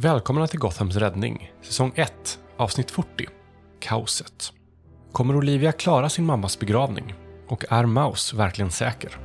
Välkomna 0.00 0.46
till 0.46 0.58
Gothams 0.58 0.96
räddning, 0.96 1.52
säsong 1.62 1.92
1, 1.94 2.38
avsnitt 2.56 2.90
40, 2.90 3.26
Kaoset. 3.78 4.52
Kommer 5.12 5.36
Olivia 5.36 5.72
klara 5.72 6.08
sin 6.08 6.26
mammas 6.26 6.58
begravning? 6.58 7.14
Och 7.48 7.64
är 7.70 7.86
Mouse 7.86 8.36
verkligen 8.36 8.70
säker? 8.70 9.18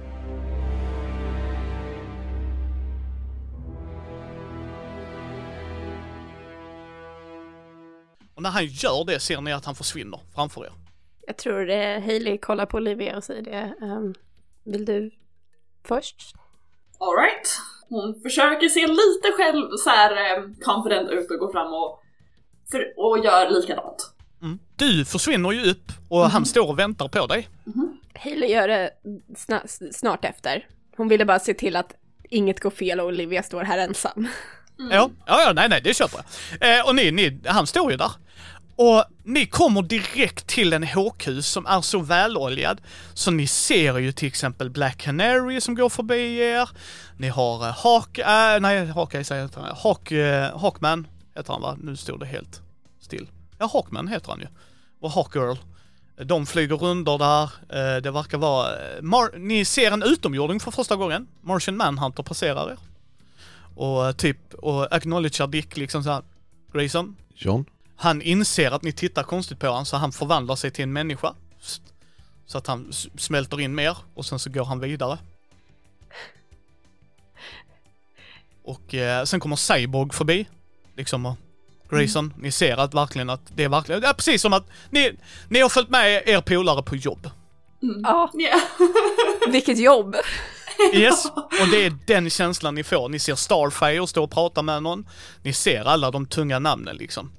Och 8.36 8.42
när 8.42 8.50
han 8.50 8.66
gör 8.66 9.06
det 9.06 9.20
ser 9.20 9.42
ni 9.42 9.54
att 9.54 9.66
han 9.66 9.76
försvinner 9.76 10.20
framför 10.36 10.66
er. 10.66 10.72
Jag 11.28 11.38
tror 11.38 11.66
det 11.66 12.04
Hailey 12.06 12.38
kollar 12.38 12.66
på 12.66 12.78
Olivia 12.78 13.18
och 13.18 13.24
säger 13.24 13.42
det. 13.42 13.74
Um, 13.82 14.16
vill 14.64 14.86
du 14.86 15.12
först? 15.84 16.36
Alright. 17.04 17.48
Hon 17.90 18.22
försöker 18.22 18.70
se 18.70 18.88
lite 18.88 19.32
själv 19.38 19.68
så 19.78 19.90
här 19.90 20.12
eh, 20.12 20.44
confident 20.66 21.10
ut 21.10 21.32
och 21.32 21.40
gå 21.40 21.52
fram 21.52 21.74
och, 21.74 22.00
för, 22.72 22.94
och 22.98 23.26
gör 23.26 23.50
likadant. 23.50 24.10
Mm. 24.42 24.60
Du 24.76 25.06
försvinner 25.06 25.52
ju 25.52 25.72
upp 25.72 25.92
och 26.10 26.30
han 26.30 26.46
står 26.46 26.70
och 26.70 26.80
väntar 26.80 27.08
på 27.08 27.28
dig. 27.28 27.50
Hailey 28.16 28.50
gör 28.52 28.68
det 28.68 28.92
sna- 29.36 29.92
snart 29.92 30.26
efter. 30.26 30.68
Hon 30.98 31.08
ville 31.08 31.26
bara 31.26 31.40
se 31.40 31.54
till 31.54 31.76
att 31.76 31.96
inget 32.30 32.60
går 32.60 32.70
fel 32.70 33.00
och 33.00 33.06
Olivia 33.08 33.44
står 33.44 33.64
här 33.64 33.78
ensam. 33.78 34.28
Ja, 34.78 35.10
ja, 35.26 35.42
ja, 35.46 35.54
nej, 35.56 35.70
nej, 35.70 35.82
det 35.84 35.94
köper 35.94 36.20
jag. 36.60 36.80
Eh, 36.80 36.88
och 36.88 36.96
ni, 36.96 37.12
ni, 37.12 37.42
han 37.46 37.68
står 37.68 37.92
ju 37.92 37.98
där. 37.98 38.12
Och 38.76 39.04
ni 39.24 39.46
kommer 39.46 39.82
direkt 39.82 40.48
till 40.48 40.74
en 40.74 40.84
håkhus 40.84 41.48
som 41.48 41.66
är 41.66 41.82
så 41.82 42.00
väloljad 42.00 42.82
så 43.14 43.32
ni 43.32 43.48
ser 43.48 43.98
ju 43.98 44.12
till 44.12 44.28
exempel 44.28 44.70
Black 44.70 44.98
Canary 44.98 45.62
som 45.62 45.76
går 45.76 45.90
förbi 45.90 46.38
er. 46.40 46.70
Ni 47.18 47.28
har 47.28 47.68
eh, 47.68 47.74
Hawk, 47.74 48.18
äh, 48.18 48.60
nej 48.62 48.86
Hawkeye 48.86 49.24
säger 49.24 49.42
jag 49.42 49.48
inte. 49.48 49.76
Hawk, 49.84 50.12
eh, 50.12 50.60
Hawkman 50.60 51.08
heter 51.36 51.54
han 51.54 51.62
va? 51.62 51.78
Nu 51.82 51.96
stod 51.96 52.20
det 52.20 52.26
helt 52.26 52.62
still. 53.02 53.28
Ja, 53.58 53.70
Hawkman 53.74 54.08
heter 54.08 54.30
han 54.30 54.40
ju. 54.40 54.48
Och 55.02 55.12
Hawkgirl. 55.12 55.56
De 56.26 56.46
flyger 56.46 56.76
rundor 56.76 57.18
där. 57.18 57.44
Eh, 57.70 58.02
det 58.02 58.12
verkar 58.12 58.38
vara... 58.38 58.72
Eh, 58.72 59.02
Mar- 59.02 59.38
ni 59.38 59.66
ser 59.66 59.92
en 59.92 60.04
utomjording 60.04 60.60
för 60.60 60.72
första 60.72 60.96
gången. 60.96 61.28
Martian 61.42 61.78
Manhunter 61.78 62.24
passerar 62.24 62.72
er. 62.72 62.78
Och 63.76 64.08
eh, 64.08 64.12
typ, 64.12 64.54
och 64.54 64.96
acknowledgear 64.96 65.48
Dick 65.48 65.78
liksom 65.78 66.04
såhär, 66.04 66.22
Grayson. 66.74 67.16
John? 67.36 67.66
Han 68.04 68.22
inser 68.22 68.72
att 68.72 68.84
ni 68.84 68.92
tittar 68.92 69.24
konstigt 69.24 69.60
på 69.60 69.68
honom 69.68 69.86
så 69.86 69.98
han 69.98 70.12
förvandlar 70.12 70.56
sig 70.56 70.72
till 70.72 70.84
en 70.84 70.94
människa. 70.94 71.34
Så 72.46 72.58
att 72.58 72.68
han 72.68 72.94
smälter 73.18 73.60
in 73.60 73.76
mer 73.76 73.98
och 74.14 74.26
sen 74.26 74.40
så 74.40 74.50
går 74.50 74.66
han 74.66 74.80
vidare. 74.80 75.18
Och 78.64 78.94
eh, 78.96 79.24
sen 79.24 79.40
kommer 79.40 79.56
Cyborg 79.56 80.10
förbi. 80.14 80.48
Liksom 80.96 81.26
och 81.26 81.38
Grayson, 81.90 82.34
ni 82.38 82.52
ser 82.52 82.78
att 82.78 82.94
verkligen 82.94 83.30
att 83.30 83.42
det 83.56 83.64
är 83.64 83.70
verkligen, 83.70 84.02
ja 84.02 84.14
precis 84.14 84.42
som 84.42 84.54
att 84.54 84.68
ni, 84.90 85.12
ni 85.50 85.60
har 85.60 85.70
följt 85.70 85.90
med 85.90 86.24
er 86.26 86.42
polare 86.42 86.84
på 86.84 86.96
jobb. 86.96 87.30
Ja, 88.04 88.32
Yeah. 88.40 88.62
vilket 89.48 89.80
jobb! 89.80 90.16
Yes, 90.94 91.26
och 91.36 91.68
det 91.72 91.86
är 91.86 91.98
den 92.08 92.30
känslan 92.30 92.76
ni 92.76 92.84
får. 92.84 93.10
Ni 93.10 93.20
ser 93.20 93.36
Starfire 93.36 94.08
stå 94.08 94.24
och 94.24 94.32
prata 94.32 94.62
med 94.62 94.84
någon. 94.84 95.08
Ni 95.42 95.54
ser 95.54 95.86
alla 95.86 96.12
de 96.12 96.26
tunga 96.26 96.60
namnen 96.60 96.96
liksom. 96.96 97.32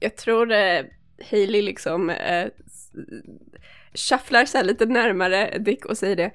Jag 0.00 0.16
tror 0.16 0.52
eh, 0.52 0.84
Hailey 1.30 1.62
liksom 1.62 2.10
eh, 2.10 2.48
shufflar 3.94 4.44
sig 4.44 4.64
lite 4.64 4.86
närmare 4.86 5.58
Dick 5.58 5.84
och 5.84 5.98
säger 5.98 6.16
det. 6.16 6.32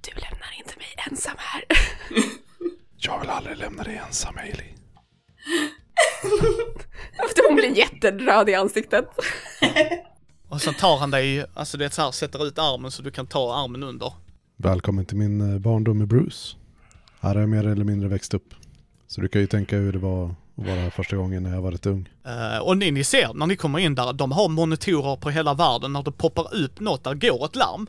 Du 0.00 0.10
lämnar 0.20 0.58
inte 0.58 0.76
mig 0.78 1.06
ensam 1.10 1.36
här. 1.38 1.64
Jag 2.96 3.20
vill 3.20 3.30
aldrig 3.30 3.56
lämna 3.56 3.82
dig 3.82 4.00
ensam, 4.06 4.36
Hailey. 4.36 4.66
Efter 7.24 7.48
hon 7.48 7.56
blir 7.56 7.78
jätteröd 7.78 8.48
i 8.48 8.54
ansiktet. 8.54 9.08
Och 10.48 10.60
sen 10.60 10.74
tar 10.74 10.98
han 10.98 11.10
dig, 11.10 11.44
alltså 11.54 11.78
det 11.78 11.84
är 11.84 11.88
så 11.88 12.02
här, 12.02 12.10
sätter 12.10 12.46
ut 12.46 12.58
armen 12.58 12.90
så 12.90 13.02
du 13.02 13.10
kan 13.10 13.26
ta 13.26 13.54
armen 13.54 13.82
under. 13.82 14.12
Välkommen 14.56 15.06
till 15.06 15.16
min 15.16 15.54
eh, 15.54 15.58
barndom 15.58 15.98
med 15.98 16.08
Bruce. 16.08 16.56
Här 17.20 17.34
har 17.34 17.40
jag 17.40 17.48
mer 17.48 17.66
eller 17.66 17.84
mindre 17.84 18.08
växt 18.08 18.34
upp. 18.34 18.54
Så 19.06 19.20
du 19.20 19.28
kan 19.28 19.40
ju 19.40 19.46
tänka 19.46 19.76
hur 19.76 19.92
det 19.92 19.98
var 19.98 20.34
vara 20.54 20.80
här 20.80 20.90
första 20.90 21.16
gången 21.16 21.42
när 21.42 21.54
jag 21.54 21.62
var 21.62 21.70
rätt 21.70 21.86
ung. 21.86 22.08
Eh, 22.26 22.58
och 22.58 22.76
ni, 22.76 22.90
ni 22.90 23.04
ser 23.04 23.34
när 23.34 23.46
ni 23.46 23.56
kommer 23.56 23.78
in 23.78 23.94
där, 23.94 24.12
de 24.12 24.32
har 24.32 24.48
monitorer 24.48 25.16
på 25.16 25.30
hela 25.30 25.54
världen 25.54 25.92
när 25.92 26.02
det 26.02 26.12
poppar 26.12 26.54
upp 26.54 26.80
något, 26.80 27.04
där 27.04 27.14
går 27.14 27.44
ett 27.44 27.56
larm. 27.56 27.86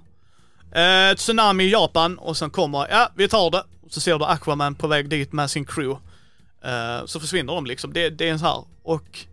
Uh, 0.75 1.15
tsunami 1.15 1.63
i 1.63 1.71
Japan 1.71 2.17
och 2.17 2.37
sen 2.37 2.49
kommer, 2.49 2.87
ja 2.89 3.09
vi 3.15 3.27
tar 3.27 3.51
det. 3.51 3.63
Och 3.85 3.91
så 3.91 4.01
ser 4.01 4.19
du 4.19 4.25
Aquaman 4.25 4.75
på 4.75 4.87
väg 4.87 5.09
dit 5.09 5.33
med 5.33 5.51
sin 5.51 5.65
crew. 5.65 6.01
Eh, 6.65 7.05
så 7.05 7.19
försvinner 7.19 7.53
de 7.53 7.65
liksom, 7.65 7.93
det, 7.93 8.09
det 8.09 8.27
är 8.27 8.31
en 8.31 8.39
så 8.39 8.45
här. 8.45 8.63
Och 8.83 9.25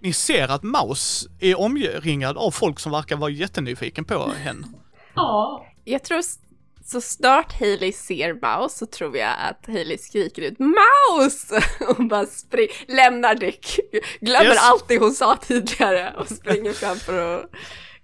ni 0.00 0.12
ser 0.12 0.48
att 0.48 0.62
Maus 0.62 1.28
är 1.40 1.60
omringad 1.60 2.36
av 2.36 2.50
folk 2.50 2.80
som 2.80 2.92
verkar 2.92 3.16
vara 3.16 3.30
jättenyfiken 3.30 4.04
på 4.04 4.32
henne. 4.32 4.66
Ja. 5.14 5.66
Jag 5.84 6.04
tror 6.04 6.22
så 6.90 7.00
snart 7.00 7.52
Hailey 7.60 7.92
ser 7.92 8.32
Mouse 8.32 8.78
så 8.78 8.86
tror 8.86 9.16
jag 9.16 9.34
att 9.38 9.66
Hailey 9.66 9.98
skriker 9.98 10.42
ut 10.42 10.58
Mouse! 10.58 11.62
Och 11.88 12.04
bara 12.08 12.26
spring, 12.26 12.68
lämnar 12.88 13.34
Dick, 13.34 13.78
glömmer 14.20 14.44
Yes. 14.44 14.58
allt 14.60 14.88
det 14.88 14.98
hon 14.98 15.12
sa 15.14 15.36
tidigare 15.36 16.14
och 16.18 16.28
springer 16.28 16.72
fram 16.72 16.96
för 16.96 17.38
att 17.38 17.50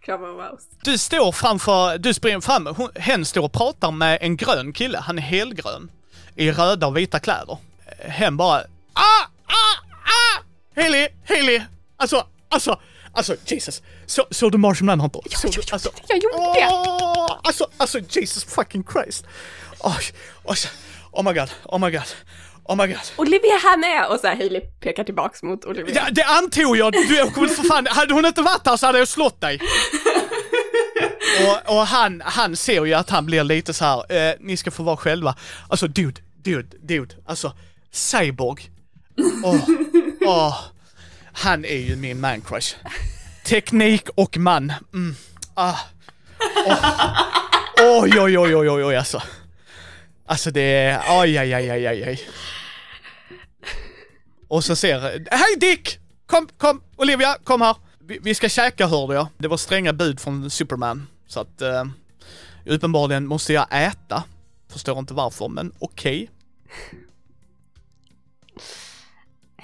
krama 0.00 0.26
Mouse. 0.26 0.66
Du 0.84 0.98
står 0.98 1.32
framför, 1.32 1.98
du 1.98 2.14
springer 2.14 2.40
fram, 2.40 2.66
hon, 2.66 2.88
hen 2.94 3.24
står 3.24 3.42
och 3.44 3.52
pratar 3.52 3.90
med 3.90 4.18
en 4.20 4.36
grön 4.36 4.72
kille, 4.72 4.98
han 4.98 5.18
är 5.18 5.22
helgrön. 5.22 5.90
I 6.34 6.50
röda 6.52 6.86
och 6.86 6.96
vita 6.96 7.18
kläder. 7.18 7.58
Hen 7.98 8.36
bara, 8.36 8.56
ah, 8.92 9.22
ah, 9.46 9.76
ah! 10.04 10.42
Haley, 10.82 11.08
Haley! 11.28 11.62
Alltså, 11.96 12.26
alltså, 12.48 12.80
alltså 13.16 13.36
Jesus. 13.46 13.82
Så, 14.06 14.26
såg 14.30 14.52
du 14.52 14.58
Martian 14.58 14.86
Manhunter? 14.86 15.20
Ja, 15.30 15.38
Såg 15.38 15.50
ja, 15.54 15.62
ja, 15.66 15.72
alltså, 15.72 15.90
jag 16.08 16.18
gjorde 16.22 16.60
det! 16.60 16.64
alltså, 17.42 17.66
alltså 17.76 17.98
Jesus 18.10 18.44
fucking 18.44 18.84
Christ. 18.92 19.24
Oh, 19.78 19.98
oh, 20.44 20.54
oh 21.12 21.24
my 21.24 21.32
god, 21.32 21.50
oh 21.64 21.78
my 21.80 21.90
god, 21.90 22.08
oh 22.64 22.76
my 22.76 22.86
god. 22.86 23.00
Olivia 23.16 23.54
är 23.54 23.62
här 23.62 23.76
med! 23.76 24.06
Och 24.08 24.20
så 24.20 24.26
här 24.26 24.36
Hailey 24.36 24.60
pekar 24.60 25.04
tillbaks 25.04 25.42
mot 25.42 25.64
Olivia. 25.64 26.04
Det, 26.04 26.10
det 26.10 26.24
antog 26.24 26.76
jag, 26.76 26.92
du 26.92 27.16
jag 27.16 27.34
kommer 27.34 27.48
för 27.48 27.62
fan, 27.62 27.86
hade 27.90 28.14
hon 28.14 28.26
inte 28.26 28.42
varit 28.42 28.66
här 28.66 28.76
så 28.76 28.86
hade 28.86 28.98
jag 28.98 29.08
slått 29.08 29.40
dig. 29.40 29.60
Och, 31.46 31.76
och 31.76 31.86
han, 31.86 32.22
han 32.24 32.56
ser 32.56 32.84
ju 32.84 32.94
att 32.94 33.10
han 33.10 33.26
blir 33.26 33.44
lite 33.44 33.74
så 33.74 33.84
här. 33.84 34.28
Eh, 34.28 34.34
ni 34.40 34.56
ska 34.56 34.70
få 34.70 34.82
vara 34.82 34.96
själva. 34.96 35.36
Alltså 35.68 35.88
dude, 35.88 36.20
dude, 36.42 36.76
dude, 36.82 37.14
alltså 37.26 37.52
Cyborg. 37.90 38.70
Åh, 39.44 39.68
åh. 40.20 40.58
Han 41.38 41.64
är 41.64 41.78
ju 41.78 41.96
min 41.96 42.20
man 42.20 42.40
crush. 42.40 42.76
Teknik 43.44 44.08
och 44.14 44.36
man. 44.38 44.72
Mm. 44.94 45.16
Ah. 45.54 45.76
Oh. 46.66 48.02
Oj, 48.02 48.20
oj, 48.20 48.38
oj, 48.38 48.56
oj, 48.56 48.70
oj, 48.70 48.84
oj, 48.84 48.96
alltså. 48.96 49.22
Alltså 50.26 50.50
det 50.50 50.60
är, 50.60 51.02
oj, 51.08 51.38
aj, 51.38 51.54
aj, 51.54 51.70
aj, 51.70 51.86
aj, 51.86 52.02
aj. 52.02 52.28
Och 54.48 54.64
så 54.64 54.76
ser, 54.76 55.00
hej 55.30 55.56
Dick! 55.60 55.98
Kom, 56.26 56.48
kom, 56.58 56.82
Olivia, 56.96 57.36
kom 57.44 57.60
här. 57.60 57.76
Vi, 57.98 58.18
vi 58.22 58.34
ska 58.34 58.48
käka 58.48 58.86
hörde 58.86 59.14
jag. 59.14 59.26
Det 59.38 59.48
var 59.48 59.56
stränga 59.56 59.92
bud 59.92 60.20
från 60.20 60.50
Superman. 60.50 61.06
Så 61.26 61.40
att, 61.40 61.62
eh, 61.62 61.84
uppenbarligen 62.64 63.26
måste 63.26 63.52
jag 63.52 63.66
äta. 63.70 64.24
Förstår 64.68 64.98
inte 64.98 65.14
varför, 65.14 65.48
men 65.48 65.72
okej. 65.78 66.30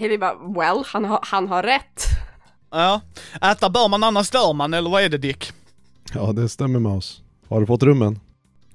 Hailey 0.02 0.18
bara, 0.18 0.34
well, 0.34 0.82
han 0.86 1.04
har, 1.04 1.18
han 1.22 1.48
har 1.48 1.62
rätt. 1.62 2.02
Ja, 2.70 3.00
äta 3.42 3.70
bör 3.70 3.88
man 3.88 4.04
annars 4.04 4.30
dör 4.30 4.52
man, 4.52 4.74
eller 4.74 4.90
vad 4.90 5.02
är 5.02 5.08
det 5.08 5.18
Dick? 5.18 5.52
Ja, 6.14 6.32
det 6.32 6.48
stämmer 6.48 6.78
Maus. 6.78 7.22
Har 7.48 7.60
du 7.60 7.66
fått 7.66 7.82
rummen? 7.82 8.20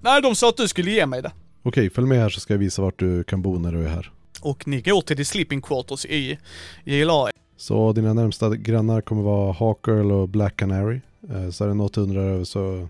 Nej, 0.02 0.22
de 0.22 0.36
sa 0.36 0.50
att 0.50 0.58
du 0.58 0.68
skulle 0.68 0.92
ge 0.92 1.06
mig 1.06 1.22
det. 1.22 1.32
Okej, 1.64 1.90
följ 1.90 2.08
med 2.08 2.20
här 2.20 2.30
så 2.30 2.40
ska 2.40 2.54
jag 2.54 2.60
visa 2.60 2.82
vart 2.82 3.00
du 3.00 3.24
kan 3.24 3.42
bo 3.42 3.60
när 3.60 3.72
du 3.72 3.84
är 3.86 3.90
här. 3.90 4.12
Och 4.42 4.68
ni 4.68 4.82
går 4.82 5.02
till 5.02 5.18
the 5.18 5.26
sleeping 5.26 5.62
quarters 5.62 6.06
i 6.06 6.38
JLA. 6.84 7.30
Så 7.58 7.94
dina 7.94 8.14
närmsta 8.14 8.50
grannar 8.56 9.02
kommer 9.02 9.22
vara 9.24 9.52
Hawkgirl 9.54 10.12
och 10.12 10.30
Black 10.30 10.56
Canary. 10.58 11.02
Eh, 11.30 11.50
Så 11.50 11.64
är 11.64 11.68
det 11.68 11.74
något 11.74 11.94
du 11.94 12.02
undrar 12.02 12.22
över 12.22 12.44
så 12.44 12.88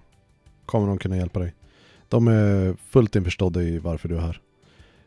kommer 0.66 0.88
de 0.88 0.98
kunna 0.98 1.18
hjälpa 1.18 1.40
dig. 1.40 1.54
De 2.10 2.28
är 2.28 2.76
fullt 2.90 3.16
införstådda 3.16 3.62
i 3.62 3.78
varför 3.80 4.10
du 4.10 4.16
är 4.18 4.22
här. 4.22 4.42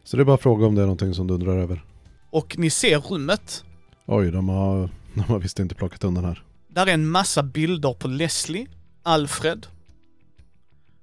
Så 0.05 0.17
det 0.17 0.23
är 0.23 0.25
bara 0.25 0.35
att 0.35 0.43
fråga 0.43 0.67
om 0.67 0.75
det 0.75 0.81
är 0.83 0.87
någonting 0.87 1.15
som 1.15 1.27
du 1.27 1.35
undrar 1.35 1.59
över. 1.59 1.85
Och 2.31 2.59
ni 2.59 2.71
ser 2.71 2.99
rummet. 2.99 3.65
Oj, 4.07 4.31
de 4.31 4.49
har, 4.49 4.91
de 5.15 5.21
har 5.21 5.39
visst 5.39 5.59
inte 5.59 5.75
plockat 5.75 6.05
undan 6.05 6.25
här. 6.25 6.43
Där 6.69 6.87
är 6.87 6.95
en 6.95 7.09
massa 7.09 7.43
bilder 7.43 7.93
på 7.93 8.09
Leslie, 8.09 8.67
Alfred, 9.03 9.67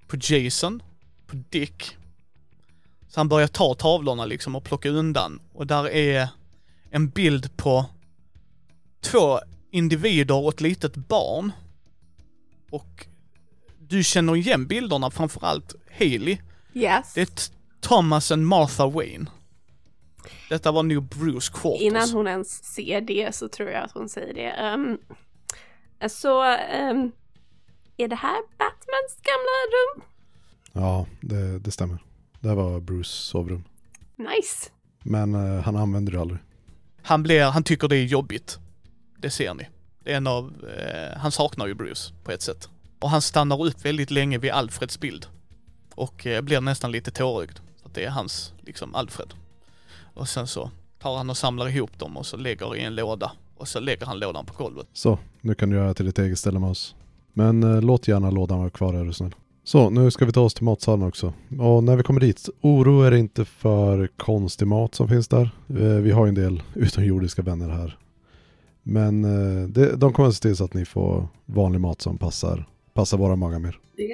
på 0.08 0.18
Jason, 0.22 0.84
på 1.28 1.36
Dick. 1.50 1.98
Så 3.08 3.20
han 3.20 3.30
börjar 3.30 3.48
ta 3.48 3.74
tavlorna 3.74 4.26
liksom 4.26 4.56
och 4.56 4.64
plocka 4.64 4.90
undan. 4.90 5.40
Och 5.54 5.68
där 5.68 5.90
är 5.90 6.30
en 6.90 7.10
bild 7.10 7.58
på 7.58 7.86
två 9.02 9.40
individer 9.72 10.36
och 10.36 10.54
ett 10.54 10.62
litet 10.62 10.96
barn. 10.96 11.52
Och 12.70 13.08
du 13.80 14.04
känner 14.04 14.36
igen 14.36 14.68
bilderna, 14.68 15.12
framförallt 15.12 15.76
Haley. 16.00 16.38
Yes. 16.74 17.14
Det 17.14 17.22
är 17.22 17.30
Thomas 17.82 18.32
och 18.32 18.40
Martha 18.40 18.88
Wayne. 18.88 19.26
Detta 20.50 20.72
var 20.72 20.84
nog 20.84 21.04
Bruce 21.04 21.52
Quarters. 21.54 21.82
Innan 21.82 22.10
hon 22.10 22.28
ens 22.28 22.64
ser 22.64 23.02
det 23.02 23.36
så 23.36 23.48
tror 23.48 23.70
jag 23.70 23.84
att 23.84 23.92
hon 23.92 24.10
säger 24.10 24.34
det. 24.34 24.74
Um, 24.74 24.98
så, 26.10 26.44
um, 26.44 27.12
är 27.98 28.08
det 28.08 28.16
här 28.16 28.42
Batmans 28.58 29.22
gamla 29.22 29.58
rum? 29.74 30.04
Ja, 30.74 31.06
det, 31.22 31.60
det 31.60 31.72
stämmer. 31.72 31.98
Det 32.40 32.48
här 32.48 32.56
var 32.56 32.80
Bruce 32.80 33.10
sovrum. 33.10 33.64
Nice. 34.16 34.70
Men 35.04 35.36
eh, 35.36 35.62
han 35.64 35.76
använder 35.76 36.12
det 36.12 36.22
aldrig. 36.22 36.40
Han, 37.02 37.24
blir, 37.24 37.44
han 37.44 37.64
tycker 37.64 37.88
det 37.88 37.98
är 37.98 38.04
jobbigt. 38.04 38.58
Det 39.18 39.30
ser 39.30 39.54
ni. 39.54 39.68
Det 40.04 40.14
är 40.14 40.18
en 40.18 40.28
av, 40.28 40.54
eh, 40.78 41.18
han 41.18 41.32
saknar 41.32 41.68
ju 41.68 41.74
Bruce 41.74 42.14
på 42.24 42.32
ett 42.32 42.42
sätt. 42.42 42.70
Och 43.00 43.10
han 43.10 43.22
stannar 43.22 43.66
upp 43.66 43.86
väldigt 43.86 44.12
länge 44.12 44.38
vid 44.38 44.52
Alfreds 44.52 45.00
bild. 45.00 45.26
Och 45.96 46.26
eh, 46.26 46.42
blir 46.42 46.62
nästan 46.62 46.92
lite 46.92 47.12
tårögd. 47.12 47.60
Att 47.84 47.94
det 47.94 48.06
är 48.06 48.10
hans, 48.10 48.54
liksom 48.62 48.96
Alfred. 48.96 49.34
Och 50.18 50.28
sen 50.28 50.48
så 50.48 50.72
tar 51.00 51.18
han 51.18 51.30
och 51.30 51.38
samlar 51.38 51.70
ihop 51.70 52.00
dem 52.00 52.18
och 52.18 52.26
så 52.26 52.38
lägger 52.38 52.76
i 52.76 52.84
en 52.84 52.96
låda. 52.96 53.32
Och 53.58 53.68
så 53.68 53.80
lägger 53.80 54.06
han 54.06 54.20
lådan 54.20 54.46
på 54.46 54.64
golvet. 54.64 54.88
Så, 54.94 55.20
nu 55.42 55.56
kan 55.56 55.70
du 55.70 55.76
göra 55.76 55.94
till 55.94 56.06
ditt 56.06 56.20
eget 56.20 56.40
ställe 56.40 56.60
Maus. 56.60 56.96
Men 57.34 57.64
eh, 57.64 57.82
låt 57.82 58.08
gärna 58.08 58.32
lådan 58.32 58.60
vara 58.60 58.70
kvar 58.70 58.94
är 58.94 59.06
du 59.06 59.14
snäll. 59.14 59.36
Så, 59.64 59.90
nu 59.90 60.12
ska 60.12 60.26
vi 60.26 60.32
ta 60.32 60.42
oss 60.42 60.54
till 60.54 60.64
matsalen 60.64 61.08
också. 61.08 61.34
Och 61.60 61.84
när 61.84 61.96
vi 61.96 62.04
kommer 62.04 62.22
dit, 62.22 62.50
oroa 62.62 63.08
er 63.08 63.12
inte 63.12 63.46
för 63.46 64.08
konstig 64.18 64.68
mat 64.68 64.96
som 64.96 65.08
finns 65.08 65.28
där. 65.28 65.50
Eh, 65.70 65.76
vi 65.76 66.12
har 66.12 66.26
ju 66.26 66.30
en 66.30 66.36
del 66.36 66.64
utomjordiska 66.74 67.42
vänner 67.42 67.70
här. 67.70 67.98
Men 68.84 69.24
eh, 69.26 69.68
det, 69.68 69.96
de 69.96 70.14
kommer 70.14 70.30
att 70.30 70.36
se 70.36 70.42
till 70.42 70.56
så 70.56 70.64
att 70.64 70.74
ni 70.74 70.86
får 70.86 71.28
vanlig 71.46 71.82
mat 71.82 72.02
som 72.02 72.18
passar, 72.18 72.66
passar 72.94 73.18
våra 73.18 73.36
magar 73.36 73.60
mer. 73.60 73.80
Det, 73.98 74.14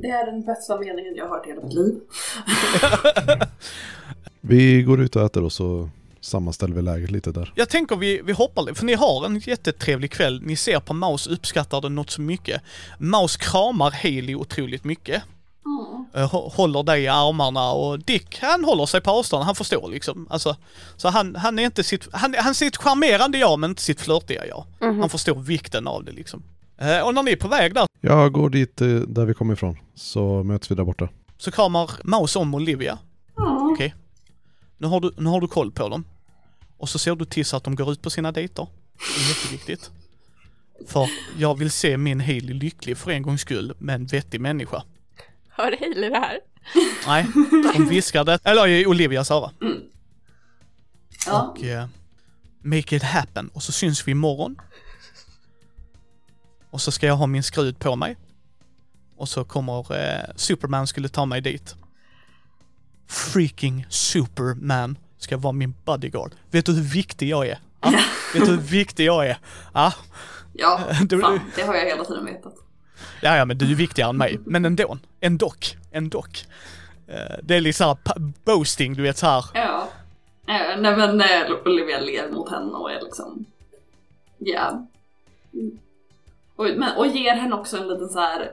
det 0.00 0.08
är 0.08 0.32
den 0.32 0.44
bästa 0.44 0.78
meningen 0.78 1.14
jag 1.16 1.28
har 1.28 1.36
hört 1.36 1.46
i 1.46 1.48
hela 1.48 1.62
mitt 1.62 1.74
liv. 1.74 1.94
Vi 4.40 4.82
går 4.82 5.00
ut 5.00 5.16
och 5.16 5.22
äter 5.22 5.42
och 5.44 5.52
så 5.52 5.90
sammanställer 6.20 6.74
vi 6.74 6.82
läget 6.82 7.10
lite 7.10 7.32
där. 7.32 7.52
Jag 7.54 7.68
tänker 7.68 7.96
vi, 7.96 8.20
vi 8.24 8.32
hoppar 8.32 8.62
lite, 8.62 8.74
för 8.74 8.84
ni 8.86 8.94
har 8.94 9.26
en 9.26 9.38
jättetrevlig 9.38 10.10
kväll. 10.12 10.42
Ni 10.42 10.56
ser 10.56 10.80
på 10.80 10.94
Maus 10.94 11.26
uppskattar 11.26 11.80
det 11.80 11.88
något 11.88 12.10
så 12.10 12.20
mycket. 12.20 12.62
Maus 12.98 13.36
kramar 13.36 13.90
Haley 13.90 14.34
otroligt 14.34 14.84
mycket. 14.84 15.22
Eh, 16.14 16.30
hå- 16.32 16.50
Håller 16.54 16.82
dig 16.82 17.02
i 17.02 17.08
armarna 17.08 17.70
och 17.72 17.98
Dick, 17.98 18.38
han 18.42 18.64
håller 18.64 18.86
sig 18.86 19.00
på 19.00 19.10
avstånd, 19.10 19.44
han 19.44 19.54
förstår 19.54 19.88
liksom. 19.90 20.26
Alltså, 20.30 20.56
så 20.96 21.08
han, 21.08 21.36
han 21.36 21.58
är 21.58 21.64
inte 21.64 21.84
sitt, 21.84 22.08
han, 22.12 22.34
han 22.38 22.48
är 22.50 22.54
sitt 22.54 22.76
charmerande 22.76 23.38
jag 23.38 23.58
men 23.58 23.70
inte 23.70 23.82
sitt 23.82 24.00
flörtiga 24.00 24.46
jag. 24.46 24.64
Han 24.80 25.08
förstår 25.10 25.34
vikten 25.34 25.86
av 25.86 26.04
det 26.04 26.12
liksom. 26.12 26.42
Eh, 26.78 27.00
Och 27.00 27.14
när 27.14 27.22
ni 27.22 27.30
är 27.32 27.36
på 27.36 27.48
väg 27.48 27.74
där 27.74 27.86
Jag 28.00 28.32
går 28.32 28.50
dit 28.50 28.80
eh, 28.80 28.88
där 28.88 29.24
vi 29.24 29.34
kommer 29.34 29.52
ifrån, 29.54 29.76
så 29.94 30.42
möts 30.42 30.70
vi 30.70 30.74
där 30.74 30.84
borta. 30.84 31.08
så 31.38 31.50
kramar 31.50 31.90
Maus 32.04 32.36
om 32.36 32.54
Olivia. 32.54 32.98
Ja. 33.36 33.70
Okej. 33.72 33.94
Nu, 34.78 34.86
har 34.86 35.00
du, 35.00 35.12
nu 35.16 35.28
har 35.28 35.40
du 35.40 35.48
koll 35.48 35.72
på 35.72 35.88
dem. 35.88 36.04
Och 36.76 36.88
så 36.88 36.98
ser 36.98 37.16
du 37.16 37.24
till 37.24 37.46
så 37.46 37.56
att 37.56 37.64
de 37.64 37.76
går 37.76 37.92
ut 37.92 38.02
på 38.02 38.10
sina 38.10 38.32
dejter. 38.32 38.66
Det 38.98 39.24
är 39.24 39.28
jätteviktigt. 39.28 39.90
För 40.86 41.10
jag 41.38 41.58
vill 41.58 41.70
se 41.70 41.96
min 41.96 42.20
Hailey 42.20 42.54
lycklig 42.54 42.96
för 42.96 43.10
en 43.10 43.22
gångs 43.22 43.40
skull 43.40 43.74
med 43.78 43.94
en 43.94 44.06
vettig 44.06 44.40
människa. 44.40 44.82
Hör 45.48 45.76
Hailey 45.80 46.10
det 46.10 46.18
här? 46.18 46.40
Nej, 47.06 47.26
de 47.76 47.88
viskar 47.88 48.24
det, 48.24 48.38
eller 48.44 48.68
i 48.68 48.86
Olivias 48.86 49.30
öra. 49.30 49.50
Ja. 51.26 51.42
Och 51.42 51.64
eh, 51.64 51.86
make 52.62 52.96
it 52.96 53.02
happen. 53.02 53.48
Och 53.48 53.62
så 53.62 53.72
syns 53.72 54.08
vi 54.08 54.12
imorgon. 54.12 54.60
Och 56.70 56.80
så 56.80 56.92
ska 56.92 57.06
jag 57.06 57.16
ha 57.16 57.26
min 57.26 57.42
skrud 57.42 57.78
på 57.78 57.96
mig. 57.96 58.16
Och 59.16 59.28
så 59.28 59.44
kommer 59.44 59.96
eh, 59.96 60.24
Superman 60.36 60.86
skulle 60.86 61.08
ta 61.08 61.26
mig 61.26 61.40
dit. 61.40 61.74
Freaking 63.08 63.86
Superman 63.88 64.98
ska 65.18 65.36
vara 65.36 65.52
min 65.52 65.74
bodyguard. 65.84 66.32
Vet 66.50 66.66
du 66.66 66.72
hur 66.72 66.82
viktig 66.82 67.28
jag 67.28 67.46
är? 67.46 67.58
Ja? 67.80 67.90
Vet 68.34 68.44
du 68.44 68.50
hur 68.50 68.56
viktig 68.58 69.04
jag 69.04 69.26
är? 69.26 69.38
Ja, 69.74 69.92
Ja, 70.52 70.80
fan, 71.22 71.40
det 71.56 71.62
har 71.62 71.74
jag 71.74 71.84
hela 71.84 72.04
tiden 72.04 72.24
vetat. 72.24 72.54
ja, 73.22 73.36
ja 73.36 73.44
men 73.44 73.58
du 73.58 73.70
är 73.70 73.74
viktigare 73.74 74.10
än 74.10 74.16
mig. 74.16 74.38
Men 74.46 74.64
ändå, 74.64 74.98
ändock, 75.20 75.76
ändock. 75.92 76.44
Eh, 77.06 77.36
det 77.42 77.56
är 77.56 77.60
lite 77.60 77.78
såhär 77.78 77.94
pa- 77.94 78.16
boasting, 78.44 78.94
du 78.94 79.02
vet 79.02 79.18
såhär. 79.18 79.44
Ja. 79.54 79.88
Eh, 80.46 80.80
nej 80.80 80.96
men 80.96 81.20
eh, 81.20 81.50
Olivia 81.66 82.00
ler 82.00 82.30
mot 82.32 82.50
henne 82.50 82.72
och 82.72 82.90
är 82.92 83.00
liksom... 83.02 83.44
Ja. 84.38 84.86
Och, 86.56 86.64
men, 86.76 86.96
och 86.96 87.06
ger 87.06 87.34
henne 87.34 87.54
också 87.56 87.76
en 87.76 87.88
liten 87.88 88.08
så 88.08 88.20
här 88.20 88.50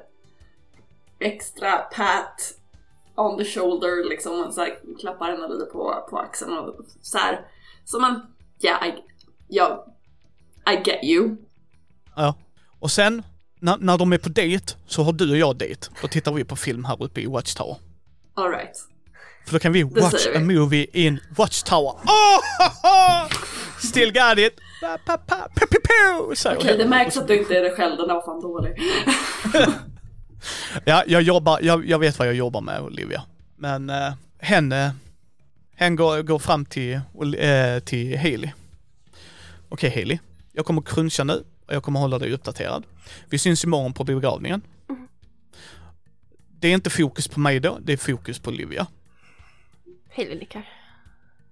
extra 1.19 1.78
pat 1.78 2.54
on 3.15 3.38
the 3.38 3.45
shoulder 3.45 4.09
liksom. 4.09 4.44
Och 4.47 4.53
så 4.53 4.62
här, 4.62 4.77
klappar 5.00 5.31
henne 5.31 5.47
lite 5.47 5.65
på, 5.65 6.07
på 6.09 6.17
axeln 6.17 6.57
och 6.57 6.75
så 7.01 7.17
här. 7.17 7.41
Som 7.85 8.03
en, 8.03 8.21
ja, 8.59 8.85
I, 8.85 8.94
ja, 9.47 9.85
I 10.69 10.89
get 10.89 11.03
you. 11.03 11.35
Ja. 12.15 12.35
Och 12.79 12.91
sen, 12.91 13.23
när, 13.59 13.77
när 13.77 13.97
de 13.97 14.13
är 14.13 14.17
på 14.17 14.29
dejt, 14.29 14.73
så 14.88 15.03
har 15.03 15.13
du 15.13 15.31
och 15.31 15.38
jag 15.38 15.56
dejt. 15.57 15.88
Då 16.01 16.07
tittar 16.07 16.33
vi 16.33 16.44
på 16.44 16.56
film 16.56 16.85
här 16.85 17.03
uppe 17.03 17.21
i 17.21 17.25
Watchtower. 17.25 17.77
Alright. 18.33 18.77
För 19.45 19.53
då 19.53 19.59
kan 19.59 19.73
vi 19.73 19.83
watch 19.83 20.21
säger 20.21 20.38
a 20.38 20.39
vi. 20.39 20.59
movie 20.59 20.88
in 20.94 21.19
Watchtower. 21.38 21.91
Oh! 21.91 23.29
Still 23.89 24.13
got 24.13 24.38
it! 24.38 24.59
Okej, 26.45 26.69
jag. 26.69 26.79
det 26.79 26.85
märks 26.85 27.17
att 27.17 27.27
du 27.27 27.38
inte 27.38 27.57
är 27.57 27.62
dig 27.62 27.75
själv, 27.75 27.97
den 27.97 28.07
där 28.07 28.15
var 28.15 28.21
fan 28.21 28.41
dålig. 28.41 28.75
Ja, 30.86 31.03
jag 31.07 31.21
jobbar, 31.21 31.59
jag, 31.62 31.89
jag 31.89 32.00
vet 32.00 32.19
vad 32.19 32.27
jag 32.27 32.36
jobbar 32.36 32.62
med 32.62 32.81
Olivia. 32.81 33.24
Men 33.56 33.89
eh, 33.89 34.13
henne, 34.39 34.95
hen 35.75 35.95
går, 35.95 36.21
går 36.21 36.39
fram 36.39 36.65
till, 36.65 36.94
eh, 36.94 37.80
till 37.86 38.18
Hailey. 38.18 38.51
Okej 39.69 39.89
Hailey, 39.89 40.19
jag 40.51 40.65
kommer 40.65 40.81
cruncha 40.81 41.24
nu 41.24 41.43
och 41.65 41.74
jag 41.74 41.84
kommer 41.84 42.00
hålla 42.00 42.20
dig 42.20 42.31
uppdaterad. 42.31 42.84
Vi 43.29 43.39
syns 43.39 43.63
imorgon 43.63 43.93
på 43.93 44.03
begravningen. 44.03 44.62
Det 46.60 46.67
är 46.67 46.74
inte 46.74 46.89
fokus 46.89 47.27
på 47.27 47.39
mig 47.39 47.60
då, 47.60 47.77
det 47.81 47.93
är 47.93 47.98
fokus 47.98 48.39
på 48.39 48.50
Olivia. 48.50 48.88
Hailey 50.15 50.39
nickar. 50.39 50.70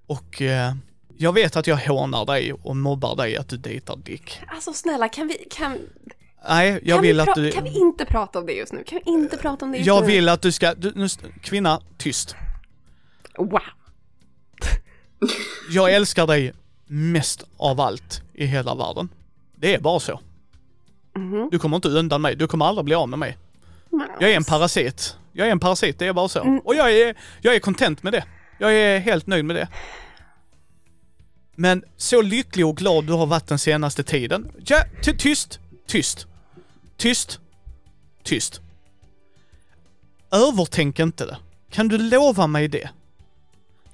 Och 0.05 0.41
eh, 0.41 0.73
jag 1.17 1.33
vet 1.33 1.55
att 1.55 1.67
jag 1.67 1.77
hånar 1.77 2.25
dig 2.25 2.53
och 2.53 2.75
mobbar 2.75 3.15
dig 3.15 3.37
att 3.37 3.49
du 3.49 3.57
dejtar 3.57 3.95
Dick. 3.95 4.39
Alltså 4.47 4.73
snälla, 4.73 5.09
kan 5.09 5.27
vi, 5.27 5.47
kan, 5.51 5.77
Nej, 6.49 6.79
jag 6.83 6.95
kan, 6.97 7.01
vill 7.01 7.15
vi 7.15 7.21
att 7.21 7.35
du... 7.35 7.51
kan 7.51 7.63
vi 7.63 7.79
inte 7.79 8.05
prata 8.05 8.39
om 8.39 8.45
det 8.45 8.53
just 8.53 8.73
nu? 8.73 8.83
Kan 8.83 8.99
vi 9.05 9.11
inte 9.11 9.37
prata 9.37 9.65
om 9.65 9.71
det 9.71 9.77
just 9.77 9.87
Jag 9.87 10.01
nu? 10.01 10.07
vill 10.07 10.29
att 10.29 10.41
du 10.41 10.51
ska... 10.51 10.73
Du, 10.73 10.91
nu, 10.95 11.07
kvinna, 11.41 11.81
tyst. 11.97 12.35
Wow. 13.37 13.59
Jag 15.71 15.93
älskar 15.93 16.27
dig 16.27 16.53
mest 16.87 17.43
av 17.57 17.81
allt 17.81 18.21
i 18.33 18.45
hela 18.45 18.75
världen. 18.75 19.09
Det 19.55 19.75
är 19.75 19.79
bara 19.79 19.99
så. 19.99 20.19
Mhm. 21.15 21.49
Du 21.51 21.59
kommer 21.59 21.75
inte 21.75 21.89
undan 21.89 22.21
mig, 22.21 22.35
du 22.35 22.47
kommer 22.47 22.65
aldrig 22.65 22.85
bli 22.85 22.95
av 22.95 23.09
med 23.09 23.19
mig. 23.19 23.37
Jag 24.19 24.31
är 24.31 24.35
en 24.35 24.43
parasit. 24.43 25.17
Jag 25.31 25.47
är 25.47 25.51
en 25.51 25.59
parasit, 25.59 25.99
det 25.99 26.07
är 26.07 26.13
bara 26.13 26.27
så. 26.27 26.41
Mm. 26.41 26.59
Och 26.59 26.75
jag 26.75 26.93
är, 26.93 27.15
jag 27.41 27.55
är 27.55 27.59
content 27.59 28.03
med 28.03 28.13
det. 28.13 28.23
Jag 28.57 28.73
är 28.75 28.99
helt 28.99 29.27
nöjd 29.27 29.45
med 29.45 29.55
det. 29.55 29.67
Men 31.55 31.83
så 31.97 32.21
lycklig 32.21 32.65
och 32.65 32.77
glad 32.77 33.05
du 33.05 33.13
har 33.13 33.25
varit 33.25 33.47
den 33.47 33.59
senaste 33.59 34.03
tiden. 34.03 34.51
Ja, 34.65 34.77
ty- 35.03 35.17
tyst, 35.17 35.59
tyst, 35.87 36.27
tyst, 37.03 37.39
tyst. 38.23 38.61
Övertänk 40.31 40.99
inte 40.99 41.25
det. 41.25 41.37
Kan 41.71 41.87
du 41.87 41.97
lova 41.97 42.47
mig 42.47 42.67
det? 42.67 42.89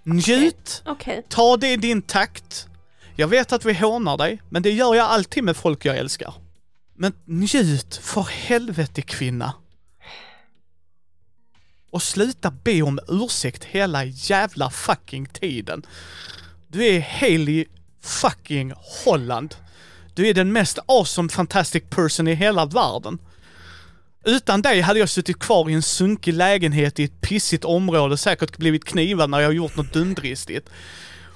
Njut, 0.04 0.84
Okej. 0.86 1.26
ta 1.30 1.58
det 1.58 1.74
i 1.74 1.78
din 1.78 2.02
takt. 2.02 2.68
Jag 3.16 3.28
vet 3.28 3.52
att 3.52 3.66
vi 3.66 3.74
hånar 3.74 4.18
dig, 4.18 4.42
men 4.50 4.64
det 4.64 4.72
gör 4.72 4.96
jag 4.96 5.06
alltid 5.06 5.44
med 5.44 5.58
folk 5.58 5.86
jag 5.86 5.98
älskar. 5.98 6.34
Men 6.94 7.14
njut 7.26 7.96
för 7.96 8.22
helvete 8.22 9.02
kvinna. 9.02 9.54
Och 11.92 12.04
sluta 12.04 12.52
be 12.52 12.82
om 12.82 13.00
ursäkt 13.08 13.64
hela 13.64 14.04
jävla 14.04 14.70
fucking 14.70 15.26
tiden. 15.26 15.86
Du 16.68 16.86
är 16.86 17.02
Haley 17.02 17.66
fucking 18.02 18.74
Holland. 19.06 19.56
Du 20.20 20.28
är 20.28 20.34
den 20.34 20.52
mest 20.52 20.80
awesome 20.86 21.30
fantastic 21.30 21.84
person 21.90 22.28
i 22.28 22.34
hela 22.34 22.66
världen. 22.66 23.20
Utan 24.26 24.62
dig 24.62 24.82
hade 24.82 25.00
jag 25.00 25.10
suttit 25.10 25.40
kvar 25.40 25.70
i 25.70 25.74
en 25.74 25.82
sunkig 25.82 26.34
lägenhet 26.34 27.00
i 27.00 27.04
ett 27.04 27.22
pissigt 27.22 27.66
område, 27.66 28.18
säkert 28.18 28.58
blivit 28.58 28.86
knivad 28.86 29.30
när 29.30 29.40
jag 29.40 29.54
gjort 29.54 29.76
något 29.76 29.94
dumdristigt. 29.94 30.70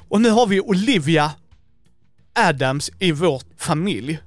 Och 0.09 0.21
nu 0.21 0.29
har 0.29 0.47
vi 0.47 0.61
Olivia 0.61 1.31
Adams 2.33 2.91
i 2.99 3.11
vår 3.11 3.41
familj. 3.57 4.19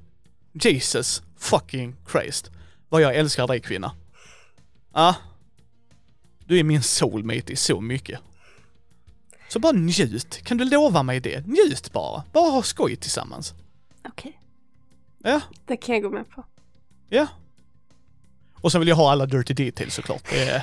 Jesus 0.52 1.22
fucking 1.38 1.96
Christ. 2.12 2.50
Vad 2.88 3.02
jag 3.02 3.16
älskar 3.16 3.46
dig 3.46 3.60
kvinna. 3.60 3.92
Ja. 4.94 5.14
Du 6.46 6.58
är 6.58 6.64
min 6.64 6.82
soulmate 6.82 7.52
i 7.52 7.56
så 7.56 7.80
mycket. 7.80 8.20
Så 9.48 9.58
bara 9.58 9.72
njut. 9.72 10.40
Kan 10.44 10.56
du 10.56 10.64
lova 10.64 11.02
mig 11.02 11.20
det? 11.20 11.46
Njut 11.46 11.92
bara. 11.92 12.22
Bara 12.32 12.50
ha 12.50 12.62
skoj 12.62 12.96
tillsammans. 12.96 13.54
Okej. 14.08 14.40
Ja, 15.22 15.40
Det 15.64 15.76
kan 15.76 15.94
jag 15.94 16.02
gå 16.02 16.10
med 16.10 16.30
på. 16.30 16.44
ja. 17.08 17.26
Och 18.60 18.72
så 18.72 18.78
vill 18.78 18.88
jag 18.88 18.96
ha 18.96 19.10
alla 19.12 19.26
dirty 19.26 19.54
details 19.54 19.94
såklart. 19.94 20.22
Det 20.30 20.42
är, 20.48 20.62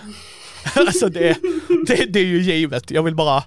alltså 0.76 1.10
det, 1.10 1.38
det, 1.88 2.06
det 2.06 2.20
är 2.20 2.26
ju 2.26 2.42
givet. 2.42 2.92
Jag 2.92 3.04
vill 3.04 3.16
bara, 3.16 3.44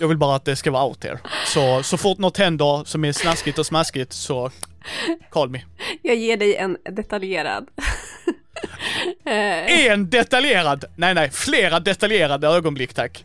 jag 0.00 0.08
vill 0.08 0.16
bara 0.16 0.36
att 0.36 0.44
det 0.44 0.56
ska 0.56 0.70
vara 0.70 0.84
out 0.84 1.00
there. 1.00 1.18
Så, 1.46 1.82
så 1.82 1.96
fort 1.98 2.18
något 2.18 2.36
händer 2.36 2.84
som 2.84 3.04
är 3.04 3.12
snaskigt 3.12 3.58
och 3.58 3.66
smaskigt 3.66 4.12
så 4.12 4.50
call 5.30 5.48
me. 5.50 5.64
Jag 6.02 6.16
ger 6.16 6.36
dig 6.36 6.56
en 6.56 6.76
detaljerad. 6.90 7.68
En 9.24 10.10
detaljerad, 10.10 10.84
nej 10.96 11.14
nej, 11.14 11.30
flera 11.30 11.80
detaljerade 11.80 12.46
ögonblick 12.48 12.94
tack. 12.94 13.24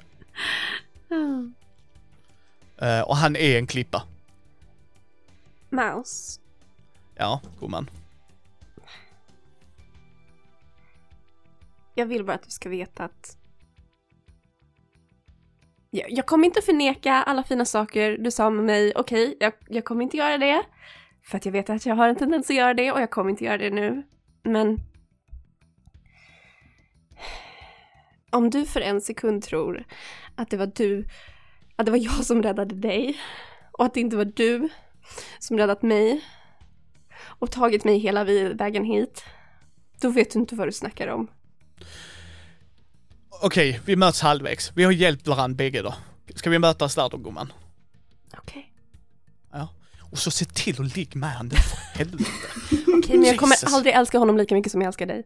Eh, 2.82 3.02
och 3.02 3.18
han 3.18 3.36
är 3.36 3.58
en 3.58 3.68
klippa. 3.68 4.04
Mouse. 5.70 6.40
Ja, 7.22 7.42
gumman. 7.60 7.90
Jag 11.96 12.06
vill 12.06 12.26
bara 12.26 12.34
att 12.34 12.44
du 12.44 12.50
ska 12.50 12.70
veta 12.70 13.04
att 13.04 13.38
jag, 15.90 16.12
jag 16.12 16.26
kommer 16.26 16.46
inte 16.46 16.62
förneka 16.62 17.14
alla 17.14 17.44
fina 17.44 17.66
saker 17.66 18.18
du 18.18 18.32
sa 18.32 18.50
med 18.50 18.64
mig, 18.64 18.94
okej, 18.96 19.38
jag, 19.40 19.54
jag 19.68 19.86
kommer 19.86 20.04
inte 20.04 20.18
göra 20.18 20.38
det. 20.38 20.64
För 21.24 21.38
att 21.38 21.46
jag 21.46 21.52
vet 21.52 21.70
att 21.70 21.86
jag 21.86 21.96
har 21.96 22.10
en 22.10 22.16
tendens 22.16 22.50
att 22.50 22.56
göra 22.56 22.74
det 22.74 22.92
och 22.92 23.02
jag 23.02 23.12
kommer 23.12 23.30
inte 23.30 23.46
göra 23.46 23.58
det 23.58 23.70
nu. 23.70 24.04
Men 24.44 24.78
om 28.32 28.50
du 28.50 28.66
för 28.66 28.82
en 28.82 29.02
sekund 29.02 29.44
tror 29.44 29.84
att 30.36 30.50
det 30.50 30.58
var 30.58 30.72
du, 30.76 31.06
att 31.76 31.86
det 31.86 31.92
var 31.92 32.00
jag 32.00 32.26
som 32.26 32.44
räddade 32.44 32.76
dig 32.76 33.18
och 33.72 33.86
att 33.86 33.94
det 33.94 34.00
inte 34.00 34.18
var 34.18 34.26
du 34.26 34.70
som 35.40 35.58
räddat 35.58 35.82
mig 35.82 36.22
och 37.24 37.52
tagit 37.52 37.84
mig 37.84 37.98
hela 37.98 38.24
vägen 38.54 38.84
hit, 38.84 39.24
då 40.02 40.10
vet 40.10 40.32
du 40.32 40.40
inte 40.40 40.56
vad 40.56 40.68
du 40.68 40.72
snackar 40.72 41.08
om. 41.08 41.28
Okej, 43.44 43.80
vi 43.86 43.96
möts 43.96 44.22
halvvägs. 44.22 44.72
Vi 44.76 44.84
har 44.84 44.92
hjälpt 44.92 45.28
varandra 45.28 45.56
bägge 45.56 45.82
då. 45.82 45.94
Ska 46.36 46.50
vi 46.50 46.60
mötas 46.60 46.96
där 46.96 47.10
då 47.10 47.18
gumman? 47.18 47.54
Okej. 48.38 48.74
Ja. 49.52 49.68
Och 50.12 50.18
så 50.18 50.32
se 50.32 50.46
till 50.46 50.82
att 50.82 50.96
ligga 50.96 51.20
med 51.20 51.36
honom 51.38 51.52
för 51.52 51.78
helvete. 51.98 52.30
Okej, 52.98 53.18
men 53.18 53.24
jag 53.24 53.38
kommer 53.38 53.56
Jesus. 53.56 53.74
aldrig 53.74 53.96
älska 53.96 54.18
honom 54.20 54.38
lika 54.38 54.56
mycket 54.56 54.72
som 54.72 54.82
jag 54.82 54.88
älskar 54.88 55.06
dig. 55.06 55.24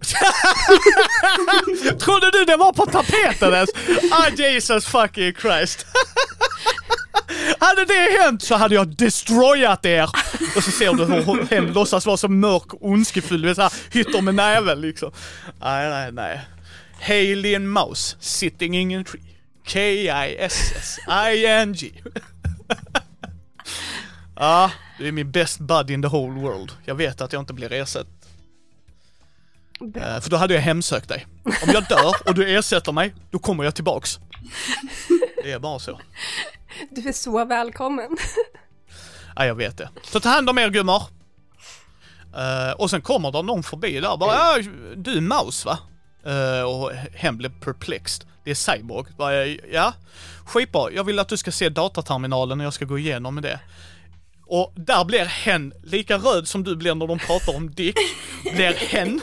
Trodde 1.98 2.30
du 2.30 2.44
det 2.44 2.56
var 2.56 2.72
på 2.72 2.86
tapeten 2.86 3.54
ens? 3.54 3.70
Ah 4.10 4.28
Jesus 4.36 4.86
fucking 4.86 5.34
Christ. 5.34 5.86
hade 7.60 7.84
det 7.84 8.18
hänt 8.22 8.42
så 8.42 8.54
hade 8.54 8.74
jag 8.74 8.88
destroyat 8.96 9.86
er. 9.86 10.10
Och 10.56 10.64
så 10.64 10.70
ser 10.70 10.92
du 10.92 11.04
hur 11.04 11.46
hen 11.50 11.72
låtsas 11.72 12.06
vara 12.06 12.16
så 12.16 12.28
mörk 12.28 12.74
och 12.74 12.84
ondskefull, 12.88 13.44
vet 13.46 13.56
såhär, 13.56 13.72
hytter 13.90 14.22
med 14.22 14.34
näven 14.34 14.80
liksom. 14.80 15.12
Nej, 15.60 15.90
nej, 15.90 16.12
nej. 16.12 16.40
Alien 17.08 17.68
Mouse 17.68 18.16
sitting 18.20 18.76
in 18.76 19.00
a 19.00 19.04
tree. 19.10 19.22
K-I-S-S-I-N-G. 20.76 21.90
Ja, 24.38 24.70
du 24.98 25.08
är 25.08 25.12
min 25.12 25.30
best 25.30 25.58
bud 25.60 25.90
in 25.90 26.02
the 26.02 26.08
whole 26.08 26.40
world. 26.40 26.72
Jag 26.84 26.94
vet 26.94 27.20
att 27.20 27.32
jag 27.32 27.42
inte 27.42 27.52
blir 27.52 27.72
ersatt. 27.72 28.06
Bra. 29.80 30.02
Eh, 30.02 30.20
För 30.20 30.30
då 30.30 30.36
hade 30.36 30.54
jag 30.54 30.60
hemsökt 30.60 31.08
dig. 31.08 31.26
Om 31.44 31.70
jag 31.72 31.84
dör 31.88 32.14
och 32.28 32.34
du 32.34 32.56
ersätter 32.58 32.92
mig, 32.92 33.14
då 33.30 33.38
kommer 33.38 33.64
jag 33.64 33.74
tillbaks. 33.74 34.18
Det 35.44 35.52
är 35.52 35.58
bara 35.58 35.78
så. 35.78 36.00
Du 36.96 37.08
är 37.08 37.12
så 37.12 37.44
välkommen. 37.44 38.16
Ja, 39.36 39.46
jag 39.46 39.54
vet 39.54 39.78
det. 39.78 39.88
Så 40.02 40.20
ta 40.20 40.28
hand 40.28 40.50
om 40.50 40.58
er 40.58 40.68
gummor. 40.68 41.02
Eh, 42.36 42.72
och 42.78 42.90
sen 42.90 43.02
kommer 43.02 43.32
det 43.32 43.42
någon 43.42 43.62
förbi 43.62 44.00
där 44.00 44.16
bara, 44.16 44.34
ja, 44.34 44.62
du 44.96 45.16
är 45.16 45.20
Maus 45.20 45.64
va? 45.64 45.78
Eh, 46.26 46.62
och 46.62 46.92
hen 47.14 47.36
blev 47.36 47.60
perplexed. 47.60 48.24
Det 48.44 48.50
är 48.50 48.54
Cyborg. 48.54 49.12
Bara, 49.18 49.46
ja, 49.46 49.92
skitbra. 50.46 50.90
Jag 50.92 51.04
vill 51.04 51.18
att 51.18 51.28
du 51.28 51.36
ska 51.36 51.52
se 51.52 51.68
dataterminalen 51.68 52.60
och 52.60 52.66
jag 52.66 52.72
ska 52.72 52.84
gå 52.84 52.98
igenom 52.98 53.34
med 53.34 53.42
det. 53.42 53.60
Och 54.46 54.72
där 54.76 55.04
blir 55.04 55.24
hen 55.24 55.72
lika 55.84 56.16
röd 56.16 56.48
som 56.48 56.64
du 56.64 56.76
blir 56.76 56.94
när 56.94 57.06
de 57.06 57.18
pratar 57.18 57.56
om 57.56 57.70
Dick. 57.70 57.98
Blir 58.42 58.72
hen. 58.72 59.20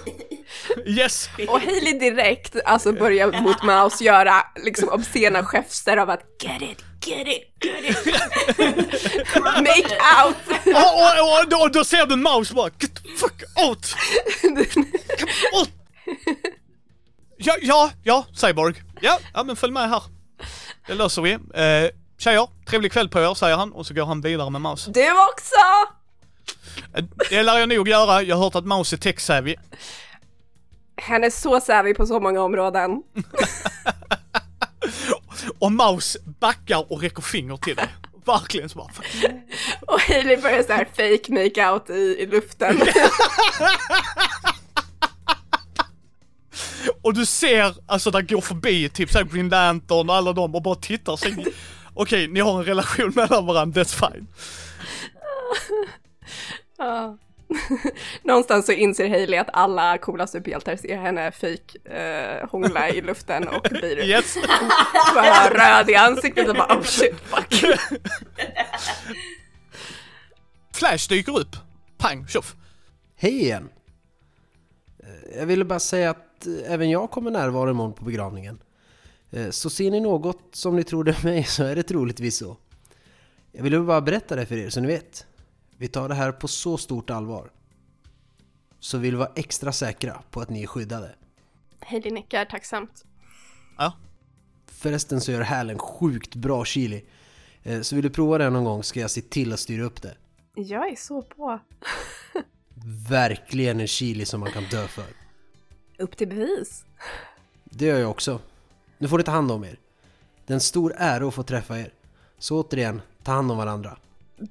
Yes. 0.85 1.29
Och 1.47 1.59
Hailey 1.59 1.99
direkt 1.99 2.55
alltså 2.65 2.93
börjar 2.93 3.41
mot 3.41 3.63
Mouse 3.63 4.03
göra 4.03 4.33
liksom 4.65 4.89
obscena 4.89 5.43
gester 5.43 5.97
av 5.97 6.09
att 6.09 6.21
get 6.43 6.61
it, 6.61 6.83
get 7.07 7.27
it, 7.27 7.43
get 7.61 7.83
it. 7.83 7.97
Make 9.43 9.97
out. 10.25 10.35
Och, 10.65 10.93
och, 11.21 11.39
och, 11.39 11.49
då, 11.49 11.67
då 11.73 11.83
ser 11.83 12.05
du 12.05 12.15
Maus 12.15 12.51
bara, 12.51 12.69
get 12.79 12.95
the 12.95 13.09
fuck 13.17 13.43
out! 13.67 13.95
Out! 15.59 15.69
Ja, 17.37 17.55
ja, 17.61 17.91
ja, 18.03 18.25
Cyborg. 18.33 18.75
Ja, 19.01 19.19
ja 19.33 19.43
men 19.43 19.55
följ 19.55 19.73
med 19.73 19.89
här. 19.89 20.03
Det 20.87 20.93
löser 20.93 21.21
vi. 21.21 21.31
Eh, 21.31 21.89
tjejer, 22.17 22.47
trevlig 22.69 22.91
kväll 22.91 23.09
på 23.09 23.19
er, 23.19 23.33
säger 23.33 23.57
han 23.57 23.71
och 23.71 23.85
så 23.85 23.93
går 23.93 24.05
han 24.05 24.21
vidare 24.21 24.49
med 24.49 24.61
Maus. 24.61 24.85
Du 24.85 25.11
också! 25.11 25.55
Eh, 26.95 27.03
Det 27.29 27.43
lär 27.43 27.59
jag 27.59 27.69
nog 27.69 27.87
göra, 27.87 28.21
jag 28.21 28.35
har 28.35 28.43
hört 28.43 28.55
att 28.55 28.65
Maus 28.65 28.93
är 28.93 28.97
tech-savvy. 28.97 29.55
Han 31.01 31.23
är 31.23 31.29
så 31.29 31.61
savvy 31.61 31.93
på 31.93 32.05
så 32.05 32.19
många 32.19 32.41
områden. 32.41 32.91
Och 35.59 35.71
Maus 35.71 36.17
backar 36.39 36.91
och 36.91 37.01
räcker 37.01 37.21
finger 37.21 37.57
till 37.57 37.75
dig. 37.75 37.89
Verkligen 38.25 38.69
så 38.69 38.77
bara. 38.77 38.89
Och 39.87 40.01
Hailey 40.01 40.37
börjar 40.37 40.63
så 40.63 40.73
här 40.73 40.85
fake 40.85 41.31
make 41.31 41.69
out 41.69 41.89
i, 41.89 41.93
i 42.19 42.25
luften. 42.25 42.81
Och 47.01 47.13
du 47.13 47.25
ser, 47.25 47.75
alltså 47.85 48.11
där 48.11 48.21
går 48.21 48.41
förbi 48.41 48.89
typ 48.89 49.11
såhär 49.11 49.25
Green 49.25 49.49
Lantern 49.49 50.09
och 50.09 50.15
alla 50.15 50.33
dem 50.33 50.55
och 50.55 50.61
bara 50.61 50.75
tittar. 50.75 51.19
Okej, 51.93 52.27
ni 52.27 52.39
har 52.39 52.59
en 52.59 52.65
relation 52.65 53.11
mellan 53.15 53.45
varandra, 53.45 53.81
that's 53.83 54.09
fine. 54.11 54.27
Ja. 56.77 57.17
Någonstans 58.23 58.65
så 58.65 58.71
inser 58.71 59.09
Hailey 59.09 59.39
att 59.39 59.49
alla 59.53 59.97
coola 59.97 60.27
superhjältar 60.27 60.75
ser 60.75 60.97
henne 60.97 61.31
fake 61.31 61.95
eh, 61.97 62.49
hångla 62.49 62.89
i 62.89 63.01
luften 63.01 63.47
och 63.47 63.61
blir 63.69 63.99
Yes. 64.09 64.35
bara 65.15 65.49
röd 65.49 65.89
i 65.89 65.95
ansiktet 65.95 66.49
och 66.49 66.55
bara 66.55 66.77
oh 66.77 66.83
shit 66.83 67.15
fuck. 67.19 67.63
Flash 70.73 71.09
dyker 71.09 71.39
upp. 71.39 71.55
Pang, 71.97 72.27
tjoff. 72.27 72.55
Hej 73.15 73.41
igen! 73.41 73.69
Eh, 74.99 75.37
Jag 75.39 75.45
ville 75.45 75.65
bara 75.65 75.79
säga 75.79 76.09
att 76.09 76.45
eh, 76.47 76.73
även 76.73 76.89
jag 76.89 77.11
kommer 77.11 77.31
närvara 77.31 77.69
imorgon 77.69 77.93
på 77.93 78.05
begravningen. 78.05 78.59
Eh, 79.31 79.49
Så 79.49 79.69
ser 79.69 79.91
ni 79.91 79.99
något 79.99 80.39
som 80.51 80.75
ni 80.75 80.83
tror 80.83 81.03
det 81.03 81.11
är 81.11 81.23
mig 81.25 81.43
så 81.43 81.63
är 81.63 81.75
det 81.75 81.83
troligtvis 81.83 82.37
så. 82.37 82.57
Jag 83.51 83.63
ville 83.63 83.79
bara 83.79 84.01
berätta 84.01 84.35
det 84.35 84.45
för 84.45 84.55
er 84.55 84.69
så 84.69 84.81
ni 84.81 84.87
vet. 84.87 85.25
Vi 85.83 85.89
tar 85.89 86.09
det 86.09 86.15
här 86.15 86.31
på 86.31 86.47
så 86.47 86.77
stort 86.77 87.09
allvar. 87.09 87.51
Så 88.79 88.97
vill 88.97 89.11
vi 89.11 89.17
vara 89.17 89.31
extra 89.35 89.71
säkra 89.71 90.21
på 90.31 90.41
att 90.41 90.49
ni 90.49 90.63
är 90.63 90.67
skyddade. 90.67 91.15
Hailey 91.79 92.11
nickar 92.11 92.45
tacksamt. 92.45 93.05
Ja. 93.77 93.93
Förresten 94.67 95.21
så 95.21 95.31
gör 95.31 95.41
Hälen 95.41 95.79
sjukt 95.79 96.35
bra 96.35 96.65
chili. 96.65 97.05
Eh, 97.63 97.81
Så 97.81 97.95
vill 97.95 98.03
du 98.03 98.09
prova 98.09 98.37
det 98.37 98.49
någon 98.49 98.63
gång 98.63 98.83
ska 98.83 98.99
jag 98.99 99.11
se 99.11 99.21
till 99.21 99.53
att 99.53 99.59
styra 99.59 99.83
upp 99.83 100.01
det. 100.01 100.15
Jag 100.55 100.91
är 100.91 100.95
så 100.95 101.21
på. 101.21 101.59
Verkligen 103.09 103.79
en 103.79 103.87
chili 103.87 104.25
som 104.25 104.39
man 104.39 104.51
kan 104.51 104.63
dö 104.63 104.87
för. 104.87 105.05
Upp 105.97 106.17
till 106.17 106.27
bevis. 106.27 106.85
Det 107.63 107.85
gör 107.85 107.99
jag 107.99 108.11
också. 108.11 108.39
Nu 108.97 109.07
får 109.07 109.17
ni 109.17 109.23
ta 109.23 109.31
hand 109.31 109.51
om 109.51 109.63
er. 109.63 109.79
Det 110.45 110.53
är 110.53 110.55
en 110.55 110.61
stor 110.61 110.93
ära 110.97 111.27
att 111.27 111.33
få 111.33 111.43
träffa 111.43 111.79
er. 111.79 111.93
Så 112.37 112.61
återigen, 112.61 113.01
ta 113.23 113.31
hand 113.31 113.51
om 113.51 113.57
varandra. 113.57 113.97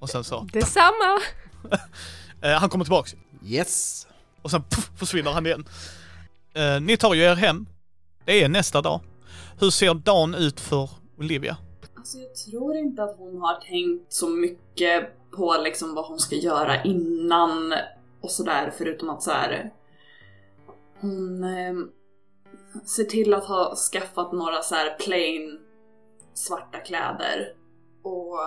Och 0.01 0.11
sen 0.11 0.25
så. 0.25 0.47
Detsamma! 0.53 1.21
Eh, 2.45 2.51
han 2.53 2.69
kommer 2.69 2.85
tillbaks. 2.85 3.15
Yes! 3.45 4.07
Och 4.43 4.51
sen 4.51 4.63
puff, 4.63 4.91
försvinner 4.97 5.31
han 5.31 5.47
igen. 5.47 5.65
Eh, 6.55 6.81
ni 6.81 6.97
tar 6.97 7.15
ju 7.15 7.23
er 7.23 7.35
hem. 7.35 7.67
Det 8.25 8.43
är 8.43 8.49
nästa 8.49 8.83
dag. 8.83 9.01
Hur 9.61 9.71
ser 9.71 9.95
dagen 9.95 10.35
ut 10.35 10.61
för 10.61 10.91
Olivia? 11.19 11.57
Alltså 11.97 12.19
jag 12.19 12.35
tror 12.35 12.77
inte 12.77 13.03
att 13.03 13.17
hon 13.19 13.41
har 13.41 13.61
tänkt 13.61 14.13
så 14.13 14.29
mycket 14.29 15.31
på 15.31 15.57
liksom 15.65 15.95
vad 15.95 16.05
hon 16.05 16.19
ska 16.19 16.37
göra 16.37 16.83
innan 16.83 17.75
och 18.21 18.31
sådär 18.31 18.73
förutom 18.79 19.11
att 19.11 19.23
så 19.23 19.31
här. 19.31 19.73
Hon 21.01 21.45
eh, 21.45 21.75
ser 22.85 23.05
till 23.05 23.35
att 23.35 23.45
ha 23.45 23.75
skaffat 23.77 24.33
några 24.33 24.63
så 24.63 24.75
här 24.75 24.97
plain 24.99 25.59
svarta 26.35 26.79
kläder 26.79 27.53
och 28.03 28.39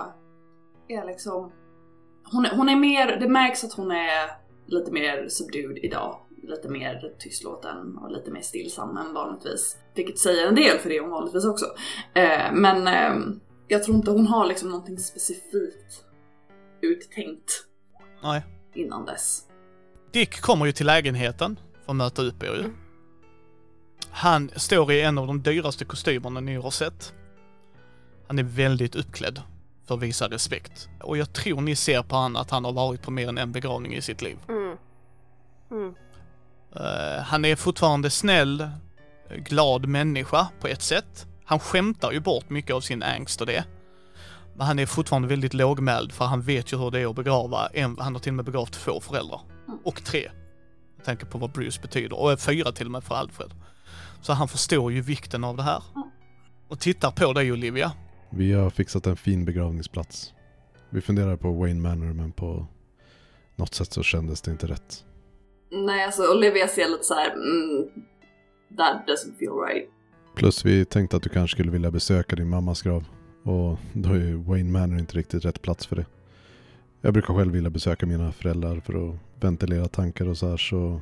är 0.88 1.06
liksom 1.06 1.52
hon 2.32 2.46
är, 2.46 2.56
hon 2.56 2.68
är 2.68 2.76
mer, 2.76 3.16
det 3.20 3.28
märks 3.28 3.64
att 3.64 3.72
hon 3.72 3.90
är 3.90 4.30
lite 4.66 4.92
mer 4.92 5.28
subdued 5.28 5.78
idag. 5.78 6.20
Lite 6.42 6.68
mer 6.68 7.12
tystlåten 7.18 7.98
och 7.98 8.10
lite 8.10 8.30
mer 8.30 8.40
stillsam 8.40 8.96
än 8.96 9.14
vanligtvis. 9.14 9.76
Vilket 9.94 10.18
säger 10.18 10.48
en 10.48 10.54
del 10.54 10.78
för 10.78 10.88
det 10.88 11.00
hon 11.00 11.10
vanligtvis 11.10 11.44
också. 11.44 11.66
Eh, 12.14 12.52
men 12.52 12.86
eh, 12.86 13.36
jag 13.68 13.82
tror 13.82 13.96
inte 13.96 14.10
hon 14.10 14.26
har 14.26 14.46
liksom 14.46 14.70
någonting 14.70 14.98
specifikt 14.98 16.04
uttänkt 16.82 17.64
Nej. 18.22 18.42
innan 18.74 19.04
dess. 19.04 19.42
Dick 20.12 20.40
kommer 20.40 20.66
ju 20.66 20.72
till 20.72 20.86
lägenheten 20.86 21.60
för 21.84 21.92
att 21.92 21.96
möta 21.96 22.22
upp 22.22 22.42
er 22.42 22.46
ju. 22.46 22.70
Han 24.10 24.50
står 24.56 24.92
i 24.92 25.02
en 25.02 25.18
av 25.18 25.26
de 25.26 25.42
dyraste 25.42 25.84
kostymerna 25.84 26.40
ni 26.40 26.54
har 26.54 26.70
sett. 26.70 27.14
Han 28.26 28.38
är 28.38 28.42
väldigt 28.42 28.96
uppklädd 28.96 29.42
för 29.86 29.94
att 29.94 30.02
visa 30.02 30.28
respekt. 30.28 30.88
Och 31.00 31.16
jag 31.16 31.32
tror 31.32 31.60
ni 31.60 31.76
ser 31.76 32.02
på 32.02 32.16
han 32.16 32.36
att 32.36 32.50
han 32.50 32.64
har 32.64 32.72
varit 32.72 33.02
på 33.02 33.10
mer 33.10 33.28
än 33.28 33.38
en 33.38 33.52
begravning 33.52 33.94
i 33.94 34.02
sitt 34.02 34.22
liv. 34.22 34.38
Mm. 34.48 34.76
Mm. 35.70 35.94
Eh, 36.76 37.22
han 37.22 37.44
är 37.44 37.56
fortfarande 37.56 38.10
snäll, 38.10 38.70
glad 39.36 39.86
människa 39.86 40.48
på 40.60 40.66
ett 40.66 40.82
sätt. 40.82 41.26
Han 41.44 41.58
skämtar 41.58 42.12
ju 42.12 42.20
bort 42.20 42.50
mycket 42.50 42.74
av 42.74 42.80
sin 42.80 43.02
angst 43.02 43.40
och 43.40 43.46
det. 43.46 43.64
Men 44.54 44.66
han 44.66 44.78
är 44.78 44.86
fortfarande 44.86 45.28
väldigt 45.28 45.54
lågmäld 45.54 46.12
för 46.12 46.24
han 46.24 46.42
vet 46.42 46.72
ju 46.72 46.78
hur 46.78 46.90
det 46.90 47.00
är 47.00 47.10
att 47.10 47.16
begrava 47.16 47.66
en, 47.66 47.98
han 48.00 48.14
har 48.14 48.20
till 48.20 48.30
och 48.30 48.36
med 48.36 48.44
begravt 48.44 48.72
två 48.72 49.00
föräldrar. 49.00 49.40
Och 49.84 50.04
tre. 50.04 50.30
Med 50.96 51.04
tanke 51.04 51.26
på 51.26 51.38
vad 51.38 51.52
Bruce 51.52 51.80
betyder. 51.80 52.20
Och 52.20 52.40
fyra 52.40 52.72
till 52.72 52.86
och 52.86 52.92
med 52.92 53.04
för 53.04 53.14
Alfred. 53.14 53.50
Så 54.20 54.32
han 54.32 54.48
förstår 54.48 54.92
ju 54.92 55.00
vikten 55.00 55.44
av 55.44 55.56
det 55.56 55.62
här. 55.62 55.82
Och 56.68 56.80
tittar 56.80 57.10
på 57.10 57.32
dig 57.32 57.52
Olivia. 57.52 57.92
Vi 58.30 58.52
har 58.52 58.70
fixat 58.70 59.06
en 59.06 59.16
fin 59.16 59.44
begravningsplats. 59.44 60.34
Vi 60.90 61.00
funderar 61.00 61.36
på 61.36 61.52
Wayne 61.52 61.80
Manor 61.80 62.12
men 62.12 62.32
på 62.32 62.66
något 63.56 63.74
sätt 63.74 63.92
så 63.92 64.02
kändes 64.02 64.40
det 64.42 64.50
inte 64.50 64.66
rätt. 64.66 65.04
Nej, 65.70 66.04
alltså 66.04 66.22
Olivia 66.32 66.68
ser 66.68 66.88
lite 66.88 67.04
så 67.04 67.14
här. 67.14 67.30
Mm, 67.30 67.88
that 68.76 69.06
doesn't 69.06 69.38
feel 69.38 69.52
right. 69.68 69.90
Plus 70.36 70.64
vi 70.64 70.84
tänkte 70.84 71.16
att 71.16 71.22
du 71.22 71.28
kanske 71.28 71.54
skulle 71.54 71.70
vilja 71.70 71.90
besöka 71.90 72.36
din 72.36 72.48
mammas 72.48 72.82
grav. 72.82 73.04
Och 73.42 73.78
då 73.92 74.10
är 74.10 74.34
Wayne 74.34 74.70
Manor 74.70 74.98
inte 74.98 75.18
riktigt 75.18 75.44
rätt 75.44 75.62
plats 75.62 75.86
för 75.86 75.96
det. 75.96 76.06
Jag 77.00 77.12
brukar 77.12 77.34
själv 77.34 77.52
vilja 77.52 77.70
besöka 77.70 78.06
mina 78.06 78.32
föräldrar 78.32 78.80
för 78.80 79.10
att 79.10 79.16
ventilera 79.40 79.88
tankar 79.88 80.28
och 80.28 80.38
så 80.38 80.48
här 80.48 80.56
så 80.56 81.00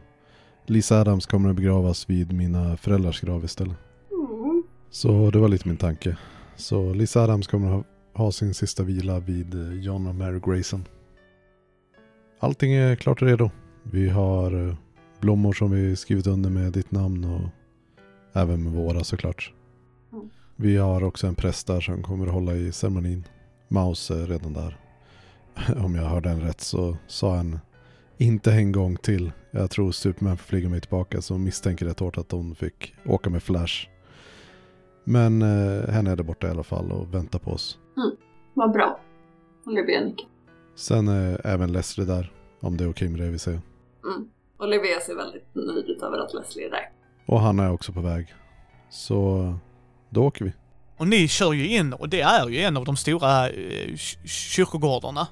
Lisa 0.66 1.00
Adams 1.00 1.26
kommer 1.26 1.50
att 1.50 1.56
begravas 1.56 2.10
vid 2.10 2.32
mina 2.32 2.76
föräldrars 2.76 3.20
grav 3.20 3.44
istället. 3.44 3.76
Mm. 4.10 4.62
Så 4.90 5.30
det 5.30 5.38
var 5.38 5.48
lite 5.48 5.68
min 5.68 5.76
tanke. 5.76 6.16
Så 6.56 6.92
Lisa 6.92 7.22
Adams 7.22 7.46
kommer 7.46 7.68
ha, 7.68 7.84
ha 8.14 8.32
sin 8.32 8.54
sista 8.54 8.82
vila 8.82 9.20
vid 9.20 9.54
eh, 9.54 9.72
John 9.72 10.06
och 10.06 10.14
Mary 10.14 10.40
Grayson. 10.44 10.84
Allting 12.40 12.72
är 12.72 12.96
klart 12.96 13.22
och 13.22 13.28
redo. 13.28 13.50
Vi 13.82 14.08
har 14.08 14.68
eh, 14.68 14.74
blommor 15.20 15.52
som 15.52 15.70
vi 15.70 15.96
skrivit 15.96 16.26
under 16.26 16.50
med 16.50 16.72
ditt 16.72 16.90
namn 16.90 17.24
och 17.24 17.48
även 18.32 18.62
med 18.62 18.72
våra 18.72 19.04
såklart. 19.04 19.52
Mm. 20.12 20.30
Vi 20.56 20.76
har 20.76 21.04
också 21.04 21.26
en 21.26 21.34
präst 21.34 21.66
där 21.66 21.80
som 21.80 22.02
kommer 22.02 22.26
att 22.26 22.32
hålla 22.32 22.54
i 22.54 22.72
ceremonin. 22.72 23.24
Maus 23.68 24.10
är 24.10 24.26
redan 24.26 24.52
där. 24.52 24.78
Om 25.84 25.94
jag 25.94 26.04
hörde 26.04 26.28
den 26.28 26.40
rätt 26.40 26.60
så 26.60 26.96
sa 27.06 27.36
han 27.36 27.58
inte 28.18 28.52
en 28.52 28.72
gång 28.72 28.96
till. 28.96 29.32
Jag 29.50 29.70
tror 29.70 29.92
Superman 29.92 30.36
får 30.36 30.44
flyga 30.44 30.68
mig 30.68 30.80
tillbaka 30.80 31.22
så 31.22 31.38
misstänker 31.38 31.86
rätt 31.86 32.00
hårt 32.00 32.18
att 32.18 32.32
hon 32.32 32.54
fick 32.54 32.94
åka 33.04 33.30
med 33.30 33.42
Flash. 33.42 33.88
Men 35.04 35.42
eh, 35.42 35.88
henne 35.90 36.10
är 36.10 36.16
där 36.16 36.24
borta 36.24 36.46
i 36.46 36.50
alla 36.50 36.62
fall 36.62 36.92
och 36.92 37.14
väntar 37.14 37.38
på 37.38 37.50
oss. 37.50 37.78
Vad 38.54 38.72
bra. 38.72 39.00
Olivia 39.66 40.00
nickar. 40.00 40.26
Sen 40.76 41.08
är 41.08 41.46
även 41.46 41.72
Leslie 41.72 42.06
där. 42.06 42.32
Om 42.60 42.76
det 42.76 42.84
är 42.84 42.90
okej 42.90 43.08
med 43.08 43.20
det 43.20 43.28
vi 43.28 43.38
säger. 43.38 43.60
Mm. 44.04 44.28
Olivia 44.58 45.00
ser 45.00 45.14
väldigt 45.16 45.54
nöjd 45.54 45.84
ut 45.90 46.02
över 46.02 46.18
att 46.18 46.34
Leslie 46.34 46.66
är 46.66 46.70
där. 46.70 46.90
Och 47.26 47.40
Hanna 47.40 47.64
är 47.64 47.70
också 47.72 47.92
på 47.92 48.00
väg. 48.00 48.34
Så 48.90 49.54
då 50.10 50.24
åker 50.24 50.44
vi. 50.44 50.52
Och 50.96 51.08
ni 51.08 51.28
kör 51.28 51.52
ju 51.52 51.68
in 51.68 51.92
och 51.92 52.08
det 52.08 52.20
är 52.20 52.48
ju 52.48 52.60
en 52.60 52.76
av 52.76 52.84
de 52.84 52.96
stora 52.96 53.48
eh, 53.50 53.88
ky- 53.96 54.28
kyrkogårdarna. 54.28 55.28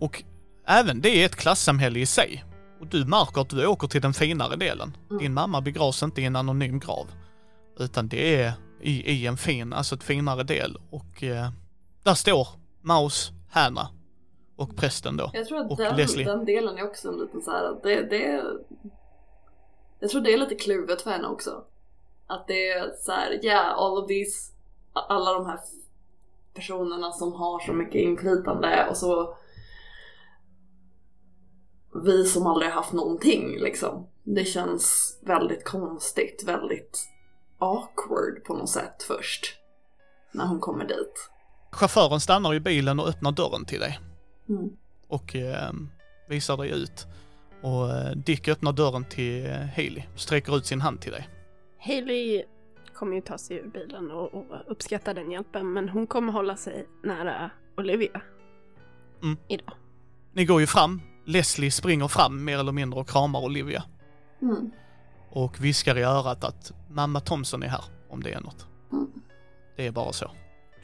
Och 0.00 0.22
även 0.66 1.00
det 1.00 1.08
är 1.22 1.26
ett 1.26 1.36
klassamhälle 1.36 1.98
i 2.00 2.06
sig. 2.06 2.44
Och 2.80 2.86
du 2.86 3.04
märker 3.04 3.40
att 3.40 3.48
du 3.48 3.66
åker 3.66 3.88
till 3.88 4.00
den 4.02 4.14
finare 4.14 4.56
delen. 4.56 4.96
Mm. 5.10 5.22
Din 5.22 5.34
mamma 5.34 5.60
begravs 5.60 6.02
inte 6.02 6.22
i 6.22 6.24
en 6.24 6.36
anonym 6.36 6.78
grav. 6.78 7.06
Utan 7.78 8.08
det 8.08 8.34
är 8.42 8.52
i, 8.80 9.12
i 9.12 9.26
en 9.26 9.36
fin, 9.36 9.72
alltså 9.72 9.94
ett 9.94 10.02
finare 10.02 10.42
del. 10.42 10.78
Och 10.90 11.22
eh, 11.22 11.50
där 12.02 12.14
står 12.14 12.48
Maus, 12.80 13.30
Hanna 13.50 13.88
och 14.56 14.76
prästen 14.76 15.16
då. 15.16 15.30
Jag 15.34 15.46
tror 15.46 15.58
att 15.58 15.76
den, 15.76 15.96
Leslie. 15.96 16.24
den 16.24 16.44
delen 16.44 16.78
är 16.78 16.86
också 16.86 17.08
en 17.08 17.18
liten 17.18 17.42
så 17.42 17.50
här, 17.50 17.64
att 17.64 17.82
det, 17.82 18.02
det 18.02 18.44
Jag 20.00 20.10
tror 20.10 20.20
det 20.20 20.32
är 20.32 20.38
lite 20.38 20.54
kluvet 20.54 21.02
för 21.02 21.10
henne 21.10 21.28
också. 21.28 21.64
Att 22.26 22.46
det 22.46 22.68
är 22.68 22.90
så 23.00 23.12
här, 23.12 23.44
yeah, 23.44 23.78
all 23.78 23.98
of 23.98 24.08
these, 24.08 24.52
alla 24.92 25.32
de 25.32 25.46
här 25.46 25.58
personerna 26.54 27.12
som 27.12 27.32
har 27.32 27.60
så 27.60 27.72
mycket 27.72 28.00
inflytande 28.00 28.86
och 28.90 28.96
så 28.96 29.36
vi 32.04 32.24
som 32.24 32.46
aldrig 32.46 32.70
haft 32.70 32.92
någonting 32.92 33.58
liksom. 33.58 34.06
Det 34.24 34.44
känns 34.44 35.18
väldigt 35.22 35.64
konstigt, 35.64 36.42
väldigt 36.46 37.08
awkward 37.58 38.44
på 38.44 38.54
något 38.54 38.70
sätt 38.70 39.02
först. 39.02 39.54
När 40.32 40.46
hon 40.46 40.60
kommer 40.60 40.84
dit. 40.84 41.30
Chauffören 41.72 42.20
stannar 42.20 42.54
i 42.54 42.60
bilen 42.60 43.00
och 43.00 43.08
öppnar 43.08 43.32
dörren 43.32 43.64
till 43.64 43.80
dig. 43.80 43.98
Mm. 44.48 44.70
och 45.08 45.36
eh, 45.36 45.72
visar 46.28 46.56
dig 46.56 46.70
ut. 46.70 47.06
Och 47.62 47.90
eh, 47.90 48.10
Dick 48.10 48.48
öppnar 48.48 48.72
dörren 48.72 49.04
till 49.04 49.46
eh, 49.46 49.52
Haley 49.52 50.02
och 50.14 50.20
sträcker 50.20 50.56
ut 50.56 50.66
sin 50.66 50.80
hand 50.80 51.00
till 51.00 51.12
dig. 51.12 51.28
Hailey 51.78 52.44
kommer 52.94 53.14
ju 53.16 53.20
ta 53.22 53.38
sig 53.38 53.56
ur 53.56 53.68
bilen 53.68 54.10
och, 54.10 54.34
och 54.34 54.44
uppskatta 54.66 55.14
den 55.14 55.30
hjälpen 55.30 55.72
men 55.72 55.88
hon 55.88 56.06
kommer 56.06 56.32
hålla 56.32 56.56
sig 56.56 56.86
nära 57.02 57.50
Olivia. 57.76 58.20
Mm. 59.22 59.36
Idag. 59.48 59.74
Ni 60.32 60.44
går 60.44 60.60
ju 60.60 60.66
fram. 60.66 61.00
Leslie 61.24 61.70
springer 61.70 62.08
fram 62.08 62.44
mer 62.44 62.58
eller 62.58 62.72
mindre 62.72 63.00
och 63.00 63.08
kramar 63.08 63.44
Olivia 63.44 63.84
Mm. 64.42 64.70
Och 65.30 65.64
viskar 65.64 65.98
i 65.98 66.02
örat 66.02 66.44
att 66.44 66.72
mamma 66.90 67.20
Thompson 67.20 67.62
är 67.62 67.68
här 67.68 67.84
om 68.08 68.22
det 68.22 68.32
är 68.32 68.40
något. 68.40 68.66
Mm. 68.92 69.12
Det 69.76 69.86
är 69.86 69.90
bara 69.90 70.12
så. 70.12 70.30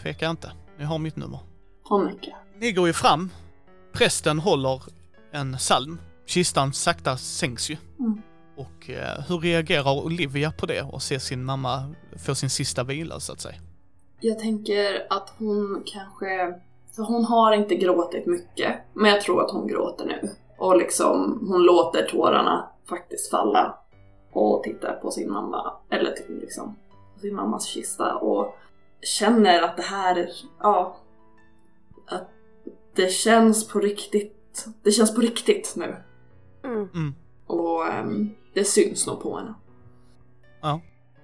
Tveka 0.03 0.31
inte. 0.31 0.53
Ni 0.79 0.85
har 0.85 0.99
mitt 0.99 1.17
nummer. 1.17 1.39
Hon 1.85 2.07
nickar. 2.07 2.35
Ni 2.57 2.73
går 2.73 2.87
ju 2.87 2.93
fram. 2.93 3.31
Prästen 3.93 4.39
håller 4.39 4.83
en 5.33 5.57
psalm. 5.57 5.99
Kistan 6.27 6.73
sakta 6.73 7.17
sänks 7.17 7.71
ju. 7.71 7.77
Mm. 7.99 8.23
Och 8.57 8.91
eh, 8.91 9.21
hur 9.29 9.39
reagerar 9.39 10.05
Olivia 10.05 10.53
på 10.53 10.67
det 10.67 10.83
och 10.83 11.03
ser 11.03 11.19
sin 11.19 11.45
mamma 11.45 11.95
få 12.27 12.35
sin 12.35 12.51
sista 12.51 12.85
vila 12.85 13.21
så 13.21 13.33
att 13.33 13.41
säga? 13.41 13.57
Jag 14.21 14.39
tänker 14.39 15.07
att 15.11 15.33
hon 15.39 15.83
kanske, 15.87 16.55
för 16.97 17.03
hon 17.03 17.25
har 17.25 17.53
inte 17.53 17.75
gråtit 17.75 18.27
mycket, 18.27 18.75
men 18.93 19.11
jag 19.11 19.21
tror 19.21 19.45
att 19.45 19.51
hon 19.51 19.69
gråter 19.69 20.05
nu. 20.05 20.31
Och 20.59 20.77
liksom, 20.77 21.47
hon 21.49 21.63
låter 21.63 22.07
tårarna 22.07 22.71
faktiskt 22.89 23.31
falla 23.31 23.79
och 24.35 24.63
tittar 24.63 24.93
på 24.93 25.11
sin 25.11 25.33
mamma, 25.33 25.73
eller 25.91 26.13
till 26.13 26.39
liksom, 26.41 26.77
på 27.15 27.21
sin 27.21 27.35
mammas 27.35 27.67
kista 27.67 28.15
och 28.15 28.57
känner 29.01 29.63
att 29.63 29.77
det 29.77 29.83
här, 29.83 30.31
ja, 30.61 30.97
att 32.07 32.29
det 32.95 33.13
känns 33.13 33.69
på 33.69 33.81
riktigt, 33.81 34.67
det 34.83 34.91
känns 34.91 35.15
på 35.15 35.21
riktigt 35.21 35.75
nu. 35.77 35.97
Mm. 36.65 36.89
Mm. 36.95 37.15
Och 37.47 37.87
ehm, 37.87 38.31
det 38.55 38.65
syns 38.65 39.07
nog 39.07 39.23
på 39.23 39.37
henne. 39.37 39.55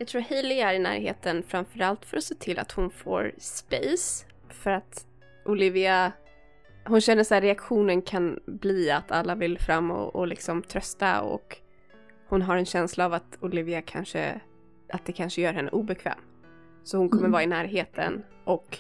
Jag 0.01 0.09
tror 0.09 0.21
Hailey 0.21 0.61
är 0.61 0.75
i 0.75 0.79
närheten 0.79 1.43
framförallt 1.43 2.05
för 2.05 2.17
att 2.17 2.25
se 2.25 2.35
till 2.35 2.59
att 2.59 2.73
hon 2.73 2.91
får 2.91 3.33
space. 3.39 4.27
För 4.49 4.71
att 4.71 5.07
Olivia, 5.45 6.13
hon 6.87 7.01
känner 7.01 7.25
så 7.25 7.35
här 7.35 7.41
reaktionen 7.41 8.03
kan 8.03 8.39
bli 8.47 8.91
att 8.91 9.11
alla 9.11 9.35
vill 9.35 9.59
fram 9.59 9.91
och, 9.91 10.17
och 10.17 10.27
liksom 10.27 10.63
trösta 10.63 11.23
och 11.23 11.57
hon 12.31 12.43
har 12.43 12.57
en 12.57 12.67
känsla 12.67 13.05
av 13.07 13.13
att 13.13 13.39
Olivia 13.41 13.83
kanske, 13.83 14.41
att 14.93 15.07
det 15.07 15.13
kanske 15.13 15.41
gör 15.43 15.53
henne 15.53 15.71
obekväm. 15.71 16.19
Så 16.85 16.99
hon 16.99 17.09
kommer 17.09 17.23
Mm. 17.23 17.33
vara 17.33 17.43
i 17.43 17.47
närheten 17.47 18.23
och 18.45 18.79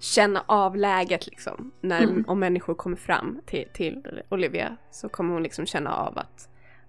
känna 0.00 0.44
av 0.46 0.76
läget 0.76 1.26
liksom. 1.26 1.72
När, 1.80 2.02
Mm. 2.02 2.24
om 2.28 2.38
människor 2.40 2.74
kommer 2.74 2.96
fram 2.96 3.40
till, 3.46 3.68
till 3.74 4.22
Olivia 4.28 4.76
så 4.90 5.08
kommer 5.08 5.34
hon 5.34 5.42
liksom 5.42 5.66
känna 5.66 5.94
av 5.96 6.18
att 6.18 6.48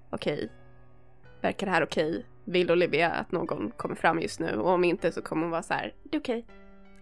okej, 0.09 0.49
verkar 1.41 1.65
det 1.67 1.71
här 1.73 1.83
okej? 1.83 2.25
Vill 2.45 2.71
Olivia 2.71 3.09
att 3.11 3.31
någon 3.31 3.71
kommer 3.71 3.95
fram 3.95 4.19
just 4.19 4.39
nu? 4.39 4.55
Och 4.57 4.69
om 4.69 4.83
inte 4.83 5.11
så 5.11 5.21
kommer 5.21 5.41
hon 5.41 5.51
vara 5.51 5.63
så 5.63 5.73
här, 5.73 5.93
det 6.03 6.17
är 6.17 6.21
okej. 6.21 6.45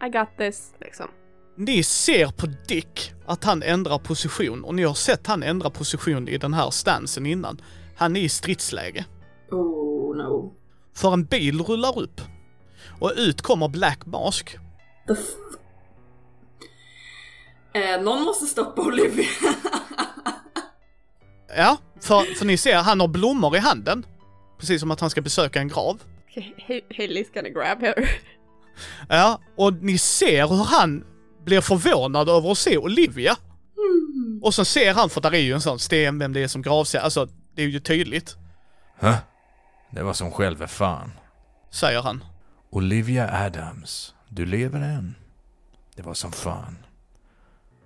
I 0.06 0.10
got 0.10 0.38
this, 0.38 0.74
liksom. 0.80 1.08
Ni 1.56 1.84
ser 1.84 2.28
på 2.28 2.48
Dick 2.68 3.14
att 3.26 3.44
han 3.44 3.64
ändrar 3.64 3.98
position 4.00 4.64
och 4.64 4.76
ni 4.76 4.84
har 4.84 4.94
sett 4.94 5.28
han 5.28 5.44
ändra 5.44 5.70
position 5.70 6.28
i 6.28 6.38
den 6.38 6.54
här 6.54 6.70
stansen 6.70 7.26
innan. 7.26 7.62
Han 7.96 8.16
är 8.16 8.22
i 8.22 8.30
stridsläge. 8.30 9.06
Oh 9.52 10.16
no. 10.18 10.54
För 10.96 11.14
en 11.14 11.26
bil 11.26 11.62
rullar 11.62 12.00
upp. 12.00 12.22
Och 13.00 13.12
ut 13.18 13.42
kommer 13.42 13.68
Black 13.68 14.06
Mask. 14.06 14.58
The 15.08 15.14
f- 15.14 15.58
eh, 17.74 18.02
någon 18.02 18.24
måste 18.24 18.46
stoppa 18.46 18.82
Olivia. 18.82 19.26
Ja, 21.58 21.78
för, 22.02 22.36
för 22.36 22.46
ni 22.46 22.58
ser, 22.58 22.76
han 22.78 23.00
har 23.00 23.08
blommor 23.08 23.56
i 23.56 23.60
handen. 23.60 24.06
Precis 24.60 24.80
som 24.82 24.92
att 24.92 25.00
han 25.00 25.10
ska 25.10 25.22
besöka 25.22 25.60
en 25.60 25.68
grav. 25.68 26.02
Hailey's 26.90 27.34
gonna 27.34 27.50
grab 27.50 27.82
her. 27.82 28.10
Ja, 29.10 29.42
och 29.58 29.74
ni 29.74 29.98
ser 29.98 30.48
hur 30.48 30.64
han 30.64 31.04
blir 31.46 31.62
förvånad 31.62 32.30
över 32.30 32.52
att 32.52 32.58
se 32.58 32.78
Olivia. 32.78 33.36
Och 34.42 34.54
så 34.54 34.66
ser 34.66 34.94
han, 34.94 35.10
för 35.10 35.22
där 35.22 35.34
är 35.34 35.40
ju 35.40 35.54
en 35.54 35.62
sån 35.62 35.80
sten, 35.80 36.20
vem 36.20 36.34
det 36.34 36.40
är 36.44 36.48
som 36.48 36.62
gravsäger, 36.62 37.04
alltså 37.04 37.28
det 37.56 37.64
är 37.64 37.68
ju 37.68 37.80
tydligt. 37.80 38.36
Hä? 39.00 39.18
Det 39.92 40.04
var 40.04 40.14
som 40.14 40.32
själva 40.32 40.68
fan. 40.68 41.12
säger 41.70 42.02
han. 42.02 42.24
Olivia 42.70 43.46
Adams, 43.46 44.14
du 44.30 44.46
lever 44.46 44.80
än. 44.82 45.16
Det 45.96 46.02
var 46.02 46.14
som 46.14 46.32
fan. 46.32 46.78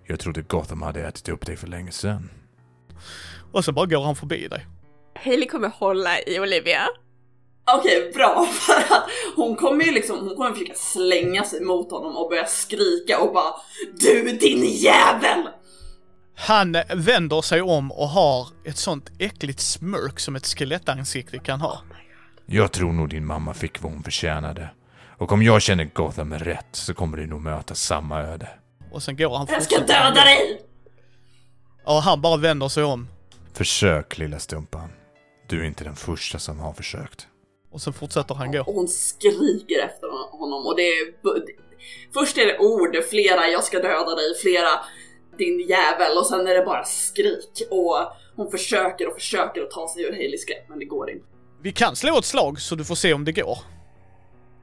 Jag 0.05 0.19
trodde 0.19 0.41
Gotham 0.41 0.81
hade 0.81 1.07
ätit 1.07 1.29
upp 1.29 1.45
dig 1.45 1.57
för 1.57 1.67
länge 1.67 1.91
sedan. 1.91 2.29
Och 3.51 3.65
så 3.65 3.71
bara 3.71 3.85
går 3.85 4.03
han 4.03 4.15
förbi 4.15 4.47
dig. 4.47 4.65
Hailey 5.15 5.47
kommer 5.47 5.69
hålla 5.69 6.21
i 6.21 6.39
Olivia. 6.39 6.87
Okej, 7.77 8.11
bra. 8.13 8.45
För 8.51 8.73
att 8.73 9.09
hon 9.35 9.55
kommer 9.55 9.85
ju 9.85 9.91
liksom, 9.91 10.19
hon 10.19 10.35
kommer 10.35 10.51
försöka 10.51 10.73
slänga 10.75 11.43
sig 11.43 11.61
mot 11.61 11.91
honom 11.91 12.17
och 12.17 12.29
börja 12.29 12.45
skrika 12.45 13.19
och 13.19 13.33
bara 13.33 13.53
Du 13.99 14.31
din 14.31 14.65
jävel! 14.65 15.47
Han 16.39 16.77
vänder 16.95 17.41
sig 17.41 17.61
om 17.61 17.91
och 17.91 18.07
har 18.07 18.47
ett 18.65 18.77
sånt 18.77 19.11
äckligt 19.19 19.59
smörk 19.59 20.19
som 20.19 20.35
ett 20.35 20.45
skelettansikte 20.45 21.39
kan 21.39 21.61
ha. 21.61 21.81
Jag 22.45 22.71
tror 22.71 22.93
nog 22.93 23.09
din 23.09 23.25
mamma 23.25 23.53
fick 23.53 23.81
vad 23.81 23.91
hon 23.91 24.03
förtjänade. 24.03 24.69
Och 25.17 25.31
om 25.31 25.43
jag 25.43 25.61
känner 25.61 25.89
Gotham 25.93 26.33
är 26.33 26.39
rätt 26.39 26.67
så 26.71 26.93
kommer 26.93 27.17
du 27.17 27.27
nog 27.27 27.41
möta 27.41 27.75
samma 27.75 28.21
öde. 28.21 28.49
Och 28.91 29.03
sen 29.03 29.17
går 29.17 29.37
han 29.37 29.47
Jag 29.49 29.63
ska 29.63 29.79
döda 29.79 30.11
dig! 30.11 30.61
Och 31.85 32.03
han 32.03 32.21
bara 32.21 32.37
vänder 32.37 32.67
sig 32.67 32.83
om. 32.83 33.07
Försök 33.53 34.17
lilla 34.17 34.39
stumpan. 34.39 34.89
Du 35.47 35.61
är 35.61 35.65
inte 35.65 35.83
den 35.83 35.95
första 35.95 36.39
som 36.39 36.59
har 36.59 36.73
försökt. 36.73 37.27
Och 37.71 37.81
sen 37.81 37.93
fortsätter 37.93 38.35
han 38.35 38.51
gå. 38.51 38.59
Och 38.61 38.73
hon 38.73 38.87
skriker 38.87 39.85
efter 39.85 40.37
honom 40.37 40.65
och 40.65 40.75
det 40.75 40.81
är... 40.81 41.13
Först 42.13 42.37
är 42.37 42.45
det 42.45 42.59
ord, 42.59 43.03
flera 43.09 43.47
jag 43.47 43.63
ska 43.63 43.77
döda 43.79 44.15
dig, 44.15 44.35
flera 44.41 44.69
din 45.37 45.59
jävel 45.59 46.17
och 46.17 46.27
sen 46.27 46.47
är 46.47 46.53
det 46.53 46.65
bara 46.65 46.83
skrik 46.83 47.61
och 47.69 47.97
hon 48.35 48.51
försöker 48.51 49.07
och 49.07 49.13
försöker 49.13 49.61
att 49.61 49.71
ta 49.71 49.89
sig 49.93 50.03
ur 50.03 50.11
Haleys 50.11 50.45
grepp 50.45 50.69
men 50.69 50.79
det 50.79 50.85
går 50.85 51.09
inte. 51.09 51.25
Vi 51.61 51.71
kan 51.71 51.95
slå 51.95 52.17
ett 52.17 52.25
slag 52.25 52.61
så 52.61 52.75
du 52.75 52.85
får 52.85 52.95
se 52.95 53.13
om 53.13 53.25
det 53.25 53.31
går. 53.31 53.57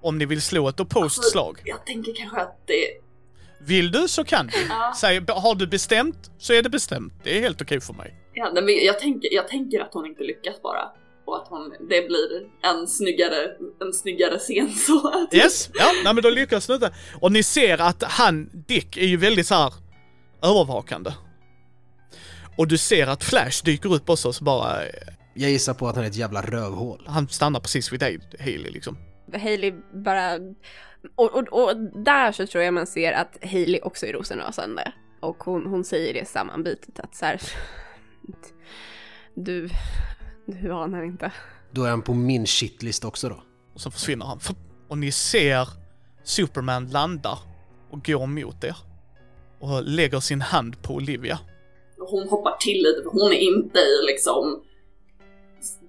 Om 0.02 0.18
ni 0.18 0.24
vill 0.24 0.42
slå 0.42 0.68
ett 0.68 0.80
opposed 0.80 1.24
slag. 1.24 1.60
Jag 1.64 1.86
tänker 1.86 2.14
kanske 2.14 2.40
att 2.40 2.66
det... 2.66 2.86
Vill 3.66 3.92
du 3.92 4.08
så 4.08 4.24
kan 4.24 4.46
du. 4.46 4.66
Ja. 4.68 4.94
Säg, 5.00 5.20
har 5.28 5.54
du 5.54 5.66
bestämt 5.66 6.30
så 6.38 6.52
är 6.52 6.62
det 6.62 6.70
bestämt. 6.70 7.12
Det 7.22 7.36
är 7.36 7.40
helt 7.40 7.62
okej 7.62 7.80
för 7.80 7.94
mig. 7.94 8.14
Ja, 8.34 8.50
men 8.54 8.68
jag, 8.68 8.98
tänker, 8.98 9.34
jag 9.34 9.48
tänker 9.48 9.80
att 9.80 9.94
hon 9.94 10.06
inte 10.06 10.24
lyckas 10.24 10.62
bara. 10.62 10.90
Och 11.26 11.36
att 11.36 11.48
hon, 11.48 11.74
det 11.80 12.08
blir 12.08 12.46
en 12.62 12.86
snyggare, 12.86 13.56
en 13.80 13.92
snyggare 13.92 14.38
scen 14.38 14.72
så 14.72 15.08
att... 15.08 15.34
Yes, 15.34 15.70
ja, 15.74 15.92
nej 16.04 16.14
men 16.14 16.22
då 16.22 16.30
lyckas 16.30 16.66
du 16.66 16.74
inte. 16.74 16.94
Och 17.20 17.32
ni 17.32 17.42
ser 17.42 17.80
att 17.80 18.02
han, 18.02 18.50
Dick, 18.68 18.96
är 18.96 19.06
ju 19.06 19.16
väldigt 19.16 19.46
så 19.46 19.54
här 19.54 19.72
övervakande. 20.44 21.12
Och 22.56 22.68
du 22.68 22.78
ser 22.78 23.06
att 23.06 23.24
Flash 23.24 23.64
dyker 23.64 23.94
upp 23.94 24.10
också 24.10 24.32
så 24.32 24.44
bara, 24.44 24.76
Jag 25.34 25.50
gissar 25.50 25.74
på 25.74 25.88
att 25.88 25.94
han 25.96 26.04
är 26.04 26.08
ett 26.08 26.16
jävla 26.16 26.42
rövhål. 26.42 27.04
han 27.06 27.28
stannar 27.28 27.60
precis 27.60 27.92
vid 27.92 28.00
dig, 28.00 28.20
Haley 28.38 28.70
liksom. 28.70 28.98
Hailey 29.32 29.72
bara... 29.92 30.34
Och, 31.16 31.34
och, 31.34 31.62
och 31.62 31.76
där 32.04 32.32
så 32.32 32.46
tror 32.46 32.64
jag 32.64 32.74
man 32.74 32.86
ser 32.86 33.12
att 33.12 33.38
Hailey 33.42 33.80
också 33.80 34.06
är 34.06 34.12
rosenrasande. 34.12 34.92
Och 35.20 35.44
hon, 35.44 35.66
hon 35.66 35.84
säger 35.84 36.14
det 36.14 36.28
sammanbitet 36.28 37.00
att 37.00 37.14
så 37.14 37.24
här... 37.26 37.40
Du... 39.34 39.70
Du 40.46 40.72
anar 40.72 41.02
inte. 41.02 41.32
Då 41.70 41.84
är 41.84 41.90
han 41.90 42.02
på 42.02 42.14
min 42.14 42.46
shitlist 42.46 43.04
också 43.04 43.28
då. 43.28 43.42
Och 43.74 43.80
så 43.80 43.90
försvinner 43.90 44.26
han. 44.26 44.40
Och 44.88 44.98
ni 44.98 45.12
ser 45.12 45.68
Superman 46.24 46.90
landa 46.90 47.38
och 47.90 48.04
går 48.04 48.26
mot 48.26 48.64
er. 48.64 48.76
Och 49.64 49.82
lägger 49.82 50.20
sin 50.20 50.40
hand 50.40 50.82
på 50.82 50.94
Olivia. 50.94 51.38
Hon 51.98 52.28
hoppar 52.28 52.56
till 52.60 52.82
lite 52.82 53.02
för 53.02 53.10
hon 53.10 53.32
är 53.32 53.36
inte 53.36 53.78
i 53.78 54.06
liksom 54.06 54.62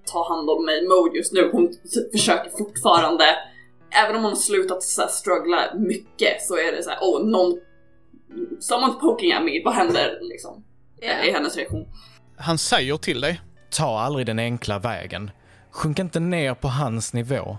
ta 0.05 0.29
hand 0.29 0.49
om 0.49 0.65
mig 0.65 0.87
mode 0.87 1.17
just 1.17 1.33
nu. 1.33 1.49
Hon 1.51 1.73
försöker 2.11 2.49
fortfarande, 2.49 3.25
även 4.03 4.15
om 4.15 4.23
hon 4.23 4.31
har 4.31 4.39
slutat 4.39 4.83
så 4.83 5.01
här 5.01 5.09
struggla 5.09 5.73
mycket 5.75 6.41
så 6.41 6.57
är 6.57 6.71
det 6.71 6.83
så 6.83 6.89
här, 6.89 6.99
oh 7.01 7.27
någon, 7.27 7.59
someone's 8.59 8.99
poking 8.99 9.33
at 9.33 9.43
me, 9.43 9.63
vad 9.65 9.73
händer 9.73 10.19
liksom? 10.21 10.63
Är 11.01 11.33
hennes 11.33 11.55
reaktion. 11.55 11.87
Han 12.37 12.57
säger 12.57 12.97
till 12.97 13.21
dig. 13.21 13.41
Ta 13.69 13.99
aldrig 13.99 14.25
den 14.25 14.39
enkla 14.39 14.79
vägen. 14.79 15.31
Sjunk 15.71 15.99
inte 15.99 16.19
ner 16.19 16.53
på 16.53 16.67
hans 16.67 17.13
nivå. 17.13 17.57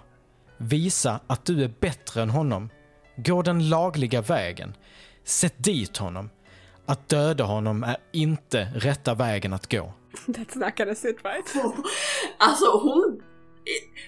Visa 0.57 1.21
att 1.27 1.45
du 1.45 1.65
är 1.65 1.71
bättre 1.81 2.23
än 2.23 2.31
honom. 2.31 2.71
Gå 3.17 3.43
den 3.43 3.69
lagliga 3.69 4.21
vägen. 4.21 4.75
Sätt 5.27 5.55
dit 5.57 5.97
honom. 5.97 6.31
Att 6.87 7.09
döda 7.09 7.45
honom 7.45 7.83
är 7.83 7.97
inte 8.13 8.69
rätta 8.75 9.15
vägen 9.15 9.53
att 9.53 9.73
gå. 9.73 9.93
That's 10.27 10.59
not 10.59 10.77
gonna 10.77 10.95
sit 10.95 11.19
right. 11.25 11.55
Alltså 12.39 12.67
hon, 12.71 13.23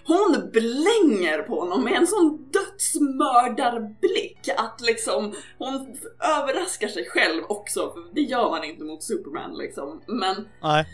hon 0.06 0.50
blänger 0.52 1.42
på 1.42 1.60
honom 1.60 1.84
med 1.84 1.92
en 1.92 2.06
sån 2.06 2.50
dödsmördarblick 2.52 4.48
att 4.56 4.80
liksom 4.80 5.34
hon 5.58 5.96
överraskar 6.20 6.88
sig 6.88 7.06
själv 7.08 7.42
också, 7.48 7.94
det 8.14 8.20
gör 8.20 8.50
man 8.50 8.64
inte 8.64 8.84
mot 8.84 9.02
Superman 9.02 9.54
liksom. 9.58 10.02
Men 10.06 10.48
Nej. 10.62 10.86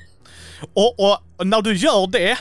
Och, 0.74 0.94
och 1.00 1.46
när 1.46 1.62
du 1.62 1.74
gör 1.74 2.06
det, 2.06 2.38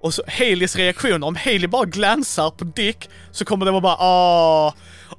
och 0.00 0.14
så 0.14 0.22
Haleys 0.28 0.76
reaktion, 0.76 1.22
om 1.22 1.36
Haley 1.36 1.66
bara 1.66 1.84
glansar 1.84 2.50
på 2.50 2.64
Dick, 2.64 3.08
så 3.30 3.44
kommer 3.44 3.66
det 3.66 3.70
vara 3.70 3.80
bara 3.80 3.96
ah, 3.98 4.74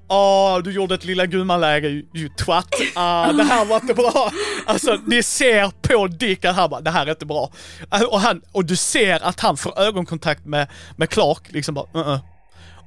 ah, 0.08 0.60
du 0.60 0.72
gjorde 0.72 0.96
ett 0.96 1.06
lilla 1.06 1.26
gummanläge 1.26 1.88
ju, 1.88 2.06
ju 2.13 2.30
twatt, 2.30 2.76
ah, 2.96 3.32
det 3.32 3.44
här 3.44 3.65
var 3.65 3.76
inte 3.76 3.94
bra. 3.94 4.32
Alltså, 4.65 4.98
ni 5.06 5.24
ser 5.24 5.72
på 5.82 6.08
Dick 6.08 6.46
att 6.46 6.56
han 6.56 6.70
bara, 6.70 6.82
det 6.82 6.92
här 6.92 7.06
är 7.06 7.12
inte 7.12 7.26
bra. 7.26 7.52
Äh, 7.94 8.02
och, 8.02 8.20
han, 8.20 8.42
och 8.52 8.65
du 8.65 8.76
ser 8.76 9.24
att 9.24 9.39
han 9.39 9.58
får 9.58 9.80
ögonkontakt 9.80 10.46
med, 10.46 10.68
med 10.96 11.10
Clark, 11.10 11.52
liksom 11.52 11.76
bara, 11.76 11.86
uh 11.96 12.08
-uh. 12.08 12.20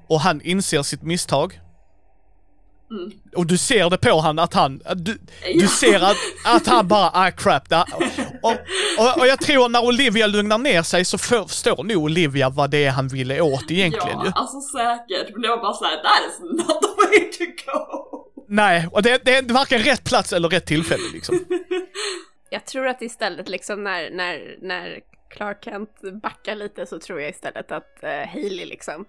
Och 0.07 0.21
han 0.21 0.41
inser 0.41 0.83
sitt 0.83 1.03
misstag. 1.03 1.61
Och 3.37 3.47
du 3.47 3.59
ser 3.59 3.91
det 3.91 3.99
på 3.99 4.21
han 4.21 4.39
att 4.39 4.55
han, 4.55 4.83
du, 4.97 5.19
du 5.55 5.69
ser 5.69 6.01
att, 6.01 6.17
att 6.45 6.67
han 6.67 6.89
bara, 6.89 7.11
ah 7.15 7.31
crap, 7.31 7.69
det. 7.69 7.85
Och, 8.43 8.53
och, 8.99 9.19
och 9.19 9.27
jag 9.27 9.41
tror 9.41 9.69
när 9.69 9.85
Olivia 9.85 10.27
lugnar 10.27 10.59
ner 10.59 10.83
sig 10.83 11.05
så 11.05 11.19
förstår 11.19 11.85
nog 11.85 12.03
Olivia 12.03 12.49
vad 12.49 12.71
det 12.71 12.85
är 12.85 12.91
han 12.91 13.09
ville 13.09 13.41
åt 13.41 13.71
egentligen 13.71 14.21
ju. 14.21 14.27
ja, 14.27 14.33
alltså 14.35 14.61
säkert. 14.61 15.33
Men 15.33 15.43
det 15.43 15.49
var 15.49 15.57
bara 15.57 15.73
såhär, 15.73 15.97
that 15.97 16.31
is 16.31 16.41
not 16.41 16.83
the 16.83 17.07
way 17.07 17.33
to 17.33 17.45
go. 17.67 18.19
Nej, 18.49 18.89
och 18.93 19.03
det, 19.03 19.25
det 19.25 19.37
är 19.37 19.43
varken 19.43 19.79
rätt 19.79 20.05
plats 20.05 20.33
eller 20.33 20.49
rätt 20.49 20.67
tillfälle 20.67 21.05
liksom. 21.13 21.45
Jag 22.51 22.65
tror 22.65 22.87
att 22.87 23.03
istället 23.03 23.49
liksom 23.49 23.85
när, 23.85 24.11
när, 24.11 24.57
när 24.61 25.01
Clark 25.31 25.65
Kent 25.65 25.91
backar 26.23 26.55
lite 26.55 26.87
så 26.87 26.99
tror 26.99 27.21
jag 27.21 27.31
istället 27.31 27.73
att 27.73 28.01
uh, 28.03 28.09
Hailey 28.09 28.67
liksom 28.67 29.05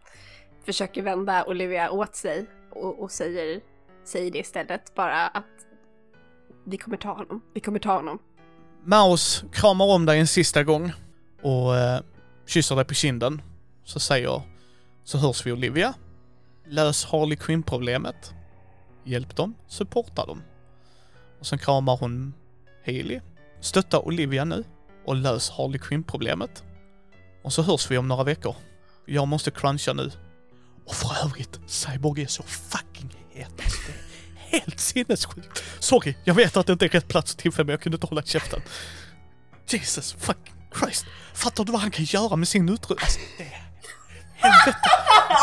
försöker 0.65 1.02
vända 1.02 1.46
Olivia 1.46 1.91
åt 1.91 2.15
sig 2.15 2.46
och, 2.72 3.04
och 3.04 3.12
säger, 3.12 3.62
Säg 4.06 4.32
det 4.32 4.39
istället 4.39 4.96
bara 4.96 5.28
att 5.28 5.46
vi 6.66 6.78
kommer 6.78 6.98
ta 6.98 7.13
honom, 7.13 7.42
vi 7.54 7.60
kommer 7.60 7.80
ta 7.80 7.96
honom. 7.96 8.20
Maus 8.84 9.44
kramar 9.52 9.86
om 9.86 10.06
dig 10.06 10.20
en 10.20 10.28
sista 10.28 10.63
gång 10.63 10.92
och 11.42 11.78
eh, 11.78 12.02
kysser 12.46 12.76
dig 12.76 12.86
på 12.86 12.94
kinden. 12.94 13.42
Så 13.84 14.00
säger, 14.00 14.42
så 15.04 15.18
hörs 15.18 15.46
vi 15.46 15.52
Olivia. 15.52 15.94
Lös 16.68 17.06
Harley 17.06 17.38
Quinn-problemet. 17.38 18.34
Hjälp 19.04 19.36
dem, 19.36 19.56
supporta 19.68 20.26
dem. 20.26 20.42
Och 21.39 21.46
sen 21.46 21.60
kramar 21.60 21.98
hon 21.98 22.34
Haley. 22.86 23.20
Stötta 23.60 24.00
Olivia 24.00 24.46
nu 24.46 24.63
och 25.06 25.16
lös 25.16 25.50
Harley 25.50 25.80
Quinn-problemet. 25.80 26.63
Och 27.44 27.54
så 27.54 27.62
hörs 27.62 27.92
vi 27.92 27.98
om 27.98 28.08
några 28.08 28.24
veckor. 28.24 28.56
Jag 29.06 29.28
måste 29.28 29.52
cruncha 29.52 29.94
nu. 29.94 30.12
Och 30.86 30.94
för 30.94 31.26
övrigt, 31.26 31.60
Cyborg 31.68 32.22
är 32.22 32.28
så 32.28 32.44
fucking 32.44 33.12
är 33.36 33.48
helt 34.50 34.80
sinnessjukt. 34.80 35.63
Sorry, 35.80 36.15
jag 36.24 36.34
vet 36.34 36.58
att 36.58 36.67
det 36.67 36.74
inte 36.74 36.86
är 36.86 36.89
rätt 36.89 37.08
plats 37.08 37.34
och 37.34 37.39
tillfälle 37.39 37.65
men 37.65 37.72
jag 37.74 37.82
kunde 37.82 37.96
inte 37.96 38.08
hålla 38.08 38.22
käften. 38.22 38.62
Jesus 39.69 40.15
fucking 40.19 40.54
Christ. 40.80 41.06
Fattar 41.34 41.63
du 41.63 41.72
vad 41.72 41.82
han 41.82 41.91
kan 41.91 42.06
göra 42.06 42.36
med 42.36 42.48
sin 42.48 42.69
utrustning? 42.69 42.98
Alltså, 43.02 43.19
det 43.38 43.43
är... 43.43 43.63
Helvete. 44.36 44.80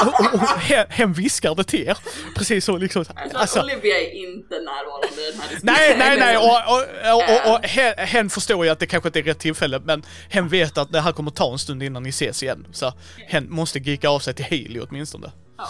Och, 0.06 0.20
och, 0.20 0.34
och 0.34 0.60
hen, 0.60 0.86
hen 0.88 1.12
viskar 1.12 1.54
det 1.54 1.64
till 1.64 1.88
er. 1.88 1.98
Precis 2.36 2.64
så 2.64 2.76
liksom. 2.76 3.04
Alltså, 3.14 3.38
Alltså, 3.38 3.60
Olivia 3.60 4.00
är 4.00 4.10
inte 4.10 4.54
närvarande 4.54 5.22
i 5.22 5.30
den 5.30 5.40
här 5.40 5.48
diskussionen. 5.48 5.74
Nej, 5.76 5.96
nej, 5.98 6.18
nej, 6.18 6.36
och, 6.36 6.44
och, 6.44 6.80
och, 7.14 7.46
och, 7.48 7.54
och 7.54 7.64
hen, 7.64 7.94
hen 7.98 8.30
förstår 8.30 8.64
ju 8.64 8.70
att 8.70 8.78
det 8.78 8.86
kanske 8.86 9.08
inte 9.08 9.18
är 9.18 9.22
rätt 9.22 9.38
tillfälle, 9.38 9.80
men 9.84 10.02
hen 10.28 10.48
vet 10.48 10.78
att 10.78 10.92
det 10.92 11.00
här 11.00 11.12
kommer 11.12 11.30
ta 11.30 11.52
en 11.52 11.58
stund 11.58 11.82
innan 11.82 12.02
ni 12.02 12.08
ses 12.08 12.42
igen. 12.42 12.66
Så 12.72 12.92
hen 13.16 13.50
måste 13.50 13.78
geeka 13.78 14.08
av 14.08 14.18
sig 14.20 14.34
till 14.34 14.44
Haley 14.44 14.80
åtminstone. 14.80 15.32
Ja. 15.58 15.68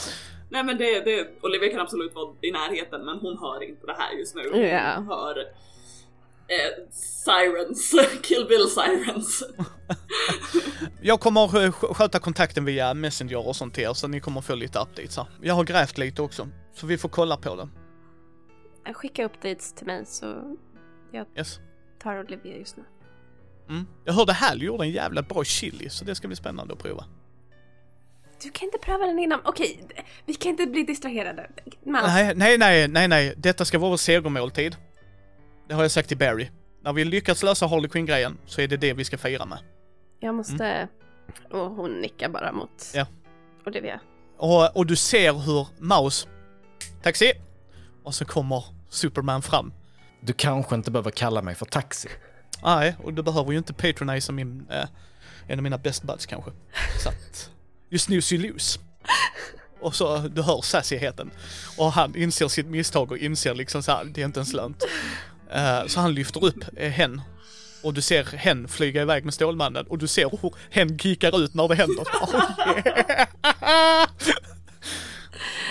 Nej 0.51 0.65
men 0.65 0.79
det, 0.79 1.01
det, 1.01 1.29
Olivia 1.43 1.71
kan 1.71 1.81
absolut 1.81 2.15
vara 2.15 2.35
i 2.41 2.51
närheten 2.51 3.05
men 3.05 3.19
hon 3.19 3.39
hör 3.39 3.63
inte 3.63 3.87
det 3.87 3.97
här 3.99 4.13
just 4.13 4.35
nu. 4.35 4.51
Hon 4.53 4.61
Ja. 4.61 5.05
hör 5.09 5.39
eh, 6.49 6.91
sirens, 6.93 7.95
Kill 8.23 8.47
Bill 8.49 8.67
sirens. 8.69 9.43
Jag 11.03 11.21
kommer 11.21 11.41
sk- 11.49 11.95
sköta 11.95 12.19
kontakten 12.19 12.65
via 12.65 12.95
Messenger 12.95 13.47
och 13.49 13.57
sånt 13.57 13.75
till 13.75 13.85
er, 13.85 13.93
så 13.93 14.09
ni 14.09 14.21
kommer 14.21 14.41
få 14.41 14.55
lite 14.55 14.79
updates 14.79 15.17
här. 15.17 15.27
Jag 15.43 15.55
har 15.55 15.65
grävt 15.65 15.99
lite 15.99 16.23
också, 16.23 16.49
så 16.75 16.87
vi 16.87 16.99
får 16.99 17.09
kolla 17.09 17.37
på 17.37 17.57
det. 17.57 17.69
Skicka 18.95 19.25
updates 19.25 19.73
till 19.75 19.87
mig 19.87 20.07
så 20.07 20.57
jag 21.13 21.27
Yes. 21.37 21.59
tar 22.03 22.21
Olivia 22.21 22.57
just 22.57 22.77
nu. 22.77 22.85
Mm. 23.69 23.87
Jag 24.05 24.13
hörde 24.13 24.33
Hal 24.33 24.63
gjorde 24.63 24.85
en 24.85 24.91
jävla 24.91 25.23
bra 25.23 25.45
chili, 25.45 25.91
så 25.91 26.05
det 26.05 26.15
ska 26.15 26.27
bli 26.29 26.37
spännande 26.37 26.73
att 26.75 26.83
prova. 26.83 27.05
Du 28.43 28.51
kan 28.51 28.67
inte 28.67 28.79
pröva 28.79 29.07
den 29.07 29.19
innan. 29.19 29.41
Okej, 29.45 29.81
vi 30.27 30.35
kan 30.35 30.51
inte 30.51 30.67
bli 30.67 30.83
distraherade. 30.83 31.51
Mouse. 31.85 32.07
Nej, 32.07 32.35
nej, 32.37 32.59
nej, 32.59 32.89
nej, 32.89 33.09
nej. 33.09 33.35
Detta 33.37 33.65
ska 33.65 33.79
vara 33.79 33.91
vår 33.91 33.97
segermåltid. 33.97 34.77
Det 35.69 35.75
har 35.75 35.83
jag 35.83 35.91
sagt 35.91 36.09
till 36.09 36.19
Barry. 36.19 36.49
När 36.83 36.93
vi 36.93 37.05
lyckats 37.05 37.43
lösa 37.43 37.67
Harley 37.67 37.89
Quinn-grejen 37.89 38.39
så 38.47 38.61
är 38.61 38.69
det 38.69 38.77
det 38.77 38.93
vi 38.93 39.05
ska 39.05 39.19
fira 39.19 39.47
med. 39.47 39.59
Jag 40.21 40.35
måste... 40.35 40.89
Och 41.51 41.71
hon 41.71 41.91
nickar 42.01 42.29
bara 42.29 42.53
mot 42.53 42.91
Ja. 42.95 43.07
Olivia. 43.67 44.01
Och, 44.39 44.77
och 44.77 44.87
du 44.87 44.97
ser 44.97 45.33
hur 45.33 45.67
Mouse... 45.79 46.29
Taxi! 47.03 47.33
Och 48.05 48.15
så 48.15 48.25
kommer 48.25 48.65
Superman 48.89 49.43
fram. 49.43 49.73
Du 50.21 50.33
kanske 50.33 50.75
inte 50.75 50.91
behöver 50.91 51.11
kalla 51.11 51.43
mig 51.43 51.55
för 51.55 51.67
taxi. 51.67 52.09
Nej, 52.63 52.97
och 53.03 53.15
du 53.15 53.23
behöver 53.23 53.53
ju 53.53 53.59
inte 53.59 53.73
patronisa 53.73 54.33
min... 54.33 54.67
Eh, 54.71 54.85
en 55.47 55.59
av 55.59 55.63
mina 55.63 55.79
best 55.79 56.03
buds 56.03 56.27
kanske. 56.27 56.51
Så 57.03 57.09
att... 57.09 57.51
You 57.91 57.99
snooze 57.99 58.35
you 58.35 58.53
lose. 58.53 58.79
Och 59.81 59.95
så, 59.95 60.19
du 60.19 60.43
hör 60.43 60.61
sassyheten. 60.63 61.31
Och 61.79 61.93
han 61.93 62.17
inser 62.17 62.49
sitt 62.49 62.67
misstag 62.67 63.11
och 63.11 63.19
inser 63.19 63.55
liksom 63.55 63.83
så 63.83 63.93
här, 63.93 64.05
det 64.05 64.21
är 64.21 64.25
inte 64.25 64.41
ens 64.41 64.53
lönt. 64.53 64.87
Eh, 65.53 65.87
så 65.87 66.01
han 66.01 66.15
lyfter 66.15 66.45
upp 66.45 66.65
eh, 66.77 66.91
hen. 66.91 67.21
Och 67.83 67.95
du 67.95 68.03
ser 68.03 68.25
hen 68.25 68.69
flyga 68.69 69.03
iväg 69.03 69.25
med 69.25 69.35
Stålmannen 69.35 69.87
och 69.87 69.99
du 69.99 70.07
ser 70.07 70.31
hur 70.43 70.55
hen 70.71 70.99
kickar 70.99 71.41
ut 71.45 71.55
när 71.55 71.69
det 71.69 71.75
händer. 71.75 72.05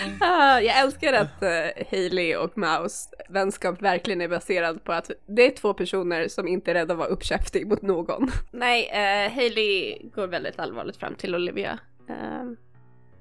Oh, 0.04 0.18
yeah. 0.20 0.50
Ah, 0.54 0.60
jag 0.60 0.78
älskar 0.78 1.12
att 1.12 1.42
uh, 1.42 1.84
Hailey 1.90 2.36
och 2.36 2.58
Mouse 2.58 3.08
vänskap 3.28 3.82
verkligen 3.82 4.20
är 4.20 4.28
baserad 4.28 4.84
på 4.84 4.92
att 4.92 5.10
det 5.26 5.46
är 5.46 5.50
två 5.50 5.74
personer 5.74 6.28
som 6.28 6.48
inte 6.48 6.70
är 6.70 6.74
rädda 6.74 6.92
att 6.92 6.98
vara 6.98 7.08
uppkäftig 7.08 7.66
mot 7.66 7.82
någon. 7.82 8.30
Nej, 8.50 8.84
uh, 8.84 9.34
Hailey 9.34 9.98
går 10.14 10.26
väldigt 10.26 10.58
allvarligt 10.58 10.96
fram 10.96 11.14
till 11.14 11.34
Olivia 11.34 11.78
uh, 12.10 12.52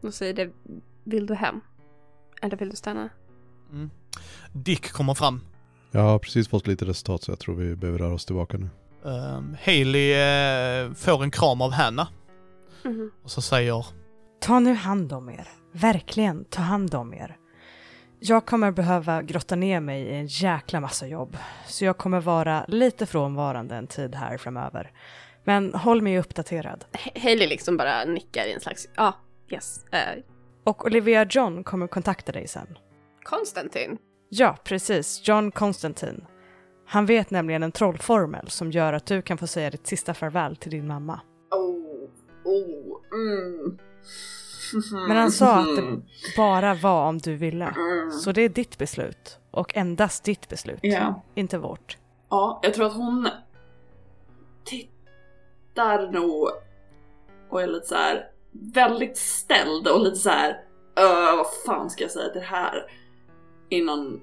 och 0.01 0.13
säger 0.13 0.33
det, 0.33 0.49
vill 1.03 1.25
du 1.25 1.33
hem? 1.35 1.61
Eller 2.41 2.57
vill 2.57 2.69
du 2.69 2.75
stanna? 2.75 3.09
Dick 4.53 4.91
kommer 4.91 5.13
fram. 5.13 5.41
Jag 5.91 6.01
har 6.01 6.19
precis 6.19 6.47
fått 6.47 6.67
lite 6.67 6.85
resultat 6.85 7.23
så 7.23 7.31
jag 7.31 7.39
tror 7.39 7.55
vi 7.55 7.75
behöver 7.75 7.99
röra 7.99 8.13
oss 8.13 8.25
tillbaka 8.25 8.57
nu. 8.57 8.69
Um, 9.01 9.57
Hailey 9.65 10.11
eh, 10.13 10.93
får 10.93 11.23
en 11.23 11.31
kram 11.31 11.61
av 11.61 11.71
Hanna 11.71 12.07
Mhm. 12.83 13.11
och 13.23 13.31
så 13.31 13.41
säger 13.41 13.85
Ta 14.41 14.59
nu 14.59 14.73
hand 14.73 15.13
om 15.13 15.29
er. 15.29 15.47
Verkligen, 15.71 16.45
ta 16.45 16.61
hand 16.61 16.95
om 16.95 17.13
er. 17.13 17.37
Jag 18.19 18.45
kommer 18.45 18.71
behöva 18.71 19.21
grotta 19.21 19.55
ner 19.55 19.79
mig 19.79 20.01
i 20.01 20.15
en 20.15 20.27
jäkla 20.27 20.79
massa 20.79 21.07
jobb, 21.07 21.37
så 21.67 21.85
jag 21.85 21.97
kommer 21.97 22.19
vara 22.19 22.65
lite 22.67 23.05
frånvarande 23.05 23.75
en 23.75 23.87
tid 23.87 24.15
här 24.15 24.37
framöver. 24.37 24.91
Men 25.49 25.73
håll 25.73 26.01
mig 26.01 26.19
uppdaterad. 26.19 26.85
Ha- 26.93 27.21
Hailey 27.21 27.47
liksom 27.47 27.77
bara 27.77 28.05
nickar 28.05 28.45
i 28.45 28.53
en 28.53 28.59
slags, 28.59 28.89
ja, 28.95 29.03
ah, 29.03 29.13
yes. 29.49 29.85
Uh, 29.93 30.23
Och 30.63 30.85
Olivia 30.85 31.25
John 31.29 31.63
kommer 31.63 31.87
kontakta 31.87 32.31
dig 32.31 32.47
sen. 32.47 32.77
Konstantin. 33.23 33.97
Ja, 34.29 34.57
precis. 34.63 35.27
John 35.27 35.51
Constantine. 35.51 36.25
Han 36.87 37.05
vet 37.05 37.31
nämligen 37.31 37.63
en 37.63 37.71
trollformel 37.71 38.49
som 38.49 38.71
gör 38.71 38.93
att 38.93 39.05
du 39.05 39.21
kan 39.21 39.37
få 39.37 39.47
säga 39.47 39.69
ditt 39.69 39.87
sista 39.87 40.13
farväl 40.13 40.55
till 40.55 40.71
din 40.71 40.87
mamma. 40.87 41.21
Oh, 41.51 42.09
oh, 42.43 42.97
mm. 43.13 43.77
Men 45.07 45.17
han 45.17 45.31
sa 45.31 45.59
att 45.59 45.75
det 45.75 46.01
bara 46.37 46.73
var 46.73 47.07
om 47.07 47.17
du 47.17 47.35
ville. 47.35 47.65
Mm. 47.65 48.11
Så 48.11 48.31
det 48.31 48.41
är 48.41 48.49
ditt 48.49 48.77
beslut. 48.77 49.39
Och 49.51 49.77
endast 49.77 50.23
ditt 50.23 50.49
beslut. 50.49 50.79
Ja. 50.81 51.23
Inte 51.35 51.57
vårt. 51.57 51.97
Ja, 52.29 52.59
jag 52.63 52.73
tror 52.73 52.85
att 52.85 52.93
hon 52.93 53.29
tittar 55.79 56.11
nog 56.11 56.49
och 57.49 57.61
är 57.61 57.67
lite 57.67 57.87
så 57.87 57.95
här 57.95 58.27
väldigt 58.51 59.17
ställd 59.17 59.87
och 59.87 60.01
lite 60.01 60.15
så 60.15 60.29
här 60.29 60.49
"Öh, 60.97 61.37
vad 61.37 61.47
fan 61.65 61.89
ska 61.89 62.03
jag 62.03 62.11
säga 62.11 62.29
till 62.29 62.41
det 62.41 62.47
här? 62.47 62.91
Innan 63.69 64.21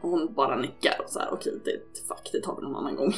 hon 0.00 0.34
bara 0.34 0.56
nickar 0.56 1.00
och 1.04 1.10
så 1.10 1.18
här 1.18 1.28
okej, 1.32 1.52
det, 1.64 1.98
fuck, 2.08 2.30
det 2.32 2.40
tar 2.40 2.56
vi 2.56 2.62
någon 2.62 2.76
annan 2.76 2.96
gång. 2.96 3.14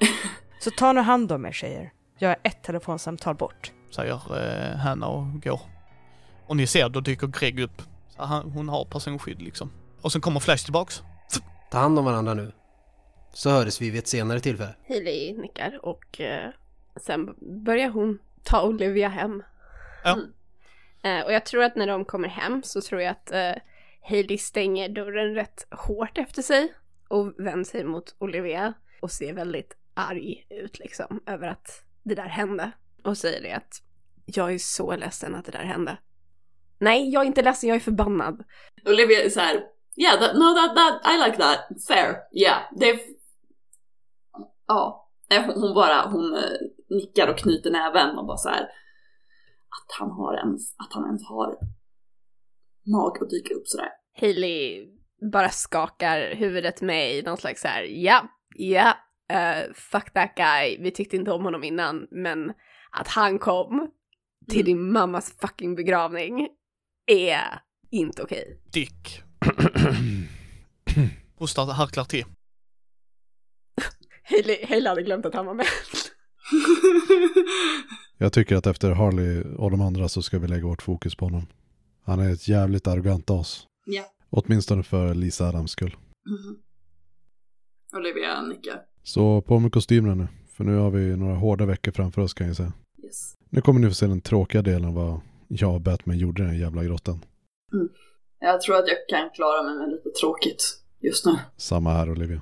Så 0.60 0.70
ta 0.70 0.92
nu 0.92 1.00
hand 1.00 1.32
om 1.32 1.46
er 1.46 1.52
tjejer. 1.52 1.92
Jag 2.18 2.30
är 2.30 2.36
ett 2.42 2.62
telefonsamtal 2.62 3.34
bort. 3.34 3.72
säger 3.90 4.14
eh, 4.38 4.76
Hanna 4.76 5.06
och 5.08 5.42
går. 5.42 5.60
Och 6.46 6.56
ni 6.56 6.66
ser, 6.66 6.88
då 6.88 7.00
dyker 7.00 7.26
Greg 7.26 7.60
upp. 7.60 7.82
Så 8.08 8.22
han, 8.22 8.50
hon 8.50 8.68
har 8.68 8.84
personskydd 8.84 9.42
liksom. 9.42 9.70
Och 10.02 10.12
sen 10.12 10.20
kommer 10.20 10.40
Flash 10.40 10.64
tillbaks. 10.64 11.02
Ta 11.70 11.78
hand 11.78 11.98
om 11.98 12.04
varandra 12.04 12.34
nu. 12.34 12.52
Så 13.32 13.50
hörs 13.50 13.80
vi 13.80 13.90
vid 13.90 13.98
ett 13.98 14.08
senare 14.08 14.40
tillfälle. 14.40 14.74
Hailey 14.88 15.38
nickar 15.38 15.78
och 15.82 16.20
eh, 16.20 16.50
sen 16.96 17.34
börjar 17.64 17.88
hon 17.88 18.18
ta 18.42 18.62
Olivia 18.62 19.08
hem. 19.08 19.42
Ja. 20.04 20.12
Mm. 20.12 20.32
Eh, 21.02 21.26
och 21.26 21.32
jag 21.32 21.46
tror 21.46 21.62
att 21.62 21.76
när 21.76 21.86
de 21.86 22.04
kommer 22.04 22.28
hem 22.28 22.62
så 22.62 22.80
tror 22.80 23.00
jag 23.00 23.10
att 23.10 23.32
eh, 23.32 23.62
Hailey 24.02 24.38
stänger 24.38 24.88
dörren 24.88 25.34
rätt 25.34 25.66
hårt 25.70 26.18
efter 26.18 26.42
sig 26.42 26.74
och 27.08 27.34
vänder 27.38 27.64
sig 27.64 27.84
mot 27.84 28.14
Olivia 28.18 28.74
och 29.00 29.10
ser 29.10 29.32
väldigt 29.32 29.76
arg 29.94 30.46
ut 30.50 30.78
liksom 30.78 31.20
över 31.26 31.48
att 31.48 31.84
det 32.02 32.14
där 32.14 32.28
hände. 32.28 32.70
Och 33.02 33.18
säger 33.18 33.42
det 33.42 33.52
att 33.52 33.82
jag 34.26 34.54
är 34.54 34.58
så 34.58 34.96
ledsen 34.96 35.34
att 35.34 35.44
det 35.44 35.52
där 35.52 35.64
hände. 35.64 35.96
Nej, 36.78 37.10
jag 37.10 37.22
är 37.22 37.26
inte 37.26 37.42
ledsen, 37.42 37.68
jag 37.68 37.76
är 37.76 37.80
förbannad. 37.80 38.44
Olivia 38.84 39.22
är 39.22 39.30
så 39.30 39.40
här 39.40 39.62
yeah, 39.96 40.18
that, 40.18 40.36
no 40.36 40.54
that, 40.54 40.76
that, 40.76 41.00
I 41.04 41.16
like 41.16 41.36
that, 41.36 41.84
fair, 41.88 42.16
yeah, 42.32 42.62
det 42.72 42.90
är... 42.90 43.00
Ja, 44.66 45.08
hon, 45.30 45.60
hon 45.60 45.74
bara, 45.74 46.08
hon 46.08 46.34
eh, 46.34 46.42
nickar 46.90 47.28
och 47.28 47.38
knyter 47.38 47.70
näven 47.70 48.18
och 48.18 48.26
bara 48.26 48.36
så 48.36 48.48
här 48.48 48.62
att 49.76 49.98
han 49.98 50.10
har 50.10 50.34
ens, 50.34 50.74
att 50.78 50.92
han 50.92 51.04
ens 51.06 51.28
har 51.28 51.58
mag 52.86 53.22
att 53.22 53.30
dyka 53.30 53.54
upp 53.54 53.68
sådär. 53.68 53.88
Hailey 54.20 54.86
bara 55.32 55.48
skakar 55.48 56.34
huvudet 56.34 56.80
med 56.80 57.14
i 57.14 57.22
någon 57.22 57.36
slags 57.36 57.62
så 57.62 57.68
här, 57.68 57.82
ja, 57.82 58.28
ja, 58.56 58.94
eh, 59.30 59.72
fuck 59.74 60.12
that 60.12 60.34
guy, 60.36 60.78
vi 60.80 60.90
tyckte 60.90 61.16
inte 61.16 61.30
om 61.32 61.44
honom 61.44 61.64
innan, 61.64 62.06
men 62.10 62.52
att 62.90 63.08
han 63.08 63.38
kom 63.38 63.90
till 64.50 64.64
din 64.64 64.92
mammas 64.92 65.36
fucking 65.40 65.74
begravning 65.74 66.48
är 67.06 67.60
inte 67.90 68.22
okej. 68.22 68.60
Dick. 68.72 69.22
Hostar 71.38 71.72
harklar 71.72 72.04
till. 72.04 72.24
Hailey, 74.22 74.66
Hailey 74.66 74.88
hade 74.88 75.02
glömt 75.02 75.26
att 75.26 75.34
han 75.34 75.46
var 75.46 75.54
med. 75.54 75.66
Jag 78.18 78.32
tycker 78.32 78.56
att 78.56 78.66
efter 78.66 78.90
Harley 78.90 79.42
och 79.42 79.70
de 79.70 79.80
andra 79.80 80.08
så 80.08 80.22
ska 80.22 80.38
vi 80.38 80.48
lägga 80.48 80.66
vårt 80.66 80.82
fokus 80.82 81.14
på 81.14 81.24
honom. 81.24 81.46
Han 82.04 82.20
är 82.20 82.32
ett 82.32 82.48
jävligt 82.48 82.86
arrogant 82.86 83.30
as. 83.30 83.66
Ja. 83.86 84.02
Åtminstone 84.30 84.82
för 84.82 85.14
Lisa 85.14 85.48
Adams 85.48 85.70
skull. 85.70 85.96
Mhm. 86.28 86.56
Olivia 87.96 88.42
nickar. 88.42 88.80
Så 89.02 89.40
på 89.42 89.58
med 89.58 89.72
kostymerna 89.72 90.14
nu. 90.14 90.28
För 90.56 90.64
nu 90.64 90.76
har 90.76 90.90
vi 90.90 91.16
några 91.16 91.34
hårda 91.34 91.66
veckor 91.66 91.92
framför 91.92 92.22
oss 92.22 92.34
kan 92.34 92.46
jag 92.46 92.56
säga. 92.56 92.72
Yes. 93.04 93.34
Nu 93.50 93.60
kommer 93.60 93.80
ni 93.80 93.88
få 93.88 93.94
se 93.94 94.06
den 94.06 94.20
tråkiga 94.20 94.62
delen 94.62 94.94
vad 94.94 95.20
jag 95.48 95.74
och 95.74 95.80
Batman 95.80 96.18
gjorde 96.18 96.42
i 96.42 96.46
den 96.46 96.58
jävla 96.58 96.84
grottan. 96.84 97.24
Jag 98.40 98.60
tror 98.60 98.76
att 98.76 98.88
jag 98.88 98.96
kan 99.08 99.30
klara 99.34 99.62
mig 99.62 99.78
med 99.78 99.88
lite 99.88 100.10
tråkigt 100.20 100.82
just 101.00 101.26
nu. 101.26 101.32
Samma 101.56 101.92
här 101.92 102.10
Olivia. 102.10 102.40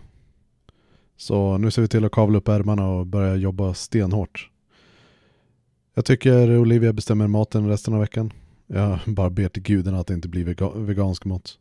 Så 1.16 1.58
nu 1.58 1.70
ser 1.70 1.82
vi 1.82 1.88
till 1.88 2.04
att 2.04 2.12
kavla 2.12 2.38
upp 2.38 2.48
ärmarna 2.48 2.88
och 2.88 3.06
börja 3.06 3.34
jobba 3.36 3.74
stenhårt. 3.74 4.50
Jag 5.94 6.04
tycker 6.04 6.58
Olivia 6.58 6.92
bestämmer 6.92 7.26
maten 7.26 7.68
resten 7.68 7.94
av 7.94 8.00
veckan. 8.00 8.32
Jag 8.66 8.98
bara 9.06 9.30
ber 9.30 9.48
till 9.48 9.62
gudarna 9.62 9.98
att 10.00 10.06
det 10.06 10.14
inte 10.14 10.28
blir 10.28 10.44
vega- 10.44 10.72
vegansk 10.78 11.24
mat. 11.24 11.58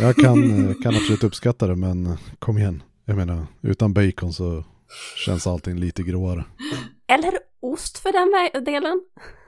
Jag 0.00 0.16
kan, 0.16 0.74
kan 0.82 0.94
absolut 0.96 1.24
uppskatta 1.24 1.66
det 1.66 1.76
men 1.76 2.16
kom 2.38 2.58
igen. 2.58 2.82
Jag 3.04 3.16
menar, 3.16 3.46
utan 3.60 3.92
bacon 3.94 4.32
så 4.32 4.64
känns 5.26 5.46
allting 5.46 5.76
lite 5.78 6.02
gråare. 6.02 6.44
Eller 7.06 7.32
ost 7.60 7.98
för 7.98 8.12
den 8.12 8.64
delen. 8.64 9.02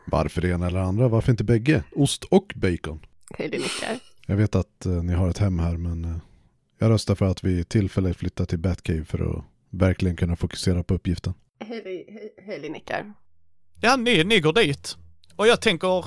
Varför 0.07 0.41
det 0.43 0.49
ena 0.49 0.67
eller 0.67 0.81
andra? 0.81 1.09
Varför 1.09 1.31
inte 1.31 1.45
bägge? 1.45 1.85
Ost 1.95 2.25
och 2.25 2.53
bacon. 2.57 3.01
Hailey 3.39 3.59
nickar. 3.61 3.99
Jag 4.27 4.37
vet 4.37 4.55
att 4.55 4.87
eh, 4.87 4.93
ni 5.03 5.13
har 5.13 5.29
ett 5.29 5.39
hem 5.39 5.59
här 5.59 5.77
men 5.77 6.05
eh, 6.05 6.17
jag 6.81 6.91
röstar 6.91 7.15
för 7.15 7.27
att 7.27 7.45
vi 7.45 7.65
tillfälligt 7.65 8.17
flyttar 8.17 8.45
till 8.45 8.59
Batcave 8.59 9.05
för 9.05 9.31
att 9.31 9.45
verkligen 9.71 10.17
kunna 10.17 10.37
fokusera 10.37 10.83
på 10.83 10.95
uppgiften. 10.95 11.35
Hailey 12.47 12.71
nickar. 12.71 13.15
Ja, 13.81 13.97
ni, 13.97 14.25
ni 14.25 14.41
går 14.41 14.53
dit. 14.53 14.97
Och 15.37 15.47
jag 15.47 15.61
tänker, 15.61 16.05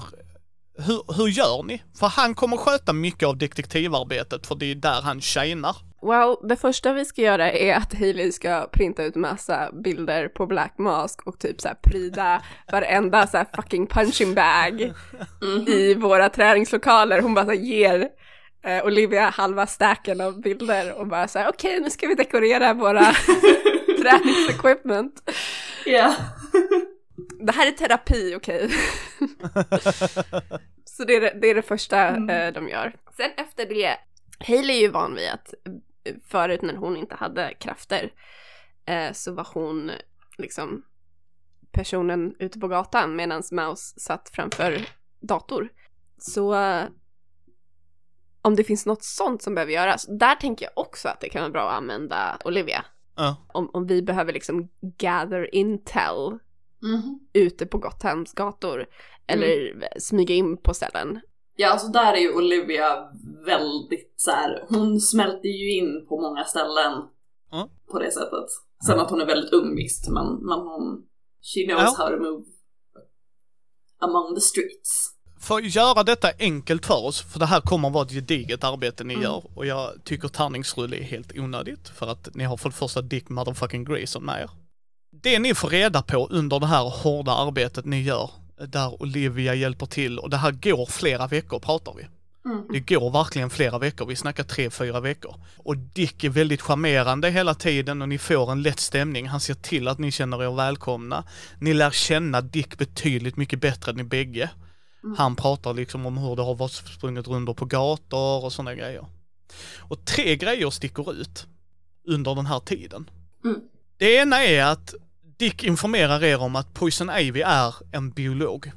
hur, 0.77 1.13
hur 1.17 1.27
gör 1.27 1.63
ni? 1.63 1.83
För 1.99 2.07
han 2.07 2.35
kommer 2.35 2.57
sköta 2.57 2.93
mycket 2.93 3.27
av 3.27 3.37
detektivarbetet, 3.37 4.47
för 4.47 4.55
det 4.55 4.71
är 4.71 4.75
där 4.75 5.01
han 5.01 5.21
tjänar. 5.21 5.75
Well, 6.01 6.49
det 6.49 6.55
första 6.55 6.93
vi 6.93 7.05
ska 7.05 7.21
göra 7.21 7.51
är 7.51 7.75
att 7.75 7.93
Hailey 7.93 8.31
ska 8.31 8.69
printa 8.71 9.03
ut 9.03 9.15
massa 9.15 9.71
bilder 9.83 10.27
på 10.27 10.45
Black 10.45 10.77
Mask 10.77 11.27
och 11.27 11.39
typ 11.39 11.61
så 11.61 11.67
här 11.67 11.75
pryda 11.75 12.43
varenda 12.71 13.27
så 13.27 13.37
här 13.37 13.47
fucking 13.55 13.87
punching 13.87 14.35
bag 14.35 14.93
i 15.67 15.93
våra 15.93 16.29
träningslokaler. 16.29 17.21
Hon 17.21 17.33
bara 17.33 17.45
så 17.45 17.51
här 17.51 17.59
ger 17.59 18.09
eh, 18.63 18.85
Olivia 18.85 19.29
halva 19.29 19.67
stacken 19.67 20.21
av 20.21 20.41
bilder 20.41 20.93
och 20.93 21.07
bara 21.07 21.27
så 21.27 21.39
här 21.39 21.49
okej 21.49 21.79
nu 21.79 21.89
ska 21.89 22.07
vi 22.07 22.15
dekorera 22.15 22.73
våra 22.73 23.13
träningsequipment. 24.01 25.31
Ja. 25.85 26.15
Det 27.39 27.51
här 27.51 27.67
är 27.67 27.71
terapi, 27.71 28.35
okej? 28.35 28.69
så 30.85 31.03
det 31.03 31.15
är 31.15 31.21
det, 31.21 31.37
det 31.41 31.47
är 31.47 31.55
det 31.55 31.61
första 31.61 32.07
eh, 32.07 32.53
de 32.53 32.69
gör. 32.69 32.95
Sen 33.17 33.31
efter 33.37 33.65
det, 33.65 33.97
Hailey 34.47 34.77
är 34.77 34.81
ju 34.81 34.87
van 34.87 35.15
vid 35.15 35.29
att 35.29 35.53
eh, 35.63 36.13
förut 36.27 36.61
när 36.61 36.75
hon 36.75 36.97
inte 36.97 37.15
hade 37.15 37.53
krafter 37.53 38.11
eh, 38.85 39.11
så 39.11 39.33
var 39.33 39.47
hon 39.53 39.91
liksom 40.37 40.83
personen 41.71 42.35
ute 42.39 42.59
på 42.59 42.67
gatan 42.67 43.15
medan 43.15 43.43
Mouse 43.51 43.99
satt 43.99 44.29
framför 44.29 44.87
dator. 45.19 45.69
Så 46.17 46.53
eh, 46.55 46.83
om 48.43 48.55
det 48.55 48.63
finns 48.63 48.85
något 48.85 49.03
sånt 49.03 49.41
som 49.41 49.55
behöver 49.55 49.73
göras, 49.73 50.05
där 50.19 50.35
tänker 50.35 50.65
jag 50.65 50.71
också 50.75 51.07
att 51.09 51.19
det 51.21 51.29
kan 51.29 51.41
vara 51.41 51.51
bra 51.51 51.69
att 51.69 51.77
använda 51.77 52.37
Olivia. 52.45 52.85
Ja. 53.15 53.35
Om, 53.53 53.69
om 53.73 53.87
vi 53.87 54.01
behöver 54.01 54.33
liksom 54.33 54.67
gather 54.97 55.55
intel 55.55 56.39
Mhm. 56.81 57.19
ute 57.33 57.65
på 57.65 57.77
Gothams 57.77 58.33
gator 58.33 58.85
eller 59.27 59.77
smyga 59.99 60.35
in 60.35 60.57
på 60.57 60.73
ställen. 60.73 61.19
Ja, 61.55 61.71
alltså 61.71 61.87
där 61.87 62.13
är 62.13 62.17
ju 62.17 62.33
Olivia 62.35 63.09
väldigt 63.45 64.13
så 64.15 64.31
här. 64.31 64.65
hon 64.69 64.99
smälter 64.99 65.49
ju 65.49 65.71
in 65.77 66.05
på 66.09 66.21
många 66.21 66.43
ställen 66.43 66.93
Mm. 67.53 67.67
på 67.91 67.99
det 67.99 68.11
sättet. 68.11 68.45
Sen 68.87 68.99
att 68.99 69.09
hon 69.09 69.21
är 69.21 69.25
väldigt 69.25 69.53
ung 69.53 69.75
visst, 69.75 70.09
men, 70.09 70.25
men 70.35 70.59
hon, 70.59 71.05
she 71.41 71.65
knows 71.65 71.95
Ja. 71.97 72.03
how 72.05 72.17
to 72.17 72.23
move 72.23 72.45
among 73.99 74.35
the 74.35 74.41
streets. 74.41 75.09
För 75.43 75.57
att 75.57 75.75
göra 75.75 76.03
detta 76.03 76.31
enkelt 76.39 76.85
för 76.85 77.05
oss, 77.05 77.21
för 77.21 77.39
det 77.39 77.45
här 77.45 77.61
kommer 77.61 77.87
att 77.87 77.93
vara 77.93 78.05
ett 78.05 78.11
gediget 78.11 78.63
arbete 78.63 79.03
ni 79.03 79.13
Mm. 79.13 79.23
gör 79.23 79.43
och 79.55 79.65
jag 79.65 79.91
tycker 80.03 80.27
tärningsrulle 80.27 80.97
är 80.97 81.03
helt 81.03 81.31
onödigt 81.37 81.89
för 81.95 82.07
att 82.07 82.29
ni 82.35 82.43
har 82.43 82.57
för 82.57 82.69
det 82.69 82.75
första 82.75 83.01
Dick 83.01 83.29
motherfucking 83.29 83.85
Grayson 83.85 84.25
med 84.25 84.41
er. 84.41 84.49
Det 85.23 85.39
ni 85.39 85.55
får 85.55 85.69
reda 85.69 86.01
på 86.01 86.27
under 86.27 86.59
det 86.59 86.65
här 86.65 86.89
hårda 86.89 87.31
arbetet 87.31 87.85
ni 87.85 88.01
gör, 88.01 88.29
där 88.67 89.01
Olivia 89.01 89.55
hjälper 89.55 89.85
till 89.85 90.19
och 90.19 90.29
det 90.29 90.37
här 90.37 90.51
går 90.51 90.85
flera 90.85 91.27
veckor 91.27 91.59
pratar 91.59 91.93
vi. 91.97 92.07
Mm. 92.45 92.67
Det 92.71 92.79
går 92.79 93.11
verkligen 93.11 93.49
flera 93.49 93.79
veckor, 93.79 94.05
vi 94.05 94.15
snackar 94.15 94.43
tre, 94.43 94.69
fyra 94.69 94.99
veckor. 94.99 95.35
Och 95.57 95.77
Dick 95.77 96.23
är 96.23 96.29
väldigt 96.29 96.61
charmerande 96.61 97.29
hela 97.29 97.53
tiden 97.53 98.01
och 98.01 98.09
ni 98.09 98.17
får 98.17 98.51
en 98.51 98.61
lätt 98.61 98.79
stämning. 98.79 99.27
Han 99.27 99.39
ser 99.39 99.53
till 99.53 99.87
att 99.87 99.99
ni 99.99 100.11
känner 100.11 100.43
er 100.43 100.55
välkomna. 100.55 101.23
Ni 101.59 101.73
lär 101.73 101.91
känna 101.91 102.41
Dick 102.41 102.77
betydligt 102.77 103.37
mycket 103.37 103.61
bättre 103.61 103.91
än 103.91 103.97
ni 103.97 104.03
bägge. 104.03 104.49
Han 105.17 105.35
pratar 105.35 105.73
liksom 105.73 106.05
om 106.05 106.17
hur 106.17 106.35
det 106.35 106.41
har 106.41 106.55
varit 106.55 106.71
sprungit 106.71 107.27
runt 107.27 107.57
på 107.57 107.65
gator 107.65 108.45
och 108.45 108.53
sådana 108.53 108.75
grejer. 108.75 109.05
Och 109.79 110.05
tre 110.05 110.35
grejer 110.35 110.69
sticker 110.69 111.13
ut 111.13 111.47
under 112.07 112.35
den 112.35 112.45
här 112.45 112.59
tiden. 112.59 113.09
Mm. 113.43 113.61
Det 113.97 114.15
ena 114.15 114.43
är 114.43 114.65
att 114.65 114.93
Dick 115.37 115.63
informerar 115.63 116.23
er 116.23 116.41
om 116.41 116.55
att 116.55 116.73
Poison 116.73 117.09
Ivy 117.09 117.41
är 117.41 117.75
en 117.91 118.11
biolog. 118.11 118.71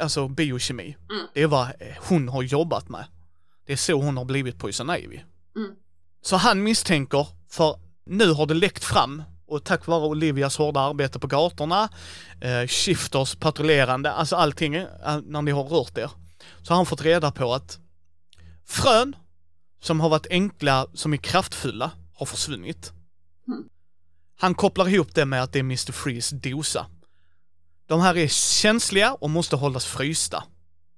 Alltså 0.00 0.28
biokemi. 0.28 0.96
Mm. 1.10 1.26
Det 1.34 1.42
är 1.42 1.46
vad 1.46 1.68
hon 2.00 2.28
har 2.28 2.42
jobbat 2.42 2.88
med. 2.88 3.04
Det 3.66 3.72
är 3.72 3.76
så 3.76 4.02
hon 4.02 4.16
har 4.16 4.24
blivit 4.24 4.58
Poison 4.58 4.90
Ivy. 4.90 5.20
Mm. 5.56 5.70
Så 6.22 6.36
han 6.36 6.62
misstänker, 6.62 7.26
för 7.50 7.76
nu 8.06 8.32
har 8.32 8.46
det 8.46 8.54
läckt 8.54 8.84
fram 8.84 9.22
och 9.50 9.64
tack 9.64 9.86
vare 9.86 10.06
Olivias 10.06 10.56
hårda 10.56 10.80
arbete 10.80 11.18
på 11.18 11.26
gatorna, 11.26 11.88
eh, 12.40 12.66
shifters 12.66 13.34
patrullerande, 13.34 14.12
alltså 14.12 14.36
allting 14.36 14.74
eh, 14.74 14.86
när 15.24 15.42
ni 15.42 15.50
har 15.50 15.64
rört 15.64 15.98
er, 15.98 16.10
så 16.62 16.72
har 16.72 16.76
han 16.76 16.86
fått 16.86 17.02
reda 17.02 17.30
på 17.30 17.54
att 17.54 17.78
frön 18.66 19.16
som 19.80 20.00
har 20.00 20.08
varit 20.08 20.26
enkla, 20.30 20.86
som 20.94 21.12
är 21.12 21.16
kraftfulla, 21.16 21.90
har 22.14 22.26
försvunnit. 22.26 22.92
Mm. 23.48 23.64
Han 24.36 24.54
kopplar 24.54 24.88
ihop 24.88 25.14
det 25.14 25.26
med 25.26 25.42
att 25.42 25.52
det 25.52 25.58
är 25.58 25.60
Mr. 25.60 25.92
Freeze 25.92 26.36
dosa. 26.36 26.86
De 27.86 28.00
här 28.00 28.16
är 28.16 28.28
känsliga 28.28 29.14
och 29.14 29.30
måste 29.30 29.56
hållas 29.56 29.86
frysta 29.86 30.44